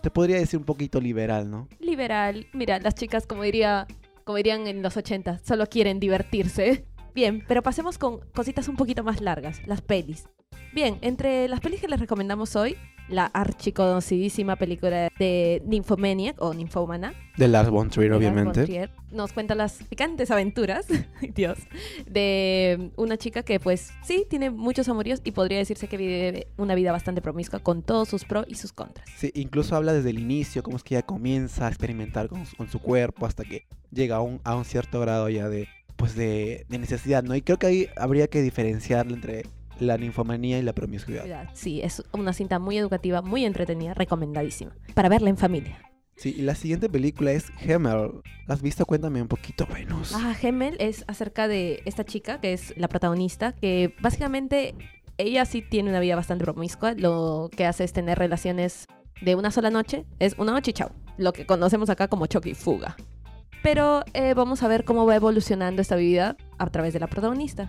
te 0.00 0.10
podría 0.10 0.38
decir 0.38 0.58
un 0.58 0.64
poquito 0.64 1.00
liberal, 1.00 1.50
¿no? 1.50 1.68
Liberal. 1.80 2.46
Mira, 2.52 2.78
las 2.78 2.94
chicas, 2.94 3.26
como 3.26 3.42
diría, 3.42 3.86
como 4.24 4.36
dirían 4.36 4.66
en 4.66 4.82
los 4.82 4.96
80, 4.96 5.38
solo 5.38 5.66
quieren 5.66 6.00
divertirse. 6.00 6.84
Bien, 7.14 7.44
pero 7.48 7.62
pasemos 7.62 7.98
con 7.98 8.20
cositas 8.34 8.68
un 8.68 8.76
poquito 8.76 9.02
más 9.02 9.20
largas, 9.20 9.66
las 9.66 9.82
pelis. 9.82 10.28
Bien, 10.72 10.98
entre 11.00 11.48
las 11.48 11.60
pelis 11.60 11.80
que 11.80 11.88
les 11.88 11.98
recomendamos 11.98 12.54
hoy, 12.54 12.76
la 13.08 13.26
archiconocidísima 13.26 14.56
película 14.56 15.08
de 15.18 15.62
Nymphomaniac 15.66 16.36
o 16.40 16.52
Nymphomana. 16.54 17.14
De 17.36 17.48
Lars 17.48 17.70
von 17.70 17.88
Trier, 17.88 18.10
Lars 18.10 18.22
von 18.22 18.30
obviamente. 18.32 18.64
Trier, 18.64 18.90
nos 19.12 19.32
cuenta 19.32 19.54
las 19.54 19.74
picantes 19.88 20.30
aventuras, 20.30 20.86
Dios, 21.34 21.58
de 22.06 22.90
una 22.96 23.16
chica 23.16 23.42
que 23.42 23.60
pues 23.60 23.92
sí, 24.02 24.26
tiene 24.28 24.50
muchos 24.50 24.88
amoríos 24.88 25.20
y 25.24 25.30
podría 25.32 25.58
decirse 25.58 25.88
que 25.88 25.96
vive 25.96 26.48
una 26.56 26.74
vida 26.74 26.92
bastante 26.92 27.22
promiscua 27.22 27.60
con 27.60 27.82
todos 27.82 28.08
sus 28.08 28.24
pros 28.24 28.44
y 28.48 28.54
sus 28.56 28.72
contras. 28.72 29.08
Sí, 29.16 29.30
incluso 29.34 29.76
habla 29.76 29.92
desde 29.92 30.10
el 30.10 30.18
inicio, 30.18 30.62
cómo 30.62 30.76
es 30.76 30.82
que 30.82 30.94
ella 30.96 31.06
comienza 31.06 31.66
a 31.66 31.68
experimentar 31.68 32.28
con, 32.28 32.44
su- 32.46 32.56
con 32.56 32.68
su 32.68 32.80
cuerpo 32.80 33.26
hasta 33.26 33.44
que 33.44 33.66
llega 33.90 34.16
a 34.16 34.20
un, 34.20 34.40
a 34.44 34.54
un 34.56 34.64
cierto 34.64 35.00
grado 35.00 35.28
ya 35.28 35.48
de, 35.48 35.68
pues 35.96 36.14
de, 36.14 36.66
de 36.68 36.78
necesidad, 36.78 37.22
¿no? 37.22 37.34
Y 37.34 37.42
creo 37.42 37.58
que 37.58 37.66
ahí 37.66 37.88
habría 37.96 38.26
que 38.28 38.42
diferenciarla 38.42 39.14
entre 39.14 39.46
la 39.80 39.96
ninfomanía 39.96 40.58
y 40.58 40.62
la 40.62 40.72
promiscuidad. 40.72 41.50
Sí, 41.54 41.80
es 41.82 42.02
una 42.12 42.32
cinta 42.32 42.58
muy 42.58 42.78
educativa, 42.78 43.22
muy 43.22 43.44
entretenida, 43.44 43.94
recomendadísima. 43.94 44.72
Para 44.94 45.08
verla 45.08 45.30
en 45.30 45.36
familia. 45.36 45.78
Sí, 46.18 46.34
y 46.36 46.42
la 46.42 46.56
siguiente 46.56 46.88
película 46.88 47.30
es 47.30 47.46
Hammer. 47.62 48.10
¿La 48.48 48.54
has 48.54 48.60
visto? 48.60 48.84
Cuéntame 48.84 49.22
un 49.22 49.28
poquito, 49.28 49.68
Venus. 49.72 50.12
Ah, 50.14 50.34
Gemmel 50.34 50.76
es 50.80 51.04
acerca 51.06 51.46
de 51.46 51.80
esta 51.84 52.04
chica, 52.04 52.40
que 52.40 52.52
es 52.52 52.76
la 52.76 52.88
protagonista, 52.88 53.52
que 53.52 53.94
básicamente 54.00 54.74
ella 55.16 55.44
sí 55.44 55.62
tiene 55.62 55.90
una 55.90 56.00
vida 56.00 56.16
bastante 56.16 56.44
promiscua. 56.44 56.94
Lo 56.94 57.50
que 57.56 57.66
hace 57.66 57.84
es 57.84 57.92
tener 57.92 58.18
relaciones 58.18 58.86
de 59.20 59.36
una 59.36 59.52
sola 59.52 59.70
noche. 59.70 60.06
Es 60.18 60.34
una 60.38 60.50
noche 60.50 60.72
y 60.72 60.74
chao. 60.74 60.90
Lo 61.18 61.32
que 61.32 61.46
conocemos 61.46 61.88
acá 61.88 62.08
como 62.08 62.26
choque 62.26 62.50
y 62.50 62.54
fuga. 62.54 62.96
Pero 63.62 64.02
eh, 64.12 64.34
vamos 64.34 64.64
a 64.64 64.68
ver 64.68 64.84
cómo 64.84 65.06
va 65.06 65.14
evolucionando 65.14 65.82
esta 65.82 65.94
vida 65.94 66.36
a 66.58 66.70
través 66.70 66.94
de 66.94 67.00
la 67.00 67.06
protagonista. 67.06 67.68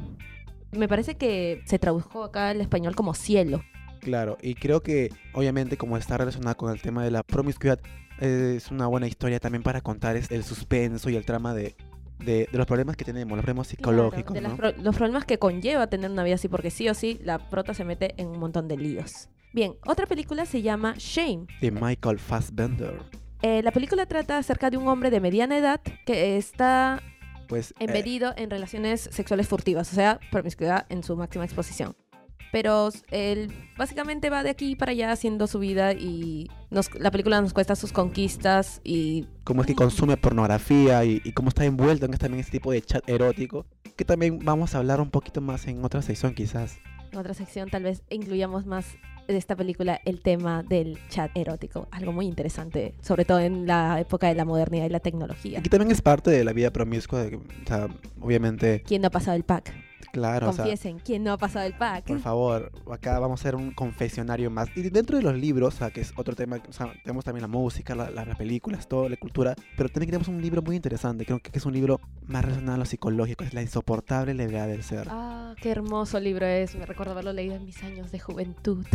Me 0.71 0.87
parece 0.87 1.15
que 1.15 1.61
se 1.65 1.79
tradujo 1.79 2.23
acá 2.23 2.49
al 2.49 2.61
español 2.61 2.95
como 2.95 3.13
cielo. 3.13 3.63
Claro, 3.99 4.37
y 4.41 4.55
creo 4.55 4.81
que 4.81 5.09
obviamente 5.33 5.75
como 5.77 5.97
está 5.97 6.17
relacionada 6.17 6.55
con 6.55 6.71
el 6.71 6.81
tema 6.81 7.03
de 7.03 7.11
la 7.11 7.23
promiscuidad, 7.23 7.79
es 8.19 8.71
una 8.71 8.87
buena 8.87 9.07
historia 9.07 9.39
también 9.39 9.63
para 9.63 9.81
contar 9.81 10.15
el 10.15 10.43
suspenso 10.43 11.09
y 11.09 11.15
el 11.15 11.25
trama 11.25 11.53
de, 11.53 11.75
de, 12.19 12.47
de 12.51 12.57
los 12.57 12.65
problemas 12.65 12.95
que 12.95 13.03
tenemos, 13.05 13.35
los 13.35 13.43
problemas 13.43 13.67
psicológicos, 13.67 14.33
de 14.33 14.41
las 14.41 14.51
¿no? 14.51 14.57
pro- 14.57 14.73
los 14.81 14.95
problemas 14.95 15.25
que 15.25 15.37
conlleva 15.37 15.87
tener 15.87 16.09
una 16.11 16.23
vida 16.23 16.35
así, 16.35 16.47
porque 16.47 16.69
sí 16.71 16.87
o 16.87 16.93
sí, 16.93 17.19
la 17.23 17.49
prota 17.49 17.73
se 17.73 17.83
mete 17.83 18.13
en 18.17 18.27
un 18.27 18.39
montón 18.39 18.67
de 18.67 18.77
líos. 18.77 19.29
Bien, 19.53 19.73
otra 19.85 20.05
película 20.05 20.45
se 20.45 20.61
llama 20.61 20.93
Shame. 20.97 21.47
De 21.59 21.71
Michael 21.71 22.19
Fassbender. 22.19 23.01
Eh, 23.41 23.63
la 23.63 23.71
película 23.71 24.05
trata 24.05 24.37
acerca 24.37 24.69
de 24.69 24.77
un 24.77 24.87
hombre 24.87 25.09
de 25.09 25.19
mediana 25.19 25.57
edad 25.57 25.81
que 26.05 26.37
está 26.37 27.01
Pues 27.49 27.71
eh, 27.71 27.75
embedido 27.85 28.33
en 28.37 28.49
relaciones 28.49 29.09
sexuales 29.11 29.47
furtivas, 29.49 29.91
o 29.91 29.95
sea, 29.95 30.19
promiscuidad 30.31 30.85
en 30.89 31.03
su 31.03 31.17
máxima 31.17 31.43
exposición. 31.43 31.95
Pero 32.51 32.89
él 33.11 33.51
básicamente 33.77 34.31
va 34.31 34.41
de 34.41 34.49
aquí 34.49 34.75
para 34.75 34.91
allá 34.93 35.11
haciendo 35.11 35.45
su 35.45 35.59
vida 35.59 35.93
y 35.93 36.47
nos- 36.71 36.89
la 36.95 37.11
película 37.11 37.39
nos 37.41 37.53
cuesta 37.53 37.75
sus 37.75 37.91
conquistas 37.91 38.81
y 38.83 39.27
cómo 39.43 39.61
es 39.61 39.67
que 39.67 39.75
consume 39.75 40.17
pornografía 40.17 41.03
y, 41.05 41.21
y 41.23 41.33
cómo 41.33 41.49
está 41.49 41.65
envuelto 41.65 42.05
en 42.07 42.13
este, 42.13 42.23
también 42.25 42.39
este 42.39 42.53
tipo 42.53 42.71
de 42.71 42.81
chat 42.81 43.07
erótico, 43.07 43.67
que 43.95 44.03
también 44.05 44.39
vamos 44.39 44.73
a 44.73 44.79
hablar 44.79 44.99
un 44.99 45.11
poquito 45.11 45.41
más 45.41 45.67
en 45.67 45.83
otra 45.85 46.01
sección 46.01 46.33
quizás. 46.33 46.77
en 47.11 47.19
otra 47.19 47.35
sección 47.35 47.69
tal 47.69 47.83
vez 47.83 48.01
incluyamos 48.09 48.65
más 48.65 48.85
de 49.33 49.39
esta 49.39 49.55
película 49.55 50.01
el 50.05 50.21
tema 50.21 50.63
del 50.63 50.97
chat 51.09 51.31
erótico, 51.35 51.87
algo 51.91 52.11
muy 52.11 52.25
interesante, 52.25 52.93
sobre 53.01 53.25
todo 53.25 53.39
en 53.39 53.67
la 53.67 53.99
época 53.99 54.27
de 54.27 54.35
la 54.35 54.45
modernidad 54.45 54.85
y 54.85 54.89
la 54.89 54.99
tecnología. 54.99 55.59
Y 55.59 55.63
que 55.63 55.69
también 55.69 55.91
es 55.91 56.01
parte 56.01 56.31
de 56.31 56.43
la 56.43 56.53
vida 56.53 56.71
promiscua, 56.71 57.23
de 57.23 57.35
o 57.35 57.41
sea, 57.65 57.87
obviamente, 58.21 58.83
¿Quién 58.85 59.01
no 59.01 59.07
ha 59.07 59.11
pasado 59.11 59.37
el 59.37 59.43
pack? 59.43 59.88
Claro, 60.11 60.49
o 60.49 60.53
sea, 60.53 60.63
Confiesen, 60.65 60.99
¿quién 60.99 61.23
no 61.23 61.31
ha 61.33 61.37
pasado 61.37 61.65
el 61.65 61.73
pack? 61.73 62.05
por 62.05 62.19
favor, 62.19 62.71
acá 62.91 63.17
vamos 63.19 63.39
a 63.39 63.41
hacer 63.41 63.55
un 63.55 63.71
confesionario 63.71 64.49
más. 64.49 64.69
Y 64.75 64.81
dentro 64.89 65.17
de 65.17 65.23
los 65.23 65.35
libros, 65.35 65.75
o 65.75 65.77
sea, 65.77 65.91
que 65.91 66.01
es 66.01 66.13
otro 66.17 66.35
tema, 66.35 66.57
o 66.67 66.73
sea, 66.73 66.91
tenemos 67.03 67.23
también 67.25 67.41
la 67.41 67.47
música, 67.47 67.95
la- 67.95 68.09
la- 68.09 68.25
las 68.25 68.37
películas, 68.37 68.87
toda 68.87 69.09
la 69.09 69.17
cultura, 69.17 69.55
pero 69.77 69.89
también 69.89 70.11
tenemos 70.11 70.27
un 70.27 70.41
libro 70.41 70.61
muy 70.61 70.75
interesante, 70.75 71.25
creo 71.25 71.39
que 71.39 71.51
es 71.53 71.65
un 71.65 71.73
libro 71.73 71.99
más 72.27 72.43
relacionado 72.43 72.75
a 72.75 72.79
lo 72.79 72.85
psicológico, 72.85 73.43
es 73.43 73.53
La 73.53 73.61
insoportable 73.61 74.33
levedad 74.33 74.67
del 74.67 74.83
ser. 74.83 75.07
Ah, 75.09 75.53
qué 75.61 75.71
hermoso 75.71 76.19
libro 76.19 76.45
es. 76.45 76.75
Me 76.75 76.85
recuerdo 76.85 77.13
haberlo 77.13 77.33
leído 77.33 77.55
en 77.55 77.65
mis 77.65 77.83
años 77.83 78.11
de 78.11 78.19
juventud. 78.19 78.85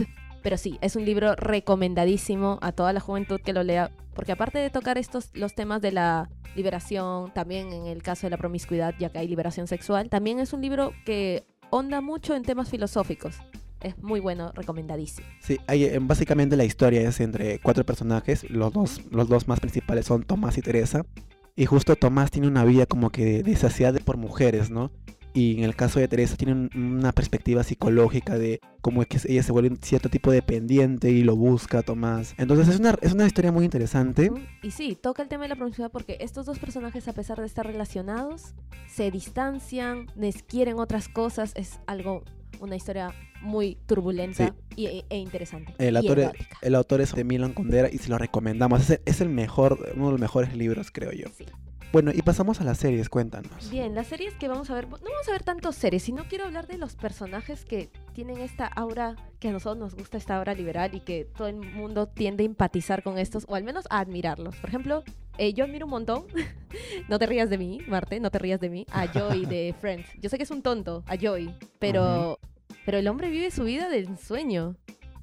Pero 0.45 0.59
sí, 0.59 0.79
es 0.83 0.95
un 0.95 1.07
libro 1.07 1.35
recomendadísimo 1.37 2.59
a 2.61 2.71
toda 2.73 2.93
la 2.93 3.01
juventud 3.01 3.41
que 3.41 3.55
lo 3.55 3.63
lea, 3.63 3.91
porque 4.15 4.33
aparte 4.33 4.59
de 4.59 4.69
tocar 4.69 4.99
estos 4.99 5.31
los 5.33 5.55
temas 5.55 5.81
de 5.81 5.91
la 5.91 6.29
liberación, 6.55 7.33
también 7.33 7.73
en 7.73 7.87
el 7.87 8.03
caso 8.03 8.27
de 8.27 8.31
la 8.31 8.37
promiscuidad, 8.37 8.95
ya 8.99 9.09
que 9.09 9.19
hay 9.19 9.27
liberación 9.27 9.67
sexual, 9.67 10.11
también 10.11 10.39
es 10.41 10.53
un 10.53 10.61
libro 10.61 10.93
que 11.07 11.47
onda 11.71 12.03
mucho 12.03 12.37
en 12.37 12.43
temas 12.43 12.69
filosóficos. 12.69 13.39
Es 13.81 13.97
muy 14.03 14.21
bueno, 14.21 14.53
recomendadísimo. 14.55 15.27
Sí, 15.41 15.59
hay, 15.67 15.85
eh, 15.85 15.99
básicamente 15.99 16.57
la 16.57 16.65
historia 16.65 17.01
es 17.01 17.21
entre 17.21 17.59
cuatro 17.59 17.87
personajes, 17.87 18.49
los 18.51 18.71
dos, 18.71 19.01
los 19.11 19.31
dos 19.31 19.49
más 19.49 19.61
principales 19.61 20.05
son 20.05 20.25
Tomás 20.25 20.59
y 20.59 20.61
Teresa, 20.61 21.07
y 21.57 21.65
justo 21.65 21.97
Tomás 21.97 22.31
tiene 22.31 22.49
una 22.49 22.65
vida 22.65 22.85
como 22.85 23.09
que 23.09 23.25
de, 23.25 23.43
de 23.45 23.57
saciedad 23.57 23.99
por 24.05 24.19
mujeres, 24.19 24.71
¿no? 24.71 24.93
Y 25.37 25.59
en 25.59 25.65
el 25.65 25.75
caso 25.75 25.99
de 25.99 26.07
Teresa 26.07 26.37
tiene 26.37 26.53
un- 26.53 26.71
una 26.75 27.11
perspectiva 27.13 27.65
psicológica 27.65 28.39
de 28.39 28.61
cómo 28.81 29.03
es 29.03 29.09
que 29.09 29.19
ella 29.29 29.43
se 29.43 29.51
vuelve 29.51 29.69
un 29.71 29.79
cierto 29.79 30.09
tipo 30.09 30.31
de 30.31 30.37
dependiente 30.37 31.11
y 31.11 31.25
lo 31.25 31.35
busca 31.35 31.83
Tomás. 31.83 32.35
Entonces 32.39 32.69
es 32.69 32.79
una, 32.79 32.97
es 33.03 33.13
una 33.13 33.27
historia 33.27 33.51
muy 33.51 33.65
interesante. 33.65 34.31
Y 34.63 34.71
sí, 34.71 34.97
toca 35.01 35.23
el 35.23 35.29
tema 35.29 35.43
de 35.43 35.49
la 35.49 35.57
promiscuidad 35.57 35.91
porque 35.91 36.19
estos 36.21 36.47
dos 36.47 36.59
personajes, 36.61 37.09
a 37.09 37.13
pesar 37.13 37.41
de 37.41 37.47
estar 37.47 37.67
relacionados, 37.67 38.55
se 38.89 39.11
distancian, 39.11 40.07
les 40.17 40.43
quieren 40.45 40.79
otras 40.79 41.09
cosas. 41.09 41.53
Es 41.57 41.81
algo, 41.87 42.23
una 42.61 42.77
historia 42.77 43.13
muy 43.43 43.77
turbulenta 43.87 44.55
y, 44.77 44.87
e, 44.87 45.05
e 45.11 45.19
interesante. 45.19 45.75
El 45.79 45.97
autor, 45.97 46.21
es, 46.21 46.31
el 46.63 46.75
autor 46.77 47.01
es 47.01 47.13
de 47.13 47.25
Milan 47.25 47.53
Kundera 47.55 47.91
y 47.93 47.99
se 47.99 48.09
lo 48.09 48.19
recomendamos. 48.19 48.83
Es 48.83 48.91
el, 48.91 49.01
es 49.05 49.21
el 49.21 49.29
mejor, 49.31 49.93
uno 49.97 50.07
de 50.07 50.11
los 50.13 50.21
mejores 50.21 50.57
libros, 50.57 50.91
creo 50.93 51.11
yo. 51.13 51.27
Bueno, 51.95 52.11
y 52.13 52.23
pasamos 52.23 52.61
a 52.61 52.65
las 52.65 52.79
series, 52.79 53.09
cuéntanos. 53.09 53.71
Bien, 53.71 53.95
las 53.95 54.09
series 54.09 54.35
que 54.35 54.49
vamos 54.49 54.69
a 54.69 54.75
ver, 54.75 54.89
no 54.89 54.97
vamos 54.99 55.29
a 55.29 55.31
ver 55.31 55.45
tantos 55.45 55.77
series, 55.77 56.03
sino 56.03 56.25
quiero 56.25 56.45
hablar 56.45 56.67
de 56.67 56.77
los 56.77 56.97
personajes 56.97 57.65
que 57.65 57.89
tienen 58.15 58.39
esta 58.39 58.67
aura, 58.67 59.15
que 59.39 59.51
a 59.51 59.53
nosotros 59.53 59.79
nos 59.79 59.95
gusta 59.95 60.19
esta 60.19 60.37
aura 60.37 60.55
liberal 60.55 60.93
y 60.97 60.99
que 60.99 61.25
todo 61.25 61.47
el 61.47 61.55
mundo 61.55 62.09
tiende 62.09 62.43
a 62.43 62.47
empatizar 62.47 63.05
con 63.05 63.17
estos, 63.17 63.45
o 63.49 63.55
al 63.55 63.63
menos 63.63 63.85
a 63.91 64.01
admirarlos. 64.01 64.57
Por 64.57 64.71
ejemplo, 64.71 65.05
eh, 65.39 65.53
yo 65.55 65.67
admiro 65.67 65.87
un 65.87 65.91
montón, 65.91 66.25
no 67.09 67.21
te 67.21 67.27
rías 67.27 67.49
de 67.49 67.59
mí, 67.59 67.79
Marte, 67.87 68.19
no 68.19 68.33
te 68.33 68.41
rías 68.41 68.59
de 68.59 68.71
mí, 68.71 68.87
a 68.91 69.07
Joey 69.15 69.47
de 69.47 69.73
Friends. 69.81 70.09
Yo 70.21 70.29
sé 70.29 70.37
que 70.37 70.43
es 70.43 70.51
un 70.51 70.63
tonto, 70.63 71.05
a 71.07 71.17
Joey, 71.17 71.55
pero, 71.79 72.41
pero 72.85 72.99
el 72.99 73.07
hombre 73.07 73.31
vive 73.31 73.53
su 73.53 73.63
vida 73.63 73.89
de 73.89 74.01
ensueño. 74.01 74.75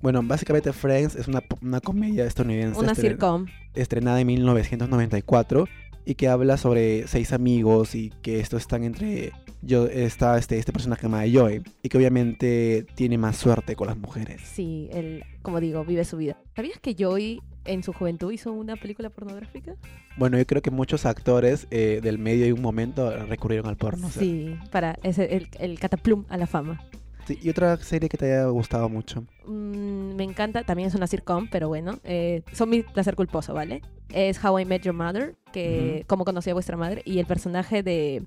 Bueno, 0.02 0.22
básicamente 0.24 0.72
Friends 0.72 1.18
es 1.18 1.28
una, 1.28 1.44
una 1.62 1.82
comedia 1.82 2.24
estadounidense. 2.26 2.80
Una 2.80 2.94
estren- 2.94 3.12
sitcom. 3.12 3.46
Estrenada 3.74 4.22
en 4.22 4.28
1994 4.28 5.68
y 6.06 6.16
que 6.16 6.28
habla 6.28 6.58
sobre 6.58 7.08
seis 7.08 7.34
amigos 7.34 7.96
y 7.96 8.12
que 8.22 8.40
estos 8.40 8.62
están 8.62 8.84
entre... 8.84 9.32
Yo, 9.64 9.86
está 9.86 10.40
este, 10.40 10.58
este 10.58 10.74
personaje 10.74 11.04
llamado 11.04 11.30
Joey 11.32 11.62
y 11.84 11.90
que 11.90 11.98
obviamente 11.98 12.88
tiene 12.96 13.20
más 13.20 13.38
suerte 13.38 13.76
con 13.76 13.88
las 13.88 13.98
mujeres. 13.98 14.42
Sí, 14.44 14.90
él, 14.92 15.24
como 15.44 15.60
digo, 15.60 15.86
vive 15.86 16.04
su 16.04 16.18
vida. 16.18 16.36
¿Sabías 16.56 16.80
que 16.80 16.96
Joey 16.98 17.42
en 17.66 17.84
su 17.84 17.94
juventud 17.94 18.32
hizo 18.32 18.52
una 18.52 18.76
película 18.76 19.12
pornográfica? 19.12 19.76
Bueno, 20.18 20.40
yo 20.40 20.48
creo 20.48 20.64
que 20.64 20.72
muchos 20.72 21.06
actores 21.06 21.68
eh, 21.70 22.00
del 22.02 22.18
medio 22.18 22.46
en 22.46 22.54
un 22.54 22.62
momento 22.62 23.16
recurrieron 23.28 23.68
al 23.68 23.78
porno. 23.78 24.08
o 24.08 24.10
sea. 24.10 24.24
Sí, 24.24 24.56
para 24.72 24.98
ese, 25.04 25.36
el, 25.36 25.48
el 25.60 25.80
cataplum 25.80 26.26
a 26.30 26.38
la 26.38 26.48
fama. 26.48 26.82
Sí, 27.32 27.40
Y 27.48 27.50
otra 27.50 27.78
serie 27.78 28.10
que 28.10 28.18
te 28.18 28.26
haya 28.26 28.46
gustado 28.46 28.90
mucho. 28.90 29.26
Mm, 29.46 30.16
me 30.16 30.24
encanta, 30.24 30.64
también 30.64 30.88
es 30.88 30.96
una 30.96 31.08
sitcom, 31.08 31.48
pero 31.50 31.68
bueno, 31.68 32.00
eh, 32.04 32.44
son 32.54 32.70
mi 32.70 32.84
placer 32.84 33.16
culposo, 33.16 33.54
¿vale? 33.54 33.82
Es 34.10 34.44
How 34.44 34.60
I 34.60 34.66
Met 34.66 34.84
Your 34.84 34.94
Mother, 34.94 35.36
que 35.52 36.04
como 36.08 36.26
conocí 36.26 36.50
a 36.50 36.54
vuestra 36.54 36.78
madre, 36.78 37.02
y 37.06 37.20
el 37.20 37.26
personaje 37.26 37.84
de, 37.84 38.24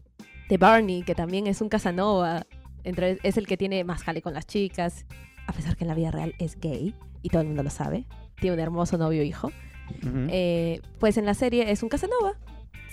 de 0.49 0.57
Barney, 0.57 1.03
que 1.03 1.15
también 1.15 1.47
es 1.47 1.61
un 1.61 1.69
Casanova, 1.69 2.47
entre, 2.83 3.19
es 3.23 3.37
el 3.37 3.47
que 3.47 3.57
tiene 3.57 3.85
más 3.85 4.03
jale 4.03 4.23
con 4.23 4.35
las 4.35 4.47
chicas, 4.47 5.07
a 5.47 5.53
pesar 5.53 5.77
que 5.77 5.85
en 5.85 5.89
la 5.89 5.95
vida 5.95 6.11
real 6.11 6.35
es 6.39 6.59
gay, 6.59 6.95
y 7.23 7.29
todo 7.29 7.43
el 7.43 7.49
mundo 7.49 7.63
lo 7.63 7.71
sabe, 7.71 8.07
tiene 8.41 8.55
un 8.55 8.61
hermoso 8.61 8.99
novio 8.99 9.23
e 9.23 9.27
hijo. 9.27 9.51
Eh, 10.31 10.81
pues 10.99 11.19
en 11.19 11.27
la 11.27 11.35
serie 11.35 11.71
es 11.71 11.83
un 11.83 11.91
Casanova, 11.91 12.39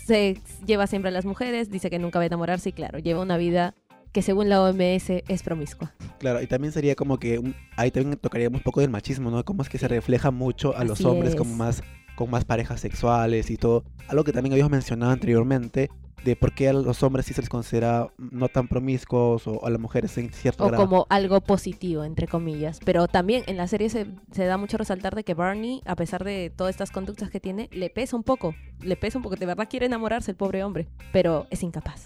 se 0.05 0.37
lleva 0.65 0.87
siempre 0.87 1.09
a 1.09 1.11
las 1.11 1.25
mujeres, 1.25 1.69
dice 1.69 1.89
que 1.89 1.99
nunca 1.99 2.19
va 2.19 2.23
a 2.23 2.25
enamorarse 2.25 2.69
y 2.69 2.73
claro, 2.73 2.99
lleva 2.99 3.21
una 3.21 3.37
vida 3.37 3.75
que 4.11 4.21
según 4.21 4.49
la 4.49 4.61
OMS 4.61 5.23
es 5.27 5.43
promiscua. 5.43 5.93
Claro, 6.19 6.41
y 6.41 6.47
también 6.47 6.73
sería 6.73 6.95
como 6.95 7.17
que 7.19 7.39
un- 7.39 7.55
ahí 7.77 7.91
también 7.91 8.17
tocaríamos 8.17 8.59
un 8.59 8.63
poco 8.63 8.81
del 8.81 8.89
machismo, 8.89 9.31
¿no? 9.31 9.43
Cómo 9.45 9.61
es 9.61 9.69
que 9.69 9.77
se 9.77 9.87
refleja 9.87 10.31
mucho 10.31 10.75
a 10.75 10.83
los 10.83 11.03
hombres 11.05 11.31
es. 11.31 11.35
como 11.35 11.55
más 11.55 11.81
con 12.15 12.29
más 12.29 12.43
parejas 12.45 12.79
sexuales 12.81 13.49
y 13.49 13.57
todo. 13.57 13.83
Algo 14.09 14.23
que 14.23 14.33
también 14.33 14.51
habíamos 14.53 14.71
mencionado 14.71 15.11
anteriormente 15.13 15.89
de 16.25 16.35
por 16.35 16.53
qué 16.53 16.67
a 16.69 16.73
los 16.73 17.01
hombres 17.01 17.25
sí 17.25 17.33
se 17.33 17.41
les 17.41 17.49
considera 17.49 18.11
no 18.19 18.47
tan 18.47 18.67
promiscuos 18.67 19.47
o 19.47 19.65
a 19.65 19.69
las 19.71 19.79
mujeres 19.79 20.15
en 20.19 20.31
cierto 20.31 20.65
O 20.65 20.67
grado. 20.67 20.83
como 20.83 21.07
algo 21.09 21.41
positivo, 21.41 22.03
entre 22.03 22.27
comillas. 22.27 22.79
Pero 22.85 23.07
también 23.07 23.43
en 23.47 23.57
la 23.57 23.67
serie 23.67 23.89
se, 23.89 24.05
se 24.31 24.45
da 24.45 24.57
mucho 24.57 24.77
resaltar 24.77 25.15
de 25.15 25.23
que 25.23 25.33
Barney, 25.33 25.81
a 25.85 25.95
pesar 25.95 26.23
de 26.23 26.51
todas 26.55 26.71
estas 26.75 26.91
conductas 26.91 27.31
que 27.31 27.39
tiene, 27.39 27.69
le 27.71 27.89
pesa 27.89 28.15
un 28.17 28.23
poco. 28.23 28.53
Le 28.81 28.97
pesa 28.97 29.17
un 29.17 29.23
poco. 29.23 29.35
De 29.37 29.45
verdad 29.47 29.67
quiere 29.67 29.87
enamorarse 29.87 30.29
el 30.31 30.37
pobre 30.37 30.63
hombre. 30.63 30.87
Pero 31.11 31.47
es 31.49 31.63
incapaz. 31.63 32.05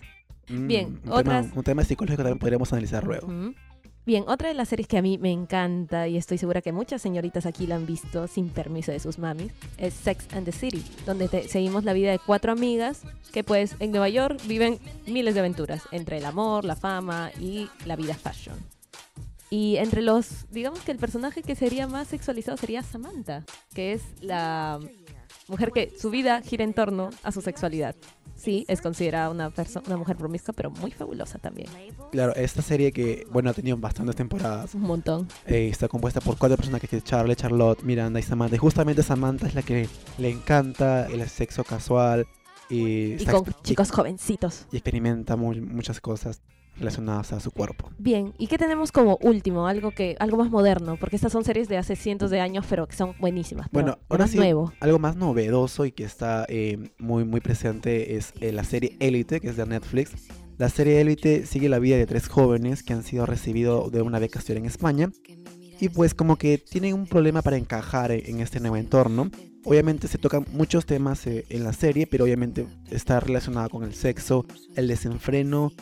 Mm, 0.50 0.68
Bien, 0.68 1.00
un 1.06 1.12
otras... 1.12 1.46
Tema, 1.48 1.56
un 1.58 1.64
tema 1.64 1.84
psicológico 1.84 2.24
también 2.24 2.40
podríamos 2.40 2.72
analizar 2.74 3.04
luego. 3.06 3.28
Bien, 4.06 4.24
otra 4.28 4.50
de 4.50 4.54
las 4.54 4.70
series 4.70 4.88
que 4.88 5.00
a 5.00 5.02
mí 5.02 5.18
me 5.18 5.32
encanta 5.32 6.08
y 6.08 6.16
estoy 6.16 6.38
segura 6.38 6.62
que 6.62 6.72
muchas 6.72 7.02
señoritas 7.02 7.48
aquí 7.48 7.66
la 7.66 7.76
han 7.76 7.88
visto 7.88 8.28
sin 8.28 8.50
permiso 8.50 8.92
de 8.92 9.00
sus 9.00 9.18
mamis 9.18 9.52
es 9.80 9.96
Sex 9.96 10.28
and 10.34 10.46
the 10.46 10.52
City, 10.52 10.86
donde 11.08 11.28
te- 11.28 11.48
seguimos 11.48 11.84
la 11.86 11.94
vida 11.94 12.12
de 12.12 12.20
cuatro 12.20 12.52
amigas 12.52 13.02
que 13.34 13.44
pues 13.44 13.76
en 13.80 13.90
Nueva 13.90 14.08
York 14.10 14.40
viven 14.46 14.78
miles 15.08 15.34
de 15.34 15.40
aventuras 15.40 15.82
entre 15.92 16.20
el 16.20 16.26
amor, 16.26 16.66
la 16.66 16.76
fama 16.76 17.32
y 17.42 17.68
la 17.88 17.96
vida 17.96 18.14
fashion. 18.14 18.56
Y 19.50 19.78
entre 19.78 20.04
los, 20.04 20.46
digamos 20.52 20.82
que 20.82 20.92
el 20.92 20.98
personaje 21.00 21.42
que 21.42 21.56
sería 21.56 21.88
más 21.88 22.08
sexualizado 22.10 22.58
sería 22.58 22.84
Samantha, 22.84 23.44
que 23.74 23.94
es 23.94 24.04
la 24.22 24.80
mujer 25.48 25.72
que 25.72 25.92
su 26.00 26.12
vida 26.12 26.42
gira 26.44 26.64
en 26.64 26.74
torno 26.76 27.10
a 27.24 27.32
su 27.32 27.42
sexualidad. 27.42 27.96
Sí, 28.36 28.66
es 28.68 28.82
considerada 28.82 29.30
una, 29.30 29.52
una 29.88 29.98
mujer 29.98 30.18
promiscua, 30.18 30.54
pero 30.54 30.70
muy 30.70 30.92
fabulosa 30.92 31.40
también. 31.40 31.68
Claro, 32.12 32.36
esta 32.36 32.62
serie 32.62 32.92
que, 32.92 33.26
bueno, 33.32 33.50
ha 33.50 33.54
tenido 33.54 33.78
bastantes 33.78 34.16
temporadas. 34.16 34.76
Un 34.76 34.82
montón. 34.82 35.28
eh, 35.48 35.68
está 35.70 35.88
compuesta 35.88 36.20
por 36.22 36.38
cuatro 36.38 36.58
personajes 36.58 36.90
que 36.90 36.98
es 36.98 37.04
Charlie, 37.04 37.36
Charlotte, 37.36 37.82
Miranda 37.84 38.20
y 38.20 38.24
Samantha. 38.24 38.56
Y 38.56 38.60
justamente 38.60 39.04
Samantha 39.04 39.48
es 39.48 39.56
la 39.56 39.62
que 39.64 39.88
le 40.18 40.30
encanta 40.30 41.08
el 41.08 41.28
sexo 41.30 41.64
casual 41.64 42.28
y, 42.70 43.14
Y 43.22 43.26
con 43.26 43.44
chicos 43.64 43.92
jovencitos. 43.92 44.66
y 44.72 44.78
experimenta 44.78 45.36
muy- 45.36 45.62
muchas 45.62 46.02
cosas 46.02 46.42
relacionadas 46.78 47.34
a 47.34 47.40
su 47.40 47.52
cuerpo. 47.52 47.90
Bien, 47.98 48.34
¿y 48.38 48.48
qué 48.48 48.58
tenemos 48.58 48.92
como 48.92 49.18
último? 49.22 49.68
Algo 49.68 49.92
que 49.92 50.16
algo 50.20 50.38
más 50.38 50.50
moderno, 50.50 50.98
porque 51.00 51.16
estas 51.16 51.32
son 51.32 51.44
series 51.44 51.68
de 51.68 51.78
hace 51.78 51.96
cientos 51.96 52.32
de 52.32 52.40
años, 52.40 52.66
pero 52.70 52.88
que 52.88 52.96
son 52.96 53.14
buenísimas. 53.20 53.68
Bueno, 53.72 53.98
ahora 54.10 54.28
sí, 54.28 54.38
nuevo. 54.38 54.74
algo 54.80 55.00
más 55.00 55.16
novedoso 55.16 55.86
y 55.86 55.92
que 55.92 56.04
está 56.04 56.46
eh, 56.50 56.92
muy, 56.98 57.26
muy 57.26 57.42
presente 57.42 58.16
es 58.16 58.34
eh, 58.42 58.52
la 58.52 58.64
serie 58.64 58.98
Elite, 59.00 59.40
que 59.40 59.50
es 59.50 59.58
de 59.58 59.66
Netflix. 59.66 60.12
La 60.58 60.70
serie 60.70 61.02
Elite 61.02 61.46
sigue 61.46 61.68
la 61.68 61.80
vida 61.80 61.98
de 61.98 62.06
tres 62.06 62.30
jóvenes 62.30 62.82
que 62.82 62.94
han 62.94 63.04
sido 63.04 63.26
recibidos 63.26 63.92
de 63.92 64.02
una 64.02 64.20
beca 64.20 64.40
en 64.48 64.66
España 64.66 65.12
y 65.80 65.90
pues 65.90 66.14
como 66.14 66.38
que 66.38 66.58
tienen 66.58 66.94
un 66.94 67.08
problema 67.08 67.42
para 67.42 67.58
encajar 67.58 68.12
en, 68.12 68.26
en 68.26 68.40
este 68.40 68.60
nuevo 68.60 68.78
entorno. 68.78 69.30
Obviamente 69.66 70.08
se 70.08 70.18
tocan 70.18 70.46
muchos 70.52 70.86
temas 70.86 71.26
eh, 71.28 71.46
en 71.50 71.64
la 71.64 71.74
serie, 71.74 72.08
pero 72.08 72.24
obviamente 72.24 72.68
está 72.92 73.20
relacionada 73.20 73.68
con 73.68 73.84
el 73.84 73.94
sexo, 73.96 74.46
el 74.76 74.88
desenfreno, 74.88 75.74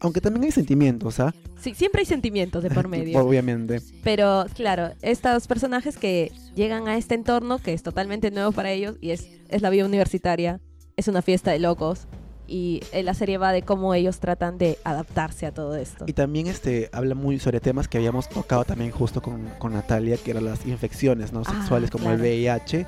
aunque 0.00 0.20
también 0.20 0.44
hay 0.44 0.52
sentimientos, 0.52 1.18
¿ah? 1.20 1.34
Sí, 1.60 1.74
siempre 1.74 2.00
hay 2.00 2.06
sentimientos 2.06 2.62
de 2.62 2.70
por 2.70 2.88
medio. 2.88 3.18
Obviamente. 3.20 3.80
Pero 4.04 4.46
claro, 4.54 4.90
estos 5.02 5.46
personajes 5.46 5.96
que 5.98 6.32
llegan 6.54 6.88
a 6.88 6.96
este 6.96 7.14
entorno 7.14 7.58
que 7.58 7.72
es 7.72 7.82
totalmente 7.82 8.30
nuevo 8.30 8.52
para 8.52 8.70
ellos 8.70 8.96
y 9.00 9.10
es, 9.10 9.28
es 9.48 9.62
la 9.62 9.70
vida 9.70 9.84
universitaria, 9.84 10.60
es 10.96 11.08
una 11.08 11.22
fiesta 11.22 11.50
de 11.50 11.58
locos 11.58 12.06
y 12.50 12.80
eh, 12.92 13.02
la 13.02 13.12
serie 13.12 13.36
va 13.38 13.52
de 13.52 13.60
cómo 13.62 13.92
ellos 13.92 14.20
tratan 14.20 14.56
de 14.56 14.78
adaptarse 14.82 15.44
a 15.46 15.52
todo 15.52 15.76
esto. 15.76 16.04
Y 16.08 16.14
también 16.14 16.46
este 16.46 16.88
habla 16.92 17.14
muy 17.14 17.38
sobre 17.38 17.60
temas 17.60 17.88
que 17.88 17.98
habíamos 17.98 18.28
tocado 18.28 18.64
también 18.64 18.90
justo 18.90 19.20
con, 19.20 19.48
con 19.58 19.74
Natalia, 19.74 20.16
que 20.16 20.30
eran 20.30 20.46
las 20.46 20.64
infecciones 20.66 21.32
¿no? 21.32 21.42
Ah, 21.44 21.52
sexuales 21.58 21.90
como 21.90 22.10
el 22.10 22.16
claro. 22.16 22.22
VIH. 22.30 22.86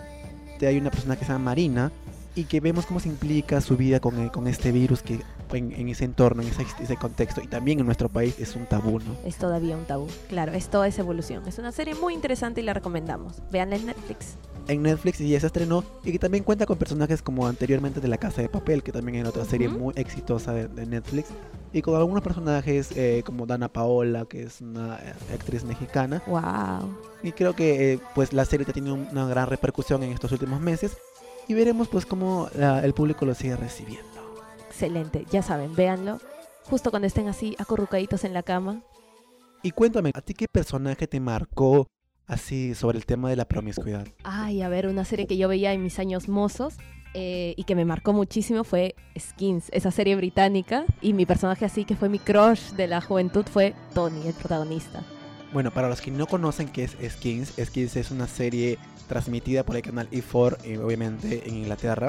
Te- 0.59 0.67
Hay 0.67 0.79
una 0.79 0.91
persona 0.91 1.17
que 1.17 1.25
se 1.27 1.33
llama 1.33 1.45
Marina 1.47 1.93
y 2.35 2.45
que 2.45 2.61
vemos 2.61 2.87
cómo 2.87 3.01
se 3.01 3.09
implica 3.09 3.61
su 3.61 3.77
vida 3.77 4.01
con, 4.01 4.29
con 4.31 4.47
este 4.47 4.73
virus 4.73 5.03
que 5.03 5.21
en, 5.57 5.73
en 5.73 5.89
ese 5.89 6.05
entorno, 6.05 6.43
en 6.43 6.49
ese, 6.49 6.67
ese 6.81 6.97
contexto 6.97 7.41
y 7.43 7.47
también 7.47 7.81
en 7.81 7.87
nuestro 7.87 8.09
país 8.09 8.39
es 8.39 8.57
un 8.57 8.67
tabú, 8.67 8.99
¿no? 8.99 9.17
Es 9.25 9.37
todavía 9.37 9.77
un 9.77 9.85
tabú. 9.85 10.07
Claro, 10.29 10.53
es 10.53 10.69
evolución. 10.99 11.43
Es 11.47 11.59
una 11.59 11.73
serie 11.73 11.95
muy 11.95 12.15
interesante 12.15 12.61
y 12.61 12.65
la 12.65 12.75
recomendamos. 12.75 13.43
Veanla 13.51 13.77
en 13.77 13.87
Netflix. 13.87 14.35
En 14.69 14.83
Netflix 14.83 15.21
y 15.21 15.31
ya 15.31 15.41
se 15.41 15.47
estrenó 15.47 15.83
y 16.05 16.13
que 16.13 16.19
también 16.19 16.45
cuenta 16.45 16.67
con 16.67 16.79
personajes 16.79 17.23
como 17.23 17.47
anteriormente 17.47 18.01
de 18.01 18.09
La 18.09 18.19
Casa 18.19 18.43
de 18.43 18.49
Papel, 18.49 18.83
que 18.83 18.93
también 18.93 19.17
era 19.19 19.29
otra 19.31 19.45
serie 19.45 19.69
muy 19.69 19.93
exitosa 19.97 20.53
de, 20.53 20.69
de 20.69 20.87
Netflix. 20.87 21.29
Y 21.73 21.83
con 21.83 21.97
algunos 21.97 22.23
personajes 22.23 22.91
eh, 22.97 23.23
como 23.25 23.47
Dana 23.47 23.69
Paola, 23.69 24.27
que 24.27 24.43
es 24.43 24.61
una 24.61 24.97
eh, 24.97 25.13
actriz 25.35 25.65
mexicana. 25.65 26.23
Wow. 26.27 26.95
Y 27.23 27.33
creo 27.33 27.55
que 27.55 27.93
eh, 27.95 27.99
pues 28.15 28.33
la 28.33 28.45
serie 28.45 28.67
ha 28.69 28.73
tenido 28.73 28.95
una 28.95 29.27
gran 29.27 29.49
repercusión 29.49 30.03
en 30.03 30.13
estos 30.13 30.33
últimos 30.33 30.61
meses 30.61 30.97
y 31.49 31.55
veremos 31.55 31.89
pues 31.89 32.07
cómo 32.07 32.49
la- 32.57 32.85
el 32.85 32.93
público 32.95 33.25
lo 33.25 33.35
sigue 33.35 33.57
recibiendo. 33.57 34.10
Excelente. 34.81 35.27
Ya 35.31 35.43
saben, 35.43 35.77
véanlo. 35.77 36.21
Justo 36.65 36.89
cuando 36.89 37.07
estén 37.07 37.29
así 37.29 37.55
acurrucaditos 37.59 38.25
en 38.25 38.33
la 38.33 38.43
cama. 38.43 38.81
Y 39.63 39.73
cuéntame, 39.73 40.11
¿a 40.15 40.23
ti 40.23 40.33
qué 40.33 40.47
personaje 40.49 41.07
te 41.07 41.21
marcó 41.21 41.87
así 42.27 42.75
sobre 42.75 42.97
el 42.97 43.05
tema 43.05 43.29
de 43.29 43.37
la 43.37 43.45
promiscuidad? 43.45 44.07
Ay, 44.25 44.63
a 44.63 44.71
ver, 44.71 44.87
una 44.87 45.05
serie 45.05 45.27
que 45.27 45.37
yo 45.37 45.49
veía 45.49 45.75
en 45.75 45.83
mis 45.83 45.99
años 45.99 46.31
mozos 46.31 46.79
eh, 47.13 47.53
y 47.59 47.65
que 47.65 47.75
me 47.75 47.85
marcó 47.85 48.15
muchísimo 48.15 48.65
fue 48.65 48.95
Skins, 49.19 49.69
esa 49.73 49.91
serie 49.91 50.17
británica. 50.17 50.87
Y 51.03 51.13
mi 51.13 51.27
personaje 51.27 51.67
así, 51.67 51.85
que 51.85 51.95
fue 51.95 52.09
mi 52.09 52.19
crush 52.19 52.71
de 52.71 52.87
la 52.87 53.03
juventud, 53.03 53.45
fue 53.45 53.75
Tony, 53.93 54.29
el 54.29 54.33
protagonista. 54.33 55.05
Bueno, 55.53 55.71
para 55.73 55.91
los 55.91 56.01
que 56.01 56.11
no 56.11 56.27
conocen 56.27 56.71
qué 56.71 56.85
es 56.85 56.97
Skins, 57.07 57.53
Skins 57.63 57.97
es 57.97 58.11
una 58.11 58.27
serie 58.27 58.79
transmitida 59.09 59.63
por 59.63 59.77
el 59.77 59.83
canal 59.83 60.09
E4, 60.11 60.57
eh, 60.65 60.79
obviamente 60.79 61.47
en 61.47 61.57
Inglaterra, 61.57 62.09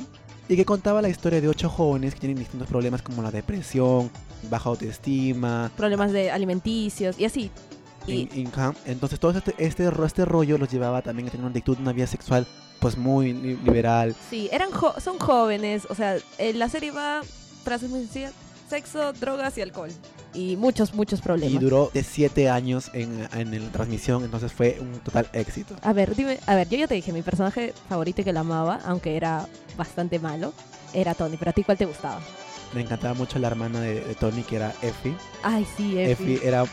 y 0.52 0.58
que 0.58 0.66
contaba 0.66 1.02
la 1.02 1.08
historia 1.08 1.40
de 1.40 1.48
ocho 1.48 1.70
jóvenes 1.70 2.14
que 2.14 2.20
tienen 2.20 2.38
distintos 2.38 2.68
problemas 2.68 3.02
como 3.02 3.22
la 3.24 3.32
depresión, 3.32 4.12
baja 4.50 4.68
autoestima, 4.70 5.72
Problemas 5.78 6.12
de 6.12 6.30
alimenticios 6.30 7.18
y 7.18 7.24
así. 7.26 7.50
Y 8.06 8.28
en 8.42 8.52
Ham. 8.58 8.74
Entonces 8.86 9.18
todo 9.20 9.32
este, 9.38 9.54
este, 9.58 9.88
este 10.06 10.26
rollo 10.26 10.58
los 10.58 10.70
llevaba 10.70 11.02
también 11.02 11.28
a 11.28 11.32
tener 11.32 11.46
una 11.46 11.52
actitud, 11.52 11.78
una 11.80 11.94
vida 11.94 12.08
sexual 12.08 12.46
pues 12.80 12.98
muy 12.98 13.32
li- 13.32 13.56
liberal. 13.64 14.14
sí, 14.30 14.50
eran 14.52 14.72
jo- 14.72 15.00
son 15.00 15.20
jóvenes. 15.20 15.84
O 15.90 15.96
sea, 15.96 16.18
eh, 16.38 16.52
la 16.54 16.68
serie 16.68 16.92
va 16.92 17.22
tras 17.64 17.82
sexo, 18.70 19.14
drogas 19.14 19.58
y 19.58 19.62
alcohol. 19.62 19.92
Y 20.34 20.56
muchos, 20.56 20.94
muchos 20.94 21.20
Y 21.20 21.22
problemas. 21.22 21.62
duró 21.62 21.92
de 21.94 22.04
7 22.04 22.50
años 22.50 22.90
en, 22.94 23.28
en 23.34 23.66
la 23.66 23.72
transmisión, 23.72 24.24
entonces 24.24 24.52
fue 24.54 24.78
un 24.80 25.00
total 25.00 25.28
éxito. 25.34 25.76
A 25.82 25.92
ver, 25.94 26.16
dime, 26.16 26.40
a 26.46 26.56
ver, 26.56 26.70
yo 26.70 26.78
ya 26.78 26.88
te 26.88 26.96
dije, 26.96 27.12
mi 27.12 27.22
personaje 27.22 27.74
favorito 27.90 28.22
y 28.22 28.24
que 28.24 28.32
lo 28.34 28.40
amaba, 28.40 28.80
aunque 28.86 29.18
era 29.18 29.48
bastante 29.78 30.20
malo, 30.20 30.54
era 30.94 31.14
Tony. 31.16 31.36
Pero 31.38 31.52
a 31.52 31.54
ti, 31.54 31.64
¿cuál 31.64 31.78
te 31.78 31.86
gustaba? 31.86 32.20
Me 32.74 32.82
encantaba 32.82 33.14
mucho 33.14 33.38
la 33.40 33.48
hermana 33.48 33.82
de, 33.82 34.00
de 34.02 34.16
Tony, 34.16 34.44
que 34.44 34.56
era 34.56 34.74
Effie. 34.82 35.14
Ay, 35.44 35.68
sí, 35.76 36.00
Effie. 36.00 36.36
Effie 36.36 36.48
era 36.48 36.64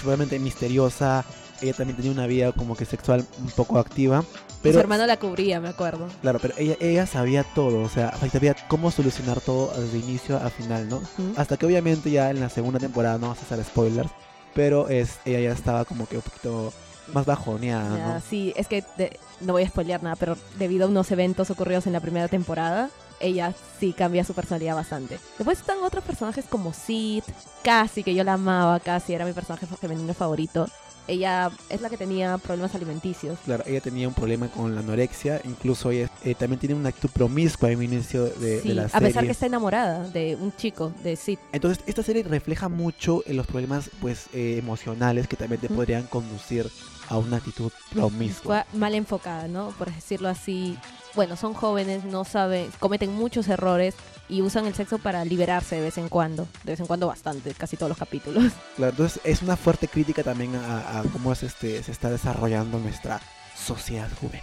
sumamente 0.00 0.38
misteriosa. 0.40 1.24
Ella 1.62 1.72
también 1.72 1.96
tenía 1.96 2.10
una 2.10 2.26
vida 2.26 2.50
como 2.52 2.76
que 2.76 2.84
sexual 2.84 3.24
un 3.38 3.50
poco 3.52 3.78
activa. 3.78 4.24
Pero, 4.68 4.74
Su 4.74 4.80
hermano 4.80 5.06
la 5.06 5.16
cubría, 5.18 5.60
me 5.60 5.68
acuerdo. 5.68 6.08
Claro, 6.22 6.38
pero 6.40 6.54
ella, 6.58 6.76
ella 6.80 7.06
sabía 7.06 7.44
todo, 7.44 7.82
o 7.82 7.88
sea, 7.88 8.12
sabía 8.32 8.54
cómo 8.68 8.90
solucionar 8.90 9.40
todo 9.40 9.72
desde 9.80 9.98
inicio 9.98 10.36
a 10.36 10.50
final, 10.50 10.88
¿no? 10.88 11.00
Hasta 11.36 11.56
que 11.56 11.66
obviamente 11.66 12.10
ya 12.10 12.30
en 12.30 12.40
la 12.40 12.48
segunda 12.48 12.78
temporada, 12.78 13.18
no 13.18 13.28
vas 13.28 13.38
a 13.38 13.42
hacer 13.42 13.64
spoilers, 13.64 14.10
pero 14.54 14.88
es, 14.88 15.18
ella 15.24 15.40
ya 15.40 15.52
estaba 15.52 15.84
como 15.84 16.06
que 16.06 16.16
un 16.16 16.22
poquito 16.22 16.72
más 17.12 17.24
bajoneada, 17.26 17.96
Ya, 17.96 18.14
¿no? 18.14 18.20
sí, 18.28 18.52
es 18.56 18.66
que 18.66 18.82
de- 18.96 19.18
no 19.40 19.52
voy 19.52 19.62
a 19.62 19.68
spoilear 19.68 20.02
nada, 20.02 20.16
pero 20.16 20.36
debido 20.58 20.86
a 20.86 20.88
unos 20.88 21.10
eventos 21.12 21.50
ocurridos 21.50 21.86
en 21.86 21.92
la 21.92 22.00
primera 22.00 22.26
temporada, 22.28 22.90
ella 23.20 23.54
sí 23.80 23.92
cambia 23.92 24.24
su 24.24 24.34
personalidad 24.34 24.74
bastante. 24.74 25.18
Después 25.38 25.58
están 25.60 25.78
otros 25.84 26.02
personajes 26.04 26.44
como 26.48 26.72
Sid, 26.72 27.22
Cassie, 27.62 28.02
que 28.02 28.14
yo 28.14 28.24
la 28.24 28.34
amaba, 28.34 28.80
Cassie 28.80 29.14
era 29.14 29.24
mi 29.24 29.32
personaje 29.32 29.66
femenino 29.66 30.12
favorito. 30.14 30.68
Ella 31.08 31.50
es 31.68 31.80
la 31.80 31.88
que 31.90 31.96
tenía 31.96 32.36
problemas 32.38 32.74
alimenticios. 32.74 33.38
Claro, 33.44 33.62
ella 33.66 33.80
tenía 33.80 34.08
un 34.08 34.14
problema 34.14 34.48
con 34.48 34.74
la 34.74 34.80
anorexia, 34.80 35.40
incluso 35.44 35.90
ella 35.90 36.10
eh, 36.24 36.34
también 36.34 36.58
tiene 36.58 36.74
una 36.74 36.88
actitud 36.88 37.10
promiscua 37.10 37.70
en 37.70 37.78
un 37.78 37.84
inicio 37.84 38.24
de, 38.26 38.60
Sí, 38.62 38.68
de 38.68 38.74
la 38.74 38.82
a 38.84 38.88
serie. 38.88 39.08
pesar 39.08 39.24
que 39.24 39.30
está 39.32 39.46
enamorada 39.46 40.08
de 40.10 40.36
un 40.40 40.54
chico, 40.56 40.92
de 41.02 41.16
Sid. 41.16 41.38
Entonces, 41.52 41.82
esta 41.86 42.02
serie 42.02 42.22
refleja 42.24 42.68
mucho 42.68 43.22
en 43.26 43.36
los 43.36 43.46
problemas 43.46 43.90
pues 44.00 44.26
eh, 44.32 44.56
emocionales 44.58 45.28
que 45.28 45.36
también 45.36 45.60
te 45.60 45.66
Ujú. 45.66 45.76
podrían 45.76 46.04
conducir 46.04 46.70
a 47.08 47.18
una 47.18 47.36
actitud 47.36 47.70
promiscua. 47.92 48.66
Mal 48.72 48.94
enfocada, 48.94 49.46
¿no? 49.46 49.68
Por 49.78 49.92
decirlo 49.94 50.28
así. 50.28 50.76
Bueno, 51.14 51.36
son 51.36 51.54
jóvenes, 51.54 52.04
no 52.04 52.24
saben, 52.24 52.68
cometen 52.80 53.14
muchos 53.14 53.48
errores 53.48 53.94
y 54.28 54.42
usan 54.42 54.66
el 54.66 54.74
sexo 54.74 54.98
para 54.98 55.24
liberarse 55.24 55.76
de 55.76 55.82
vez 55.82 55.98
en 55.98 56.08
cuando. 56.08 56.48
De 56.64 56.72
vez 56.72 56.80
en 56.80 56.86
cuando 56.86 57.06
bastante, 57.06 57.52
casi 57.54 57.76
todos 57.76 57.88
los 57.90 57.98
capítulos. 57.98 58.52
Claro, 58.76 58.90
entonces 58.90 59.20
es 59.24 59.42
una 59.42 59.56
fuerte 59.56 59.88
crítica 59.88 60.22
también 60.22 60.54
a, 60.56 61.00
a 61.00 61.02
cómo 61.04 61.32
es 61.32 61.42
este, 61.42 61.82
se 61.82 61.92
está 61.92 62.10
desarrollando 62.10 62.78
nuestra 62.78 63.20
sociedad 63.54 64.08
juvenil. 64.20 64.42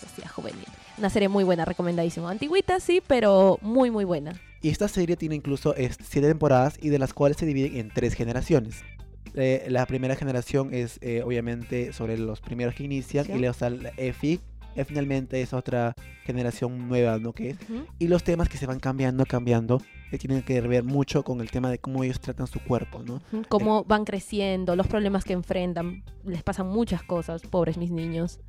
Sociedad 0.00 0.30
juvenil. 0.30 0.64
Una 0.96 1.10
serie 1.10 1.28
muy 1.28 1.44
buena, 1.44 1.64
recomendadísimo. 1.64 2.28
Antigüita, 2.28 2.78
sí, 2.80 3.02
pero 3.06 3.58
muy, 3.60 3.90
muy 3.90 4.04
buena. 4.04 4.40
Y 4.62 4.70
esta 4.70 4.88
serie 4.88 5.16
tiene 5.16 5.34
incluso 5.34 5.74
siete 5.76 6.28
temporadas 6.28 6.76
y 6.80 6.88
de 6.88 6.98
las 6.98 7.12
cuales 7.12 7.36
se 7.36 7.44
dividen 7.46 7.76
en 7.76 7.90
tres 7.90 8.14
generaciones. 8.14 8.82
Eh, 9.34 9.66
la 9.68 9.84
primera 9.86 10.14
generación 10.14 10.72
es 10.72 10.98
eh, 11.02 11.22
obviamente 11.24 11.92
sobre 11.92 12.16
los 12.16 12.40
primeros 12.40 12.74
que 12.74 12.84
inician 12.84 13.26
Sí. 13.26 13.32
y 13.32 13.38
luego 13.38 13.50
está 13.50 13.68
la 13.68 13.90
Eh, 14.76 14.84
finalmente 14.84 15.40
es 15.40 15.52
otra 15.52 15.94
generación 16.24 16.88
nueva, 16.88 17.18
¿no? 17.18 17.32
Que 17.32 17.50
es 17.50 17.56
Ujú. 17.62 17.86
y 17.98 18.08
los 18.08 18.24
temas 18.24 18.48
que 18.48 18.56
se 18.56 18.66
van 18.66 18.80
cambiando, 18.80 19.24
cambiando, 19.26 19.80
que 20.10 20.18
tienen 20.18 20.42
que 20.42 20.60
ver 20.60 20.84
mucho 20.84 21.22
con 21.22 21.40
el 21.40 21.50
tema 21.50 21.70
de 21.70 21.78
cómo 21.78 22.02
ellos 22.02 22.20
tratan 22.20 22.46
su 22.46 22.60
cuerpo, 22.60 23.02
¿no? 23.02 23.20
Cómo 23.48 23.84
van 23.84 24.04
creciendo, 24.04 24.74
los 24.76 24.86
problemas 24.86 25.24
que 25.24 25.32
enfrentan. 25.32 26.02
Les 26.24 26.42
pasan 26.42 26.66
muchas 26.68 27.02
cosas, 27.02 27.42
pobres 27.42 27.76
mis 27.76 27.90
niños. 27.90 28.40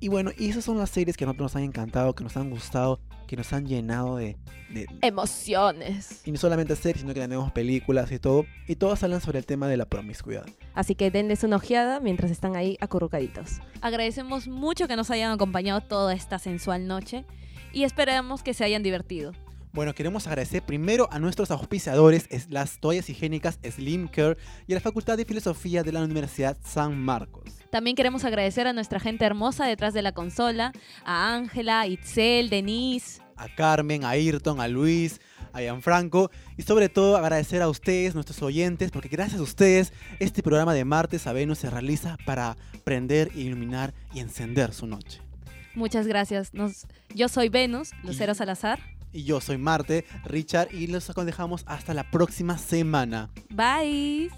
Y 0.00 0.08
bueno, 0.08 0.30
y 0.38 0.48
esas 0.50 0.64
son 0.64 0.78
las 0.78 0.90
series 0.90 1.16
que 1.16 1.24
a 1.24 1.26
nosotros 1.26 1.52
nos 1.52 1.56
han 1.56 1.64
encantado, 1.64 2.14
que 2.14 2.22
nos 2.22 2.36
han 2.36 2.50
gustado, 2.50 3.00
que 3.26 3.36
nos 3.36 3.52
han 3.52 3.66
llenado 3.66 4.16
de... 4.16 4.36
de- 4.70 4.86
Emociones. 5.02 6.22
y 6.24 6.30
no 6.32 6.38
solamente 6.38 6.76
series, 6.76 7.00
sino 7.00 7.12
que 7.14 7.20
tenemos 7.20 7.50
películas 7.52 8.10
y 8.12 8.18
todo. 8.18 8.44
Y 8.68 8.76
todas 8.76 9.02
hablan 9.02 9.20
sobre 9.20 9.38
el 9.40 9.46
tema 9.46 9.66
de 9.66 9.76
la 9.76 9.86
promiscuidad. 9.86 10.46
Así 10.74 10.94
que 10.94 11.10
denles 11.10 11.42
una 11.42 11.56
ojeada 11.56 11.98
mientras 12.00 12.30
están 12.30 12.54
ahí 12.54 12.76
acurrucaditos. 12.80 13.60
Agradecemos 13.80 14.46
mucho 14.46 14.86
que 14.86 14.96
nos 14.96 15.10
hayan 15.10 15.32
acompañado 15.32 15.80
toda 15.80 16.14
esta 16.14 16.38
sensual 16.38 16.86
noche 16.86 17.24
y 17.72 17.82
esperamos 17.84 18.42
que 18.42 18.54
se 18.54 18.64
hayan 18.64 18.82
divertido. 18.82 19.32
Bueno, 19.78 19.94
queremos 19.94 20.26
agradecer 20.26 20.60
primero 20.64 21.08
a 21.12 21.20
nuestros 21.20 21.52
auspiciadores, 21.52 22.26
es 22.30 22.50
las 22.50 22.80
toallas 22.80 23.08
higiénicas 23.10 23.60
Slim 23.62 24.08
Care 24.08 24.36
y 24.66 24.72
a 24.72 24.74
la 24.74 24.80
Facultad 24.80 25.16
de 25.16 25.24
Filosofía 25.24 25.84
de 25.84 25.92
la 25.92 26.02
Universidad 26.02 26.56
San 26.64 26.98
Marcos. 27.00 27.44
También 27.70 27.94
queremos 27.94 28.24
agradecer 28.24 28.66
a 28.66 28.72
nuestra 28.72 28.98
gente 28.98 29.24
hermosa 29.24 29.66
detrás 29.66 29.94
de 29.94 30.02
la 30.02 30.10
consola, 30.10 30.72
a 31.04 31.32
Ángela, 31.32 31.86
Itzel, 31.86 32.50
Denise. 32.50 33.22
A 33.36 33.46
Carmen, 33.54 34.02
a 34.02 34.08
Ayrton, 34.08 34.60
a 34.60 34.66
Luis, 34.66 35.20
a 35.52 35.60
Gianfranco 35.60 36.32
y 36.56 36.62
sobre 36.62 36.88
todo 36.88 37.16
agradecer 37.16 37.62
a 37.62 37.68
ustedes, 37.68 38.16
nuestros 38.16 38.42
oyentes, 38.42 38.90
porque 38.90 39.06
gracias 39.06 39.38
a 39.38 39.44
ustedes 39.44 39.92
este 40.18 40.42
programa 40.42 40.74
de 40.74 40.84
martes 40.84 41.28
a 41.28 41.32
Venus 41.32 41.58
se 41.58 41.70
realiza 41.70 42.16
para 42.26 42.56
prender, 42.82 43.30
iluminar 43.36 43.94
y 44.12 44.18
encender 44.18 44.72
su 44.72 44.88
noche. 44.88 45.20
Muchas 45.76 46.08
gracias. 46.08 46.52
Nos- 46.52 46.88
Yo 47.14 47.28
soy 47.28 47.48
Venus, 47.48 47.92
Lucero 48.02 48.34
Salazar. 48.34 48.80
Y 49.12 49.24
yo 49.24 49.40
soy 49.40 49.58
Marte, 49.58 50.04
Richard, 50.24 50.68
y 50.72 50.86
los 50.86 51.08
aconsejamos 51.10 51.64
hasta 51.66 51.94
la 51.94 52.10
próxima 52.10 52.58
semana. 52.58 53.30
Bye. 53.50 54.30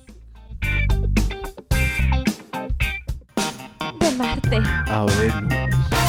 De 3.98 4.10
Marte. 4.16 4.58
A 4.86 5.04
Venus. 5.04 5.99